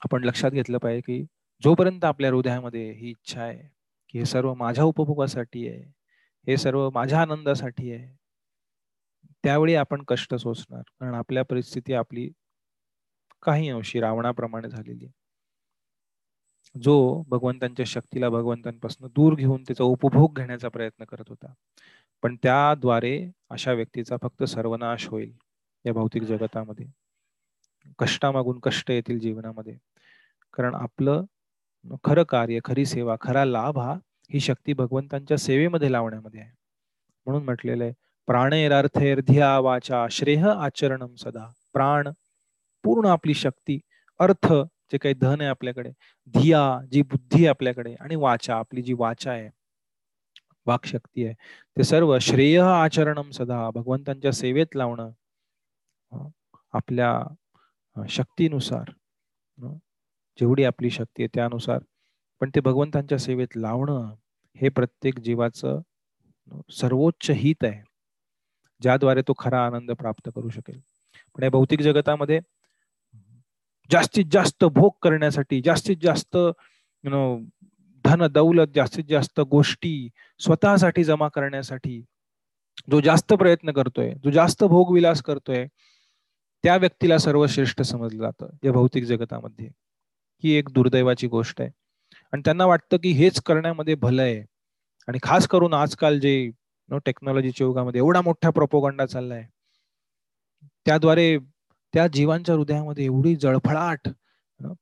[0.04, 1.24] आपण लक्षात घेतलं पाहिजे की
[1.62, 3.68] जोपर्यंत आपल्या हृदयामध्ये ही इच्छा आहे
[4.10, 5.84] की हे सर्व माझ्या उपभोगासाठी आहे
[6.48, 8.16] हे सर्व माझ्या आनंदासाठी आहे
[9.44, 10.82] त्यावेळी आपण कष्ट सोसणार.
[11.00, 12.30] कारण आपल्या परिस्थिती आपली
[13.44, 15.22] काही अंशी रावणाप्रमाणे झालेली आहे.
[16.84, 21.54] जो भगवंतांच्या शक्तीला भगवंतांपासून दूर घेऊन त्याचा उपभोग घेण्याचा प्रयत्न करत होता.
[22.22, 25.34] पण त्याद्वारे अशा व्यक्तीचा फक्त सर्वनाश होईल
[25.86, 26.86] या भौतिक जगतामध्ये.
[28.00, 29.78] कष्टामागून कष्ट येतील जीवनामध्ये.
[30.54, 31.24] कारण आपलं
[32.04, 33.94] खरं कार्य खरी सेवा खरा लाभ हा
[34.30, 36.52] ही शक्ती भगवंतांच्या सेवेमध्ये लावण्यामध्ये आहे.
[37.26, 37.94] म्हणून म्हटलेलं आहे
[38.28, 41.52] प्राणेरार्थेर धिया वाचा श्रेह आचरणम सदा.
[41.74, 42.08] प्राण
[42.84, 43.80] पूर्ण आपली शक्ती
[44.20, 44.54] अर्थ
[44.92, 45.90] जे काही धन आहे आपल्याकडे
[46.34, 49.50] धिया जी बुद्धी आहे आपल्याकडे आणि वाचा आपली जी वाचा आहे
[50.86, 51.34] शक्ती आहे.
[51.78, 55.12] ते सर्व श्रेय आचरणम सदा भगवंतांच्या सेवेत लावणं
[56.74, 57.12] आपल्या
[57.96, 58.92] शक्तीनुसार
[60.40, 61.80] जेवढी आपली शक्ती आहे त्यानुसार
[62.42, 64.14] पण ते भगवंतांच्या सेवेत लावणं
[64.56, 65.82] हे प्रत्येक जीवाचं
[66.80, 67.82] सर्वोच्च हित आहे
[68.82, 70.80] ज्याद्वारे तो खरा आनंद प्राप्त करू शकेल.
[71.36, 72.40] पण या भौतिक जगतामध्ये
[73.92, 76.38] जास्तीत जास्त भोग करण्यासाठी जास्तीत जास्त
[78.06, 80.10] धन दौलत जास्तीत जास्त गोष्टी
[80.40, 82.02] स्वतःसाठी जमा करण्यासाठी
[82.92, 85.68] जो जास्त प्रयत्न करतोय जो जास्त भोगविलास करतोय
[86.64, 89.70] त्या व्यक्तीला सर्वश्रेष्ठ समजलं जातं या भौतिक जगतामध्ये.
[90.44, 91.70] ही एक दुर्दैवाची गोष्ट आहे.
[92.34, 94.40] आणि त्यांना वाटतं की हेच करण्यामध्ये भलं आहे.
[95.08, 96.52] आणि खास करून आजकाल जे
[97.06, 99.46] टेक्नॉलॉजीच्या युगामध्ये एवढा मोठा प्रोपोगंडा चाललाय.
[100.86, 101.38] त्याद्वारे
[101.94, 104.08] त्या जीवांच्या हृदयामध्ये एवढी जळफळाट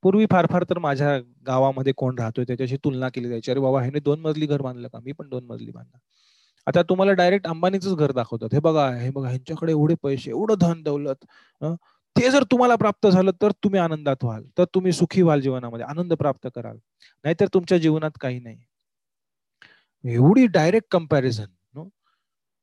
[0.03, 1.17] पूर्वी फार फार तर माझ्या
[1.47, 3.51] गावामध्ये कोण राहतोय त्याच्याशी तुलना केली जायची.
[3.51, 4.99] अरे बाबा ह्याने दोन मजली घर बांधलं का?
[5.03, 5.97] मी पण दोन मजली बांधलं
[6.67, 8.49] आता तुम्हाला डायरेक्ट अंबानीच घर दाखवतात.
[8.53, 11.25] हे बघा हे बघा ह्यांच्याकडे एवढे पैसे एवढं धन दौलत
[12.15, 14.43] ते जर तुम्हाला प्राप्त झालं तर तुम्ही आनंदात व्हाल.
[14.57, 16.77] तर तुम्ही सुखी व्हाल जीवनामध्ये आनंद प्राप्त कराल.
[17.25, 18.57] नाहीतर तुमच्या जीवनात काही नाही.
[20.03, 21.45] एवढी डायरेक्ट कंपॅरिझन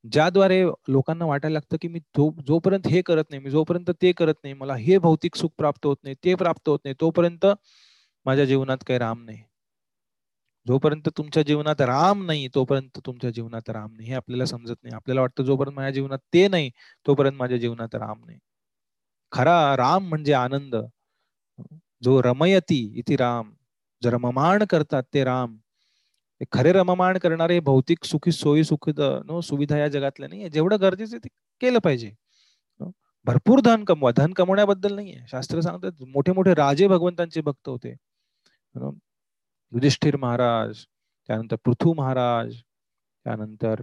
[0.05, 2.01] ज्याद्वारे लोकांना वाटायला लागतं की मी
[2.47, 5.97] जोपर्यंत हे करत नाही मी जोपर्यंत ते करत नाही मला हे भौतिक सुख प्राप्त होत
[6.05, 7.47] नाही ते प्राप्त होत नाही तोपर्यंत
[8.27, 9.43] माझ्या जीवनात काही राम नाही.
[10.67, 14.09] जोपर्यंत तुमच्या जीवनात राम नाही तोपर्यंत तुमच्या जीवनात राम नाही.
[14.09, 14.95] हे आपल्याला समजत नाही.
[14.95, 16.71] आपल्याला वाटतं जोपर्यंत माझ्या जीवनात ते नाही
[17.07, 18.39] तोपर्यंत माझ्या जीवनात राम नाही.
[19.33, 20.77] खरा राम म्हणजे आनंद.
[22.03, 23.53] जो रमयती इति राम
[24.03, 25.57] जर रममाण करतात ते राम
[26.53, 31.29] खरे रममाण करणारे भौतिक सुखी सोयी सुख नो सुविधा या जगातल्या नाही जेवढं गरजेचं ते
[31.61, 32.11] केलं पाहिजे.
[33.27, 34.11] भरपूर धन कमवा.
[34.17, 35.21] धन कमवण्याबद्दल नाहीये.
[35.31, 37.95] शास्त्र सांगतात मोठे मोठे राजे भगवंतांचे भक्त होते.
[39.73, 40.85] युधिष्ठिर महाराज
[41.29, 42.55] त्यानंतर पृथ्वी महाराज
[43.27, 43.83] त्यानंतर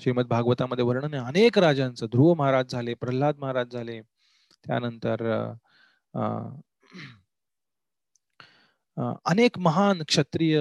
[0.00, 1.24] श्रीमद भागवतामध्ये वर्णन आहे.
[1.26, 2.06] अनेक राजांचं.
[2.06, 4.00] ध्रुव महाराज झाले प्रल्हाद महाराज झाले.
[4.66, 5.22] त्यानंतर
[8.96, 10.58] अनेक महान क्षत्रिय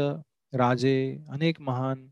[0.53, 0.95] राजे
[1.31, 2.09] अनेक महान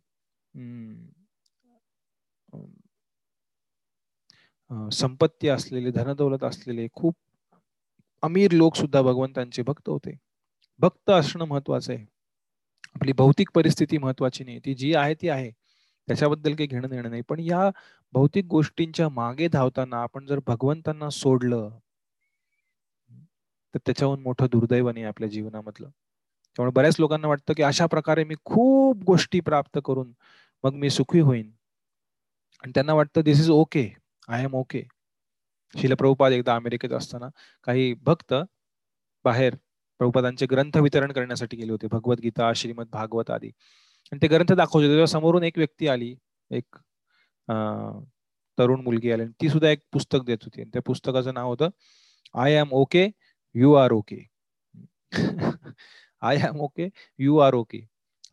[4.91, 7.15] संपत्ती असलेले धनदौलत असलेले खूप
[8.23, 10.15] अमीर लोक सुद्धा भगवंतांचे भक्त होते.
[10.79, 12.05] भक्त असणं महत्वाचं आहे.
[12.95, 14.59] आपली भौतिक परिस्थिती महत्वाची नाही.
[14.65, 15.51] ती जी आहे ती आहे.
[16.07, 17.21] त्याच्याबद्दल काही घेणं देणं नाही.
[17.29, 17.69] पण या
[18.13, 21.69] भौतिक गोष्टींच्या मागे धावताना आपण जर भगवंतांना सोडलं
[23.73, 25.89] तर त्याच्याहून मोठं दुर्दैव नाही आपल्या जीवनामधलं.
[26.57, 30.11] त्यामुळे बऱ्याच लोकांना वाटतं की अशा प्रकारे मी खूप गोष्टी प्राप्त करून
[30.63, 31.51] मग मी सुखी होईन.
[32.63, 33.87] आणि त्यांना वाटतं this is okay
[34.29, 34.81] I am okay
[35.75, 37.29] Shrila Prabhupada एकदा अमेरिकेत असताना
[37.63, 38.33] काही भक्त
[39.25, 39.55] बाहेर
[39.99, 41.87] प्रभुपादांचे ग्रंथ वितरण करण्यासाठी गेले होते.
[41.91, 43.51] भगवद्गीता श्रीमद भागवत आदी.
[44.11, 46.15] आणि ते ग्रंथ दाखवले तेव्हा समोरून एक व्यक्ती आली.
[46.51, 46.77] एक
[48.57, 49.25] तरुण मुलगी आली.
[49.41, 50.61] ती सुद्धा एक पुस्तक देत होती.
[50.61, 51.69] आणि त्या पुस्तकाचं नाव होतं
[52.35, 53.07] I am okay
[53.55, 54.25] you are okay
[56.21, 56.87] I am okay
[57.19, 57.79] you are okay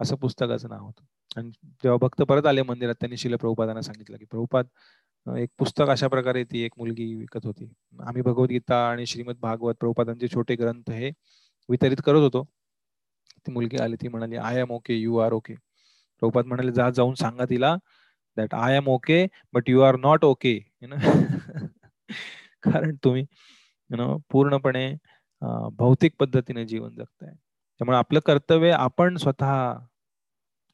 [0.00, 1.04] असं पुस्तकाचं नाव होतं.
[1.36, 4.66] आणि जेव्हा भक्त परत आले मंदिरात त्यांनी शिल प्रभुपादांना सांगितलं की प्रभुपाद
[5.38, 7.68] एक पुस्तक अशा प्रकारे ती एक मुलगी विकत होती.
[8.06, 11.10] आम्ही भगवद्गीता आणि श्रीमद भागवत प्रभुपादांचे छोटे ग्रंथ हे
[11.68, 12.42] वितरित करत होतो.
[13.46, 17.14] ती मुलगी आली ती म्हणाली I am okay you are okay Prabhupada म्हणाले जा जाऊन
[17.14, 17.74] सांगा तिला
[18.36, 20.58] that I am okay but you are not okay
[22.62, 24.86] कारण तुम्ही यु नो पूर्णपणे
[25.78, 27.34] भौतिक पद्धतीने जीवन जगताय.
[27.80, 29.72] त्यामुळे आपलं कर्तव्य आपण स्वतः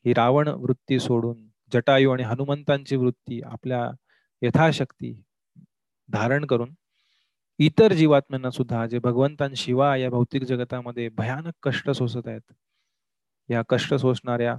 [0.05, 3.91] ही रावण वृत्ती सोडून जटायू आणि हनुमंतांची वृत्ती आपल्या
[4.43, 5.13] यथाशक्ती
[6.09, 6.75] धारण करून
[7.59, 12.53] इतर जीवात्म्यांना सुद्धा जे भगवंतांशिवाय या भौतिक जगतामध्ये भयानक कष्ट सोसत आहेत
[13.49, 14.57] या कष्ट सोसणाऱ्या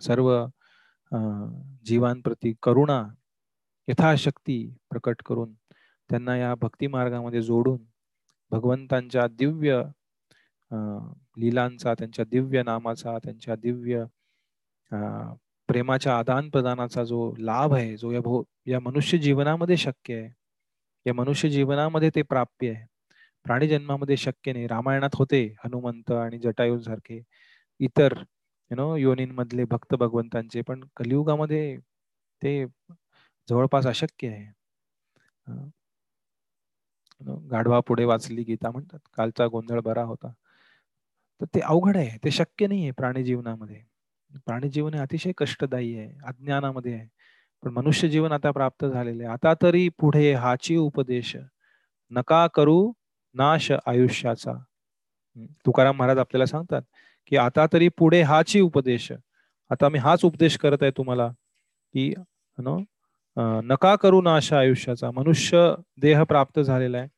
[0.00, 0.46] सर्व
[1.84, 3.02] जीवांप्रती करुणा
[3.88, 5.52] यथाशक्ती प्रकट करून
[6.10, 7.78] त्यांना या भक्ती मार्गामध्ये जोडून
[8.50, 9.82] भगवंतांच्या दिव्य
[11.40, 14.04] लीलांचा त्यांच्या दिव्य नामाचा त्यांच्या दिव्य
[15.68, 20.30] प्रेमाच्या आदान प्रदानाचा जो लाभ आहे जो या भो या मनुष्य जीवनामध्ये शक्य आहे
[21.06, 22.84] या मनुष्य जीवनामध्ये ते प्राप्य आहे.
[23.46, 24.66] प्राणी जन्मामध्ये शक्य नाही.
[24.68, 27.20] रामायणात होते हनुमंत आणि जटायू सारखे
[27.80, 28.14] इतर
[28.70, 31.76] यु नो योनींमधले भक्त भगवंतांचे पण कलियुगामध्ये
[32.42, 32.64] ते
[33.48, 34.46] जवळपास अशक्य आहे.
[37.52, 38.98] गाढवा पुढे वाचली गीता म्हणतात.
[39.14, 40.32] कालचा गोंधळ बरा होता.
[41.40, 43.82] तर ते अवघड आहे ते शक्य नाही आहे प्राणी जीवनामध्ये.
[44.46, 47.06] प्राणी जीवन हे अतिशय कष्टदायी आहे अज्ञानामध्ये आहे.
[47.62, 51.36] पण मनुष्य जीवन आता प्राप्त झालेले आता तरी पुढे हाची उपदेश
[52.10, 52.92] नका करू
[53.34, 54.52] नाश आयुष्याचा.
[55.66, 56.82] तुकाराम महाराज आपल्याला सांगतात
[57.26, 59.10] की आता तरी पुढे हाची उपदेश.
[59.70, 61.28] आता मी हाच उपदेश करत आहे तुम्हाला
[61.94, 62.12] की
[63.36, 65.10] नका करू नाश आयुष्याचा.
[65.10, 67.08] मनुष्य देह प्राप्त झालेला आहे.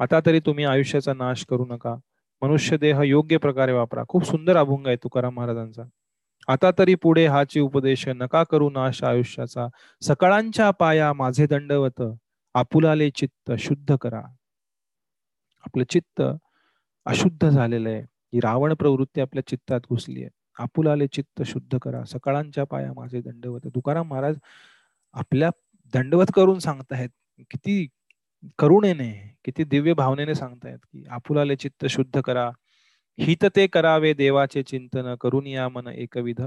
[0.00, 1.94] आता तरी तुम्ही आयुष्याचा नाश करू नका.
[2.42, 4.02] मनुष्य देह योग्य प्रकारे वापरा.
[4.08, 5.82] खूप सुंदर अभंग आहे तुकाराम महाराजांचा.
[6.48, 9.66] आता तरी पुढे हाचे उपदेश नका करू नाश आयुष्याचा.
[10.00, 12.02] सकाळांच्या पाया माझे दंडवत
[12.54, 14.22] आपुलाले चित्त शुद्ध करा.
[15.66, 16.22] आपलं चित्त
[17.06, 18.00] अशुद्ध झालेलं आहे.
[18.00, 20.30] ही रावण प्रवृत्ती आपल्या चित्तात घुसली आहे.
[20.58, 22.04] आपुलाले चित्त शुद्ध करा.
[22.04, 23.66] सकाळांच्या पाया माझे दंडवत.
[23.74, 24.38] तुकाराम महाराज
[25.12, 25.50] आपल्या
[25.94, 27.08] दंडवत करून सांगतायत
[27.38, 27.86] किती
[28.58, 29.10] करुणेने
[29.44, 32.50] किती दिव्य भावनेने सांगतायत की आपुलाले चित्त शुद्ध करा.
[33.18, 35.14] हित ते करावे देवाचे चिंतन.
[35.20, 36.40] करून या मन एकविध.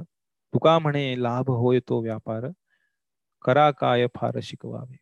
[0.53, 2.48] तुका म्हणे लाभ होय तो व्यापार.
[3.45, 4.98] करा काय फार शिकवावे.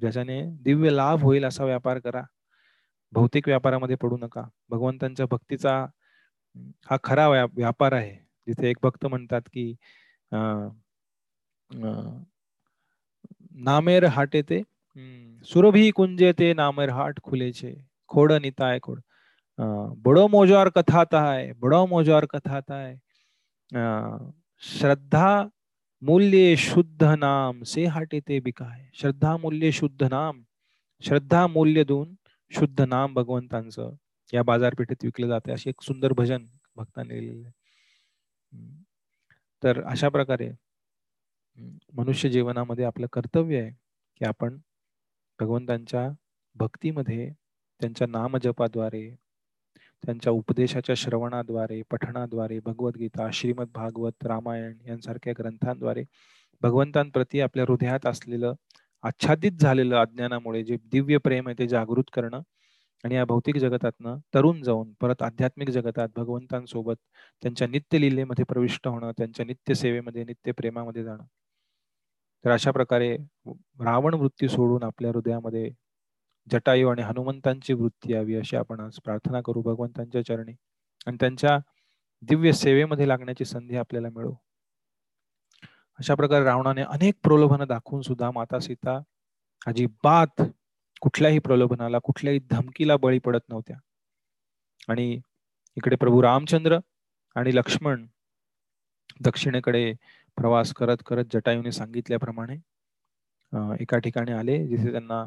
[0.00, 2.22] ज्याच्याने दिव्य लाभ होईल असा व्यापार करा.
[3.12, 4.42] भौतिक व्यापारामध्ये पडू नका.
[4.70, 5.76] भगवंतांच्या भक्तीचा
[6.90, 8.14] हा खरा व्यापार आहे.
[8.46, 9.74] जिथे एक भक्त म्हणतात की
[10.32, 10.68] अं
[13.66, 14.62] नामेर हाटे ते
[14.96, 17.72] सुरभी कुंजे ते नामर हाट खुलेचे
[18.10, 19.00] खोड निताय खोड।
[20.04, 22.94] बड़ो मोजार कथाता है बड़ो मोजार कथाता है।
[24.62, 25.28] श्रद्धा
[26.02, 30.42] मूल्य शुद्ध नाम से हाटे ते बिकाय। श्रद्धा मूल्य शुद्ध नाम
[31.02, 32.14] श्रद्धा मूल्य देऊन
[32.52, 33.94] शुद्ध नाम भगवंतांचं
[34.32, 36.46] या बाजारपेठेत विकलं जाते अशी एक सुंदर भजन
[36.76, 37.52] भक्तांनी लिहिलेलं आहे.
[39.62, 40.50] तर अशा प्रकारे
[41.94, 43.70] मनुष्य जीवनामध्ये आपलं कर्तव्य आहे
[44.20, 44.58] की आपण
[45.38, 46.08] भगवंतांच्या
[46.56, 47.28] भक्तीमध्ये
[47.80, 49.08] त्यांच्या नामजपाद्वारे
[50.04, 56.04] त्यांच्या उपदेशाच्या श्रवणाद्वारे पठणाद्वारे भगवद्गीता श्रीमद भागवत रामायण यांसारख्या ग्रंथांद्वारे
[56.62, 58.54] भगवंतांप्रती आपल्या हृदयात असलेलं
[59.04, 62.40] आच्छादित झालेलं अज्ञानामुळे जे दिव्य प्रेम आहे ते जागृत करणं
[63.04, 66.96] आणि या भौतिक जगतातनं तरुण जाऊन परत आध्यात्मिक जगतात भगवंतांसोबत
[67.42, 71.24] त्यांच्या नित्य लिलेमध्ये प्रविष्ट होणं त्यांच्या नित्य सेवेमध्ये नित्य प्रेमामध्ये जाणं.
[72.44, 73.16] तर अशा प्रकारे
[73.80, 75.70] रावण वृत्ती सोडून आपल्या हृदयामध्ये
[76.52, 80.52] जटायू आणि हनुमंतांची वृत्ती यावी अशी आपण आज प्रार्थना करू भगवंतांच्या चरणी.
[81.06, 81.58] आणि त्यांच्या
[82.22, 84.34] दिव्य सेवेमध्ये लागण्याची संधी आपल्याला मिळो.
[85.98, 88.98] अशा प्रकारे रावणाने अनेक प्रलोभन दाखवून सुद्धा माता सीता
[89.66, 90.42] अजिबात
[91.00, 93.76] कुठल्याही प्रलोभनाला कुठल्याही धमकीला बळी पडत नव्हत्या.
[94.88, 95.20] आणि
[95.76, 96.78] इकडे प्रभू रामचंद्र
[97.34, 98.06] आणि लक्ष्मण
[99.20, 99.92] दक्षिणेकडे
[100.36, 102.56] प्रवास करत करत जटायूने सांगितल्याप्रमाणे
[103.80, 105.24] एका ठिकाणी आले जिथे त्यांना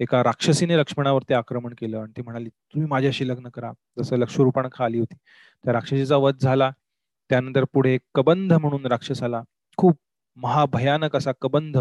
[0.00, 3.70] एका राक्षसीने लक्ष्मणावरती आक्रमण केलं आणि ती म्हणाली तुम्ही माझ्याशी लग्न करा.
[3.98, 5.14] जसं लक्षरूपाणखा आली होती.
[5.64, 6.70] त्या राक्षसीचा वध झाला.
[7.30, 9.42] त्यानंतर पुढे कबंध म्हणून राक्षसाला
[9.78, 9.98] खूप
[10.36, 11.78] महाभयानक असा कबंध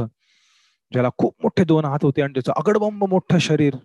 [0.91, 3.75] ज्याला खूप मोठे दोन हात होते आणि त्याचं अगडबंब मोठं शरीर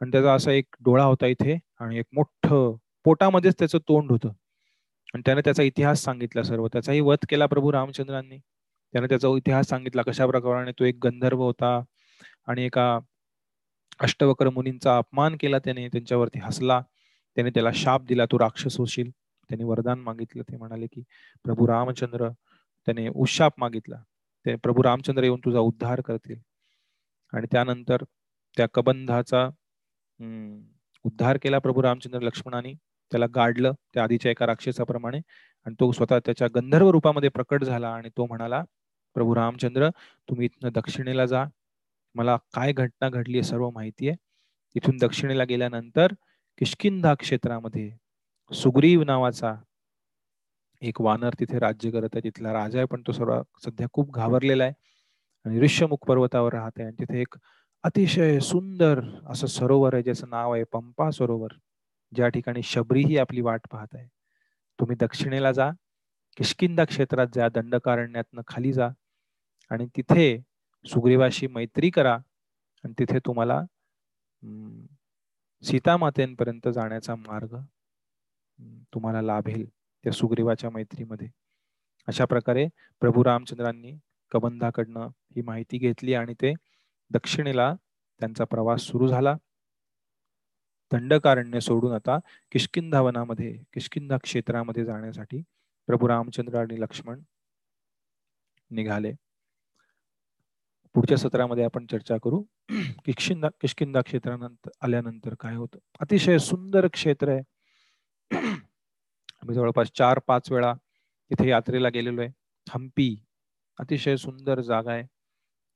[0.00, 2.74] आणि त्याचा असा एक डोळा होता इथे आणि एक मोठं
[3.04, 4.32] पोटामध्येच त्याचं तोंड होतं.
[5.14, 6.66] आणि त्याने त्याचा इतिहास सांगितला सर्व.
[6.72, 8.38] त्याचाही वध केला प्रभू रामचंद्रांनी.
[8.94, 11.78] त्याने त्याचा इतिहास सांगितला कशा प्रकाराने तो एक गंधर्व होता
[12.46, 12.98] आणि एका
[14.00, 16.80] अष्टवक्र मुनींचा अपमान केला त्याने त्यांच्यावरती हसला.
[17.36, 19.10] त्याने त्याला शाप दिला तू राक्षस होशील.
[19.50, 21.02] त्याने वरदान मागितलं ते म्हणाले की
[21.44, 22.28] प्रभू रामचंद्र
[22.86, 23.96] त्याने उशाप मागितला.
[24.46, 26.38] ते प्रभू रामचंद्र येऊन तुझा उद्धार करतील.
[27.32, 28.02] आणि त्यानंतर
[28.56, 29.46] त्या कबंधाचा
[31.04, 32.72] उद्धार केला प्रभू रामचंद्र लक्ष्मणाने.
[33.12, 35.18] त्याला गाडलं त्या आधीच्या एका राक्षसाप्रमाणे
[35.66, 38.62] आणि तो स्वतः त्याच्या गंधर्व रूपामध्ये प्रकट झाला आणि तो म्हणाला
[39.16, 39.88] प्रभू रामचंद्र
[40.28, 41.44] तुम्ही इथनं दक्षिणेला जा.
[42.14, 44.16] मला काय घटना घडली आहे सर्व माहिती आहे.
[44.76, 46.12] इथून दक्षिणेला गेल्यानंतर
[46.60, 47.90] किशकिंधा क्षेत्रामध्ये
[48.50, 49.54] सुग्रीव नावाचा
[50.82, 52.22] एक वानर तिथे राज्य करत आहे.
[52.24, 54.72] तिथला राजा आहे पण तो सर्व सध्या खूप घाबरलेला आहे
[55.46, 56.86] आणि ऋष्यमुख पर्वतावर राहत आहे.
[56.86, 57.36] आणि तिथे एक
[57.84, 59.00] अतिशय सुंदर
[59.30, 61.52] असं सरोवर आहे ज्याचं नाव आहे पंपा सरोवर.
[62.14, 64.06] ज्या ठिकाणी शबरी ही आपली वाट पाहत आहे.
[64.78, 65.70] तुम्ही दक्षिणेला जा
[66.36, 68.88] किशकिंदा क्षेत्रात जा दंडकारण्यातनं खाली जा
[69.70, 70.26] आणि तिथे
[70.84, 72.14] सुग्रीवाशी मैत्री करा
[72.84, 73.60] आणि तिथे तुम्हाला
[75.62, 77.56] सीतामातेपर्यंत जाण्याचा मार्ग
[78.94, 79.64] तुम्हाला लाभेल
[80.04, 81.28] त्या सुग्रीवाच्या मैत्रीमध्ये.
[82.08, 82.66] अशा प्रकारे
[83.00, 83.92] प्रभू रामचंद्रांनी
[84.30, 86.52] कबंधाकडनं ही माहिती घेतली आणि ते
[87.10, 87.74] दक्षिणेला
[88.20, 89.34] त्यांचा प्रवास सुरू झाला.
[90.94, 92.18] दंडकारण्य सोडून आता
[92.52, 95.42] किशकिंधा वनामध्ये किशकिंधा क्षेत्रामध्ये जाण्यासाठी
[95.86, 97.20] प्रभू रामचंद्र आणि लक्ष्मण
[98.70, 99.12] निघाले.
[100.94, 102.42] पुढच्या सत्रामध्ये आपण चर्चा करू.
[103.04, 105.78] किशकिंदा किशकिंदा क्षेत्रानंतर आल्यानंतर काय होतं?
[106.00, 107.42] अतिशय सुंदर क्षेत्र आहे.
[109.42, 110.74] आम्ही जवळपास चार पाच वेळा
[111.30, 112.30] तिथे यात्रेला गेलेलो आहे.
[112.68, 113.16] हम्पी
[113.78, 115.02] अतिशय सुंदर जागा आहे.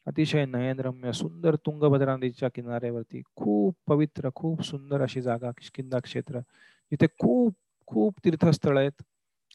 [0.09, 6.41] अतिशय नयनरम्य सुंदर तुंगभद्रा नदीच्या किनाऱ्यावरती खूप पवित्र खूप सुंदर अशी जागा किशकिंदा क्षेत्र.
[6.93, 7.55] इथे खूप
[7.89, 9.03] खूप तीर्थस्थळ आहेत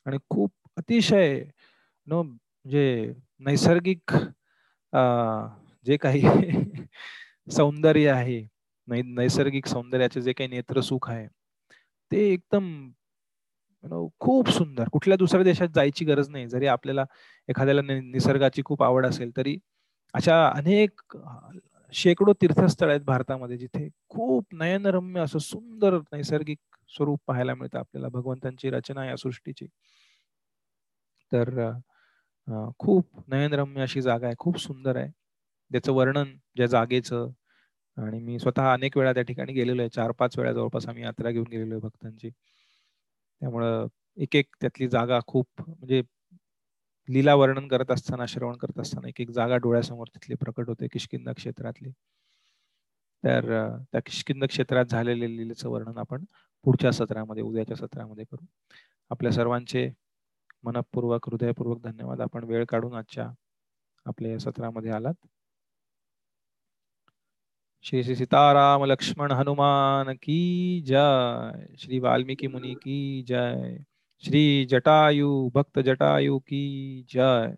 [0.05, 1.43] आणि खूप अतिशय
[2.07, 4.13] न म्हणजे नैसर्गिक
[5.85, 6.21] जे काही
[7.51, 8.41] सौंदर्य आहे
[8.88, 11.27] नैसर्गिक सौंदर्याचे जे काही नेत्र सुख आहे
[12.11, 12.69] ते एकदम
[14.19, 14.89] खूप सुंदर.
[14.91, 16.47] कुठल्या दुसऱ्या देशात जायची गरज नाही.
[16.47, 17.05] जरी आपल्याला
[17.49, 19.57] एखाद्याला निसर्गाची खूप आवड असेल तरी
[20.14, 21.15] अशा अनेक
[21.94, 26.57] शेकडो तीर्थस्थळ आहेत भारतामध्ये जिथे खूप नयनरम्य असं सुंदर नैसर्गिक
[26.90, 29.65] स्वरूप पाहायला मिळतं आपल्याला भगवंतांची रचना या सृष्टीची.
[31.31, 31.49] तर
[32.80, 35.10] खूप नयनरम्य अशी जागा आहे खूप सुंदर आहे.
[35.72, 37.30] त्याचं वर्णन ज्या जागेचं
[37.98, 41.31] आणि मी स्वतः अनेक वेळा त्या ठिकाणी गेलेलो आहे चार पाच वेळा जवळपास आम्ही यात्रा
[41.31, 42.30] घेऊन गेलेलो आहे भक्तांची.
[43.41, 43.88] त्यामुळं
[44.18, 46.02] एक एक त्यातली जागा खूप म्हणजे
[47.09, 51.30] लीला वर्णन करत असताना श्रवण करत असताना एक एक जागा डोळ्यासमोर तिथली प्रकट होते किशकिंद
[51.30, 51.89] क्षेत्रातली.
[53.23, 53.41] तर
[53.91, 56.25] त्या किशकिंद क्षेत्रात झालेले लीलेचं वर्णन आपण
[56.63, 58.45] पुढच्या सत्रामध्ये उद्याच्या सत्रामध्ये करू.
[59.09, 59.91] आपल्या सर्वांचे
[60.63, 62.21] मनपूर्वक हृदयपूर्वक धन्यवाद.
[62.21, 63.30] आपण वेळ काढून आजच्या
[64.05, 65.27] आपल्या या सत्रामध्ये आलात.
[67.84, 71.65] श्री श्री सीताराम लक्ष्मण हनुमान की जय.
[71.77, 73.77] श्री वाल्मिकी मुनी की जय.
[74.25, 77.57] श्री जटायु, भक्त जटायु की जय।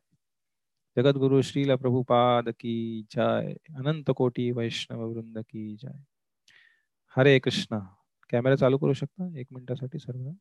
[0.97, 6.03] जगत गुरु श्रील प्रभुपाद की जय। अनंत कोटी वैष्णव वृंद की जय।
[7.15, 7.79] हरे कृष्ण।
[8.29, 9.39] कॅमेरा चालू करू शकता?
[9.39, 10.35] एक मिनिटासाठी सर्व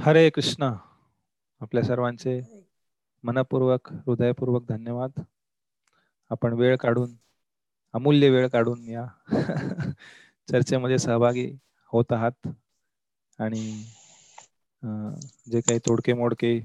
[0.00, 0.91] हरे कृष्ण।
[1.62, 2.40] आपल्या सर्वांचे
[3.24, 5.20] मनपूर्वक हृदयपूर्वक धन्यवाद.
[6.30, 7.14] आपण वेळ काढून
[7.94, 9.06] अमूल्य वेळ काढून या
[10.48, 11.46] चर्चेमध्ये सहभागी
[11.92, 12.48] होत आहात.
[13.38, 13.62] आणि
[15.46, 16.58] जे काही तोडके मोडके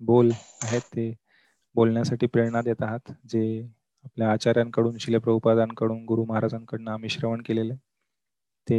[0.00, 0.30] बोल
[0.62, 1.10] आहेत ते
[1.74, 3.42] बोलण्यासाठी प्रेरणा देत आहात जे
[4.04, 7.74] आपल्या आचार्यांकडून शिलप्रभुपादांकडून गुरु महाराजांकडून आम्ही श्रवण केलेले
[8.66, 8.78] ते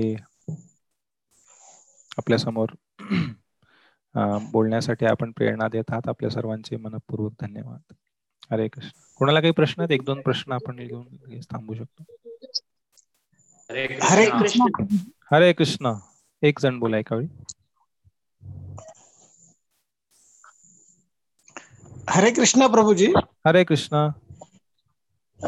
[2.17, 2.73] आपल्यासमोर
[4.51, 7.93] बोलण्यासाठी आपण प्रेरणा देत आहात आपल्या सर्वांचे मनपूर्वक धन्यवाद.
[8.51, 8.89] हरे कृष्ण.
[9.15, 9.91] कोणाला काही प्रश्न आहेत?
[9.91, 11.05] एक दोन प्रश्न आपण घेऊन
[11.39, 12.03] थांबू शकतो.
[14.01, 14.85] हरे कृष्ण.
[15.33, 15.93] हरे कृष्ण.
[16.41, 17.27] एक जण बोला एका वेळी.
[22.09, 23.13] हरे कृष्ण प्रभूजी.
[23.47, 24.07] हरे कृष्ण.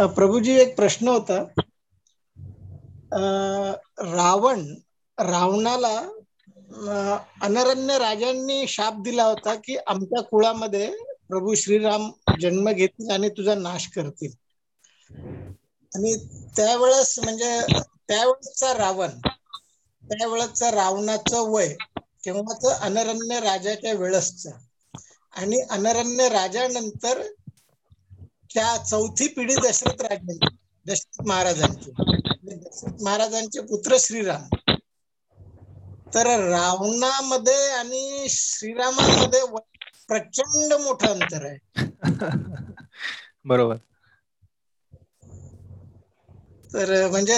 [0.08, 1.44] प्रभूजी एक प्रश्न होता.
[4.16, 4.76] रावण
[5.20, 6.19] रावणाला
[7.42, 10.90] अनरण्य राजांनी शाप दिला होता की आमच्या कुळामध्ये
[11.28, 12.10] प्रभू श्रीराम
[12.42, 14.32] जन्म घेतील आणि तुझा नाश करतील.
[15.92, 16.14] आणि
[16.56, 17.60] त्यावेळेस म्हणजे
[18.08, 19.20] त्यावेळेसचा रावण
[20.04, 21.74] त्यावेळेसचा रावणाचं वय
[22.24, 24.48] केव्हाच अनरण्य राजाच्या वेळेसच.
[25.34, 27.22] आणि अनरण्य राजानंतर
[28.54, 30.56] त्या चौथी पिढी दशरथ राजांची
[30.86, 31.92] दशरथ महाराजांची.
[32.46, 34.48] दशरथ महाराजांचे पुत्र श्रीराम.
[36.14, 39.42] तर रावणामध्ये आणि श्रीरामामध्ये
[40.10, 41.58] प्रचंड मोठं अंतर आहे.
[43.46, 43.80] बरोबर.
[46.72, 47.36] तर म्हणजे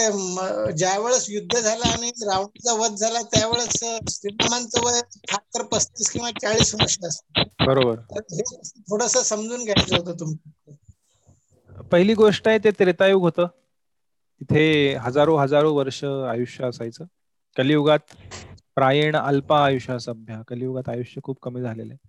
[0.77, 3.77] ज्या वेळेस युद्ध झालं आणि रावणाचा वध झाला त्यावेळेस
[4.11, 5.02] श्रीरामांचं वय
[5.56, 7.39] तर पस्तीस किंवा चाळीस वर्ष असत.
[7.61, 7.99] बरोबर.
[8.89, 10.76] थोडस समजून घ्यायचं होतं तुम्ही
[11.91, 13.48] पहिली गोष्ट आहे ते त्रेतायुग होतं.
[14.41, 14.64] तिथे
[14.98, 17.06] हजारो हजारो वर्ष आयुष्य असायचं.
[17.56, 18.14] कलियुगात
[18.76, 22.07] प्रायण अल्प आयुष्य सभ्य कलियुगात आयुष्य खूप कमी झालेलं आहे.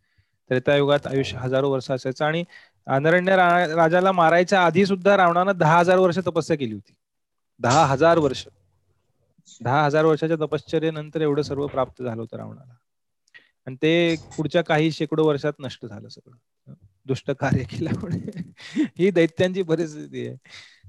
[0.48, 2.44] त्रेतायुगात आयुष्य हजारो वर्ष असायचं आणि
[2.86, 3.36] अनरण्य
[3.74, 6.92] राजाला मारायच्या आधी सुद्धा रावणानं दहा हजार वर्ष तपस्या केली होती.
[7.58, 8.46] दहा हजार वर्ष.
[9.64, 12.74] दहा हजार वर्षाच्या तपश्चर्यानंतर एवढं सर्व प्राप्त झालं होतं रावणाला.
[13.66, 16.74] आणि ते पुढच्या काही शेकडो वर्षात नष्ट झालं सगळं.
[17.06, 18.52] दुष्ट कार्य केल्यामुळे.
[18.98, 20.36] ही दैत्यांची परिस्थिती आहे.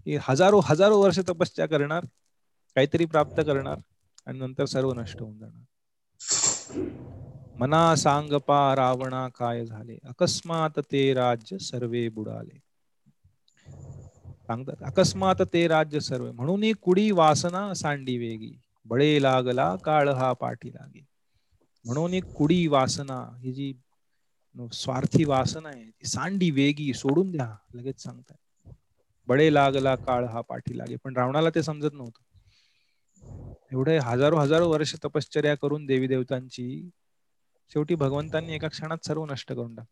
[0.06, 2.06] की हजारो हजारो वर्ष तपस्या करणार
[2.76, 3.78] काहीतरी प्राप्त करणार
[4.28, 5.64] आणि नंतर सर्व नष्ट होऊन जाणार.
[7.58, 9.98] मना सांगपा रावणा काय झाले?
[10.06, 12.60] अकस्मात ते राज्य सर्वे बुडाले.
[14.50, 16.32] सांगतात अकस्मात ते राज्य सर्व.
[16.32, 18.54] म्हणून कुडी वासना सांडी वेगी.
[18.86, 21.06] बळे लागला काळ हा पाठी लागे.
[21.86, 23.74] म्हणून कुडी वासना ही जी
[24.74, 28.38] स्वार्थी वासना आहे ती सांडी वेगी सोडून द्या लगेच सांगताय
[29.28, 30.95] बळे लागला काळ हा पाठी लागे.
[30.98, 32.22] पण रावणाला ते समजत नव्हतं.
[33.74, 36.90] एवढे हजारो हजारो वर्ष तपश्चर्या करून देवी देवतांची
[37.72, 39.86] शेवटी भगवंतांनी एका क्षणात सर्व नष्ट करून टाक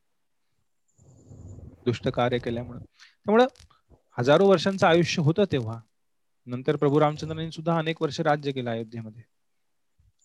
[1.85, 2.79] दुष्ट कार्य केल्यामुळे.
[2.79, 3.47] त्यामुळं
[4.17, 5.79] हजारो वर्षांचं आयुष्य होतं तेव्हा.
[6.45, 9.21] नंतर प्रभू रामचंद्रांनी सुद्धा अनेक वर्ष राज्य केलं अयोध्येमध्ये.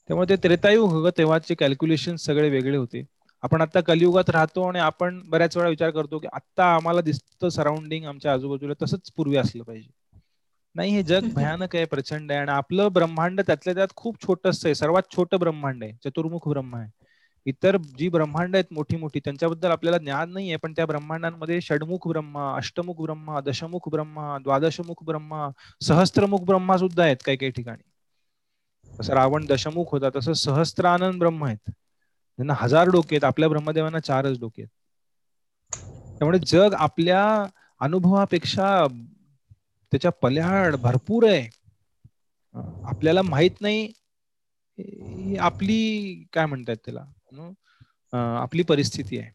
[0.08, 3.04] त्यामुळे ते त्रेतायुग तेव्हाचे कॅल्क्युलेशन सगळे वेगळे होते.
[3.42, 8.04] आपण आता कलियुगात राहतो आणि आपण बऱ्याच वेळा विचार करतो की आता आम्हाला दिसतं सराउंडिंग
[8.04, 9.90] आमच्या आजूबाजूला तसंच पूर्वी असलं पाहिजे.
[10.76, 12.40] नाही हे जग भयानक आहे प्रचंड आहे.
[12.40, 14.74] आणि आपलं ब्रह्मांड त्यातल्या त्यात खूप छोटस आहे.
[14.74, 15.92] सर्वात छोटं ब्रह्मांड आहे.
[16.04, 16.90] चतुर्मुख ब्रह्म आहे.
[17.46, 20.56] इतर जी ब्रह्मांड आहेत मोठी मोठी त्यांच्याबद्दल आपल्याला ज्ञान नाही आहे.
[20.56, 25.48] पण त्या ब्रह्मांडांमध्ये षडमुख ब्रह्मा अष्टमुख ब्रह्मा दशमुख ब्रह्मा द्वादशमुख ब्रह्मा
[25.80, 27.90] सहस्त्रमुख ब्रह्मा सुद्धा आहेत काही काही ठिकाणी.
[29.02, 31.70] जसं रावण दशमुख होता तसं सहस्त्रानंद ब्रह्म आहेत.
[32.38, 33.24] त्यांना हजार डोके आहेत.
[33.24, 34.72] आपल्या ब्रह्मदेवांना चारच डोके आहेत.
[36.18, 37.46] त्यामुळे जग आपल्या
[37.80, 38.86] अनुभवापेक्षा
[39.92, 41.48] त्याच्या पल्याड भरपूर आहे.
[42.84, 43.92] आपल्याला माहीत नाही
[45.40, 45.78] आपली
[46.32, 47.04] काय म्हणतात त्याला
[48.12, 49.30] आपली परिस्थिती आहे.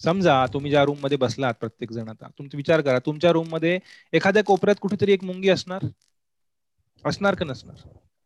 [0.00, 3.78] समजा तुम्ही ज्या रूममध्ये बसलात प्रत्येक जण आता तुमचा विचार करा तुमच्या रूममध्ये
[4.12, 5.84] एखाद्या कोपऱ्यात कुठेतरी एक मुंगी असणार?
[7.04, 7.76] असणार का नसणार?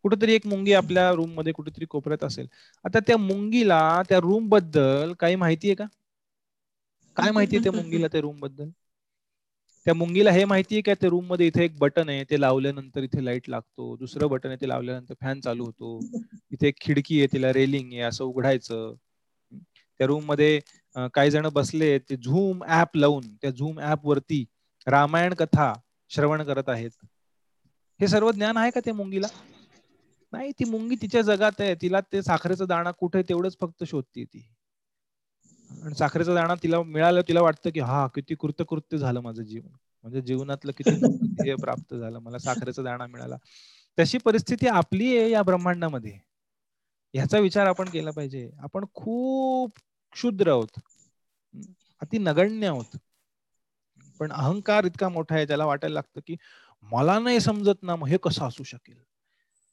[0.04, 2.46] कुठेतरी एक मुंगी आपल्या रूममध्ये कुठेतरी कोपऱ्यात असेल.
[2.84, 5.84] आता त्या मुंगीला त्या रूमबद्दल काही माहिती आहे का?
[7.16, 8.68] काय माहिती आहे त्या मुंगीला त्या रूमबद्दल?
[9.90, 13.24] त्या मुंगीला हे माहिती आहे का त्या रूममध्ये इथे एक बटन आहे ते लावल्यानंतर इथे
[13.24, 13.96] लाइट लागतो.
[13.96, 15.98] दुसरं बटन आहे ते लावल्यानंतर फॅन चालू होतो.
[16.52, 18.94] इथे एक खिडकी आहे तिला रेलिंग आहे असं उघडायचं.
[20.00, 20.60] त्या रूममध्ये
[21.14, 24.44] काही जण बसले ते झूम ऍप लावून त्या झूम ऍप वरती
[24.86, 25.72] रामायण कथा
[26.10, 26.90] श्रवण करत आहेत.
[28.00, 29.26] हे सर्व ज्ञान आहे का त्या मुंगीला?
[30.32, 34.46] नाही ती मुंगी तिच्या जगात आहे तिला ते साखरेचा दाणा कुठे तेवढंच फक्त शोधते ती.
[35.70, 39.68] आणि साखरेचा दाणा तिला मिळालं तिला वाटतं की हा किती कृतकृत्य झालं माझं जीवन.
[40.02, 40.90] म्हणजे जीवनातलं किती
[41.34, 43.36] ध्येय प्राप्त झालं मला साखरेचा दाणा मिळाला.
[43.98, 46.18] तशी परिस्थिती आपली आहे या ब्रह्मांडामध्ये.
[47.14, 48.50] ह्याचा विचार आपण केला पाहिजे.
[48.58, 49.70] आपण खूप
[50.12, 50.80] क्षुद्र आहोत.
[52.00, 52.96] अति नगण्य आहोत.
[54.18, 56.36] पण अहंकार इतका मोठा आहे त्याला वाटायला लागतं की
[56.82, 58.98] मला नाही समजत ना मग हे कसं असू शकेल?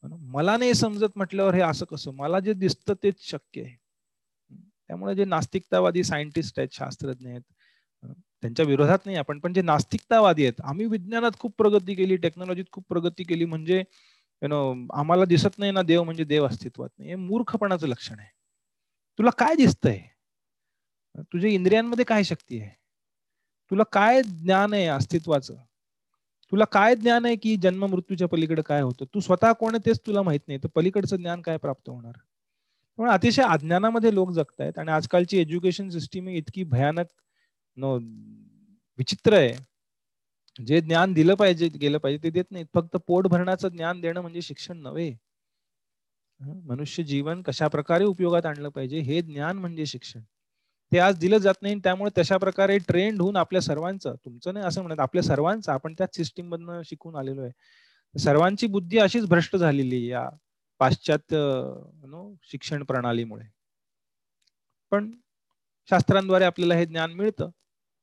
[0.03, 2.11] मला नाही समजत म्हटल्यावर हे असं कसं?
[2.11, 3.87] मला जे दिसतं तेच शक्य आहे.
[4.90, 7.42] त्यामुळे जे नास्तिकतावादी सायंटिस्ट आहेत शास्त्रज्ञ आहेत
[8.42, 12.84] त्यांच्या विरोधात नाही आपण पण जे नास्तिकतावादी आहेत आम्ही विज्ञानात खूप प्रगती केली टेक्नॉलॉजीत खूप
[12.90, 13.84] प्रगती केली म्हणजे
[14.42, 14.60] यु नो
[14.94, 17.10] आम्हाला दिसत नाही ना देव म्हणजे देव अस्तित्वात नाही.
[17.10, 18.30] हे मूर्खपणाचं लक्षण आहे.
[19.20, 20.00] तुला काय दिसतंय?
[21.34, 22.70] तुझ्या इंद्रियांमध्ये काय शक्ती आहे?
[23.72, 25.56] तुला काय ज्ञान आहे अस्तित्वाचं?
[26.52, 29.06] तुला काय ज्ञान आहे की जन्म मृत्यूच्या पलीकडे काय होतं?
[29.14, 30.60] तू स्वतः कोण आहे तेच तुला माहीत नाही.
[30.64, 32.18] तर पलीकडचं ज्ञान काय प्राप्त होणार?
[32.99, 37.07] पण अतिशय अज्ञानामध्ये लोक जगतायत आणि आजकालची एज्युकेशन सिस्टीम इतकी भयानक
[37.78, 37.95] नो
[38.99, 39.53] विचित्र आहे.
[40.60, 44.41] जे ज्ञान दिलं पाहिजे गेलं पाहिजे ते देत नाही फक्त पोट भरण्याचं ज्ञान देणं म्हणजे
[44.41, 45.11] शिक्षण नव्हे.
[46.65, 50.22] मनुष्य जीवन कशा प्रकारे उपयोगात आणलं पाहिजे हे ज्ञान म्हणजे शिक्षण.
[50.91, 54.82] ते आज दिलं जात नाही त्यामुळे तशा प्रकारे ट्रेंड होऊन आपल्या सर्वांचं तुमचं नाही असं
[54.82, 57.52] म्हणत आपल्या सर्वांचं आपण त्याच सिस्टीम मधनं शिकून आलेलो आहे.
[58.15, 60.30] सर्वांची बुद्धी अशीच भ्रष्ट झालेली या
[60.80, 61.38] पाश्चात्य
[62.06, 63.45] नो शिक्षण प्रणालीमुळे.
[64.91, 65.12] पण
[65.90, 67.49] शास्त्रांद्वारे आपल्याला हे ज्ञान मिळतं.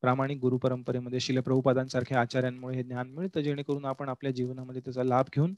[0.01, 5.55] प्रामाणिक गुरु परंपरेमध्ये शिलप्रभुपादांसारख्या आचार्यांमुळे हे ज्ञान मिळतं जेणेकरून आपण आपल्या जीवनामध्ये त्याचा लाभ घेऊन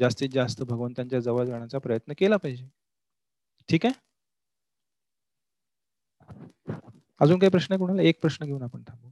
[0.00, 2.68] जास्तीत जास्त भगवंतांच्या जवळ जाण्याचा प्रयत्न केला पाहिजे.
[3.68, 3.94] ठीक आहे?
[7.20, 8.02] अजून काही प्रश्न कोणाला?
[8.02, 9.07] एक प्रश्न घेऊन आपण थांबू.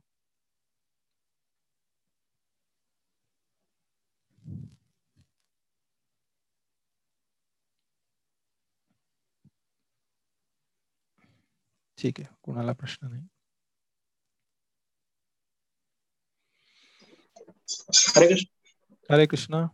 [11.99, 13.23] ठीक आहे कोणाला प्रश्न नाही.
[18.17, 18.47] हरे कृष्ण.
[19.11, 19.67] हरे कृष्ण.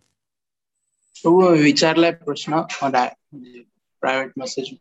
[1.24, 1.30] तू
[1.62, 4.74] विचारलाय प्रश्न private message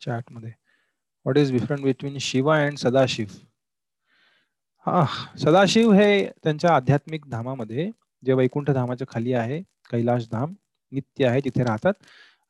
[0.00, 0.50] चॅटमध्ये.
[0.50, 3.26] What is different between Shiva and Sadashiv
[4.86, 5.04] हा
[5.38, 7.90] सदाशिव हे त्यांच्या आध्यात्मिक धामामध्ये
[8.22, 9.60] जे वैकुंठ धामाच्या खाली आहे
[9.90, 10.52] कैलाश धाम
[10.92, 11.92] नित्य आहे तिथे राहतात.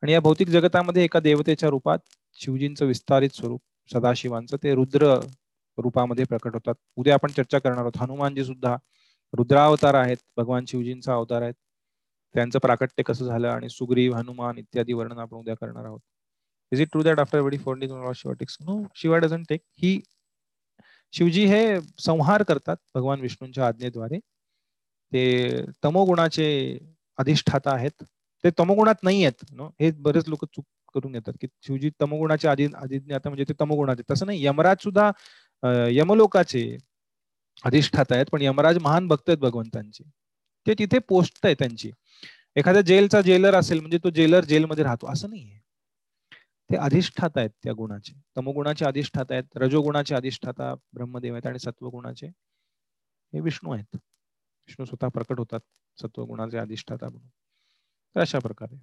[0.03, 1.99] आणि या भौतिक जगतामध्ये एका देवतेच्या रूपात
[2.35, 5.19] शिवजींचं विस्तारित स्वरूप सदाशिवांचं ते रुद्र
[5.77, 6.75] रूपामध्ये प्रकट होतात.
[6.95, 7.97] उद्या आपण चर्चा करणार आहोत.
[7.97, 8.75] हनुमानजी सुद्धा
[9.33, 11.53] रुद्रावतार आहेत भगवान शिवजींचा अवतार आहेत.
[12.35, 15.99] त्यांचं प्राकट्य कसं झालं आणि सुग्रीव हनुमान इत्यादी वर्णन आपण उद्या करणार आहोत.
[16.71, 19.99] Is it true that after एवढी forty Shiva takes no Shiva doesn't take ही
[21.13, 24.19] शिवजी हे संहार करतात भगवान विष्णूंच्या आज्ञेद्वारे.
[25.13, 26.47] ते तमोगुणाचे
[27.17, 28.03] अधिष्ठाता आहेत.
[28.43, 29.45] ते तमोगुणात नाही आहेत.
[29.51, 30.65] नो हे बरेच लोक चूक
[30.95, 34.03] करून घेतात की शिवजी तमोगुणाचे आधी अधिज्ञाता म्हणजे ते तमोगुणाचे.
[34.11, 35.11] तसं नाही यमराज सुद्धा
[35.91, 36.65] यमलोकाचे
[37.63, 40.03] अधिष्ठाता आहेत पण यमराज महान भक्त आहेत भगवंतांचे.
[40.65, 41.91] ते तिथे पोस्ट आहे त्यांची.
[42.57, 45.07] एखाद्या जेलचा जेलर असेल म्हणजे तो जेलर जेलमध्ये राहतो.
[45.11, 45.59] असं नाहीये.
[46.69, 48.13] ते अधिष्ठाता आहेत त्या गुणाचे.
[48.37, 53.95] तमोगुणाचे अधिष्ठाता आहेत रजोगुणाचे अधिष्ठाता ब्रह्मदेव आहेत आणि सत्वगुणाचे हे विष्णू आहेत.
[54.67, 55.59] विष्णू स्वतः प्रकट होतात
[55.97, 57.29] सत्वगुणाचे अधिष्ठाता म्हणून.
[58.15, 58.77] तर अशा प्रकारे.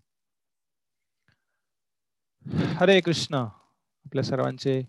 [2.51, 3.35] हरे कृष्ण.
[3.35, 4.83] आपल्या सर्वांचे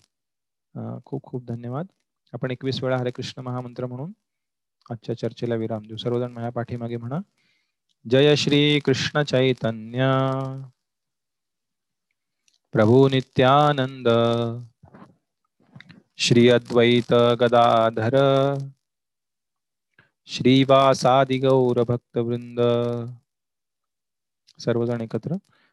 [1.06, 1.86] खूप खूप धन्यवाद.
[2.34, 4.12] आपण एकवीस वेळा हरे कृष्ण महामंत्र म्हणून
[4.92, 5.98] आजच्या चर्चेला विराम देऊ.
[5.98, 7.20] सर्वजण माझ्या पाठीमागे म्हणा.
[8.10, 10.04] जय श्री कृष्ण चैतन्य.
[12.72, 14.10] प्रभू नित्यानंद.
[16.18, 18.16] श्री अद्वैत गदाधर.
[20.26, 22.62] श्रीवासादि गौर भक्त वृंद
[24.60, 25.36] सर्वजण एकत्र.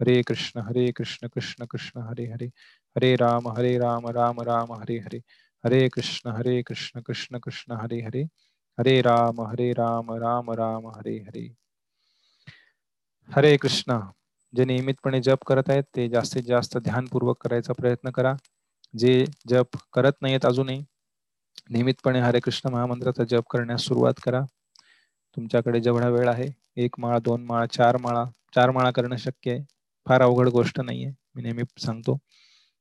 [0.00, 2.46] हरे कृष्ण हरे कृष्ण कृष्ण कृष्ण हरे हरे.
[2.96, 5.18] हरे राम हरे राम राम राम हरे हरे.
[5.64, 8.22] हरे कृष्ण हरे कृष्ण कृष्ण कृष्ण हरे हरे.
[8.78, 11.54] हरे राम हरे राम राम राम हरे हरे.
[13.28, 14.00] हरे कृष्ण
[14.56, 18.34] जे नियमितपणे जप करत आहेत ते जास्तीत जास्त ध्यानपूर्वक करायचा प्रयत्न करा.
[18.98, 20.84] जे जप करत नाहीत अजूनही
[21.70, 24.40] नियमितपणे हरे कृष्ण महामंत्राचा जप करण्यास सुरुवात करा.
[25.36, 29.77] तुमच्याकडे जेवढा वेळ आहे एक माळा दोन माळा चार माळा चार माळा करणं शक्य आहे.
[30.08, 32.18] फार अवघड गोष्ट नाहीये मी नेहमी सांगतो.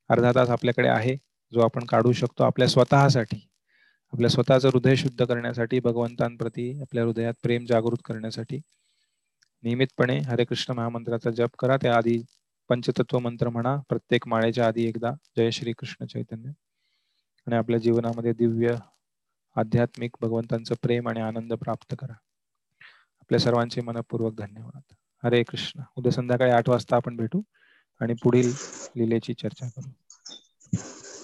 [0.09, 1.15] अर्धा तास आपल्याकडे आहे
[1.53, 3.47] जो आपण काढू शकतो आपल्या स्वतःसाठी.
[4.13, 8.61] आपल्या स्वतःचं हृदय शुद्ध करण्यासाठी भगवंतांप्रती आपल्या हृदयात प्रेम जागृत करण्यासाठी.
[9.63, 11.77] नियमितपणे हरे कृष्ण महामंत्राचा जप करा.
[11.77, 12.23] त्याआधी
[12.69, 13.77] पंचतत्व मंत्र म्हणा.
[13.89, 16.49] प्रत्येक माळेच्या आधी एकदा जय श्री कृष्ण चैतन्य.
[17.47, 18.75] आणि आपल्या जीवनामध्ये दिव्य
[19.55, 22.13] आध्यात्मिक भगवंतांचं प्रेम आणि आनंद प्राप्त करा.
[23.19, 24.93] आपल्या सर्वांचे मनपूर्वक धन्यवाद.
[25.23, 25.81] हरे कृष्ण.
[25.95, 27.41] उद्या संध्याकाळी आठ वाजता आपण भेटू
[27.99, 28.53] आणि पुढील
[28.95, 29.91] लिलेची चर्चा करू.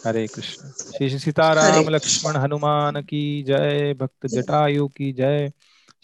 [0.06, 0.70] हरे कृष्ण.
[0.70, 3.94] श्री श्री सीताराम लक्ष्मण हनुमान की जय.
[3.94, 5.48] भक्त जटायु की जय.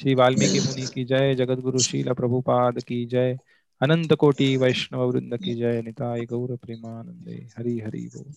[0.02, 1.34] श्री वाल्मीकि मुनि की जय.
[1.34, 3.36] जगत गुरु शील प्रभुपाद की जय.
[3.82, 5.82] अनंत कोटि वैष्णव वृंद की जय.
[5.82, 8.34] निताय गौर प्रेमानंदे हरि हरि बोल.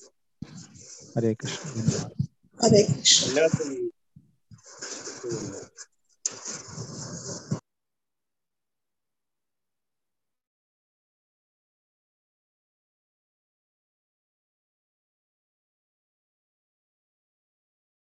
[1.17, 1.71] हरे कृष्ण.
[1.71, 2.11] धन्यवाद.
[2.65, 3.89] हरे कृष्ण.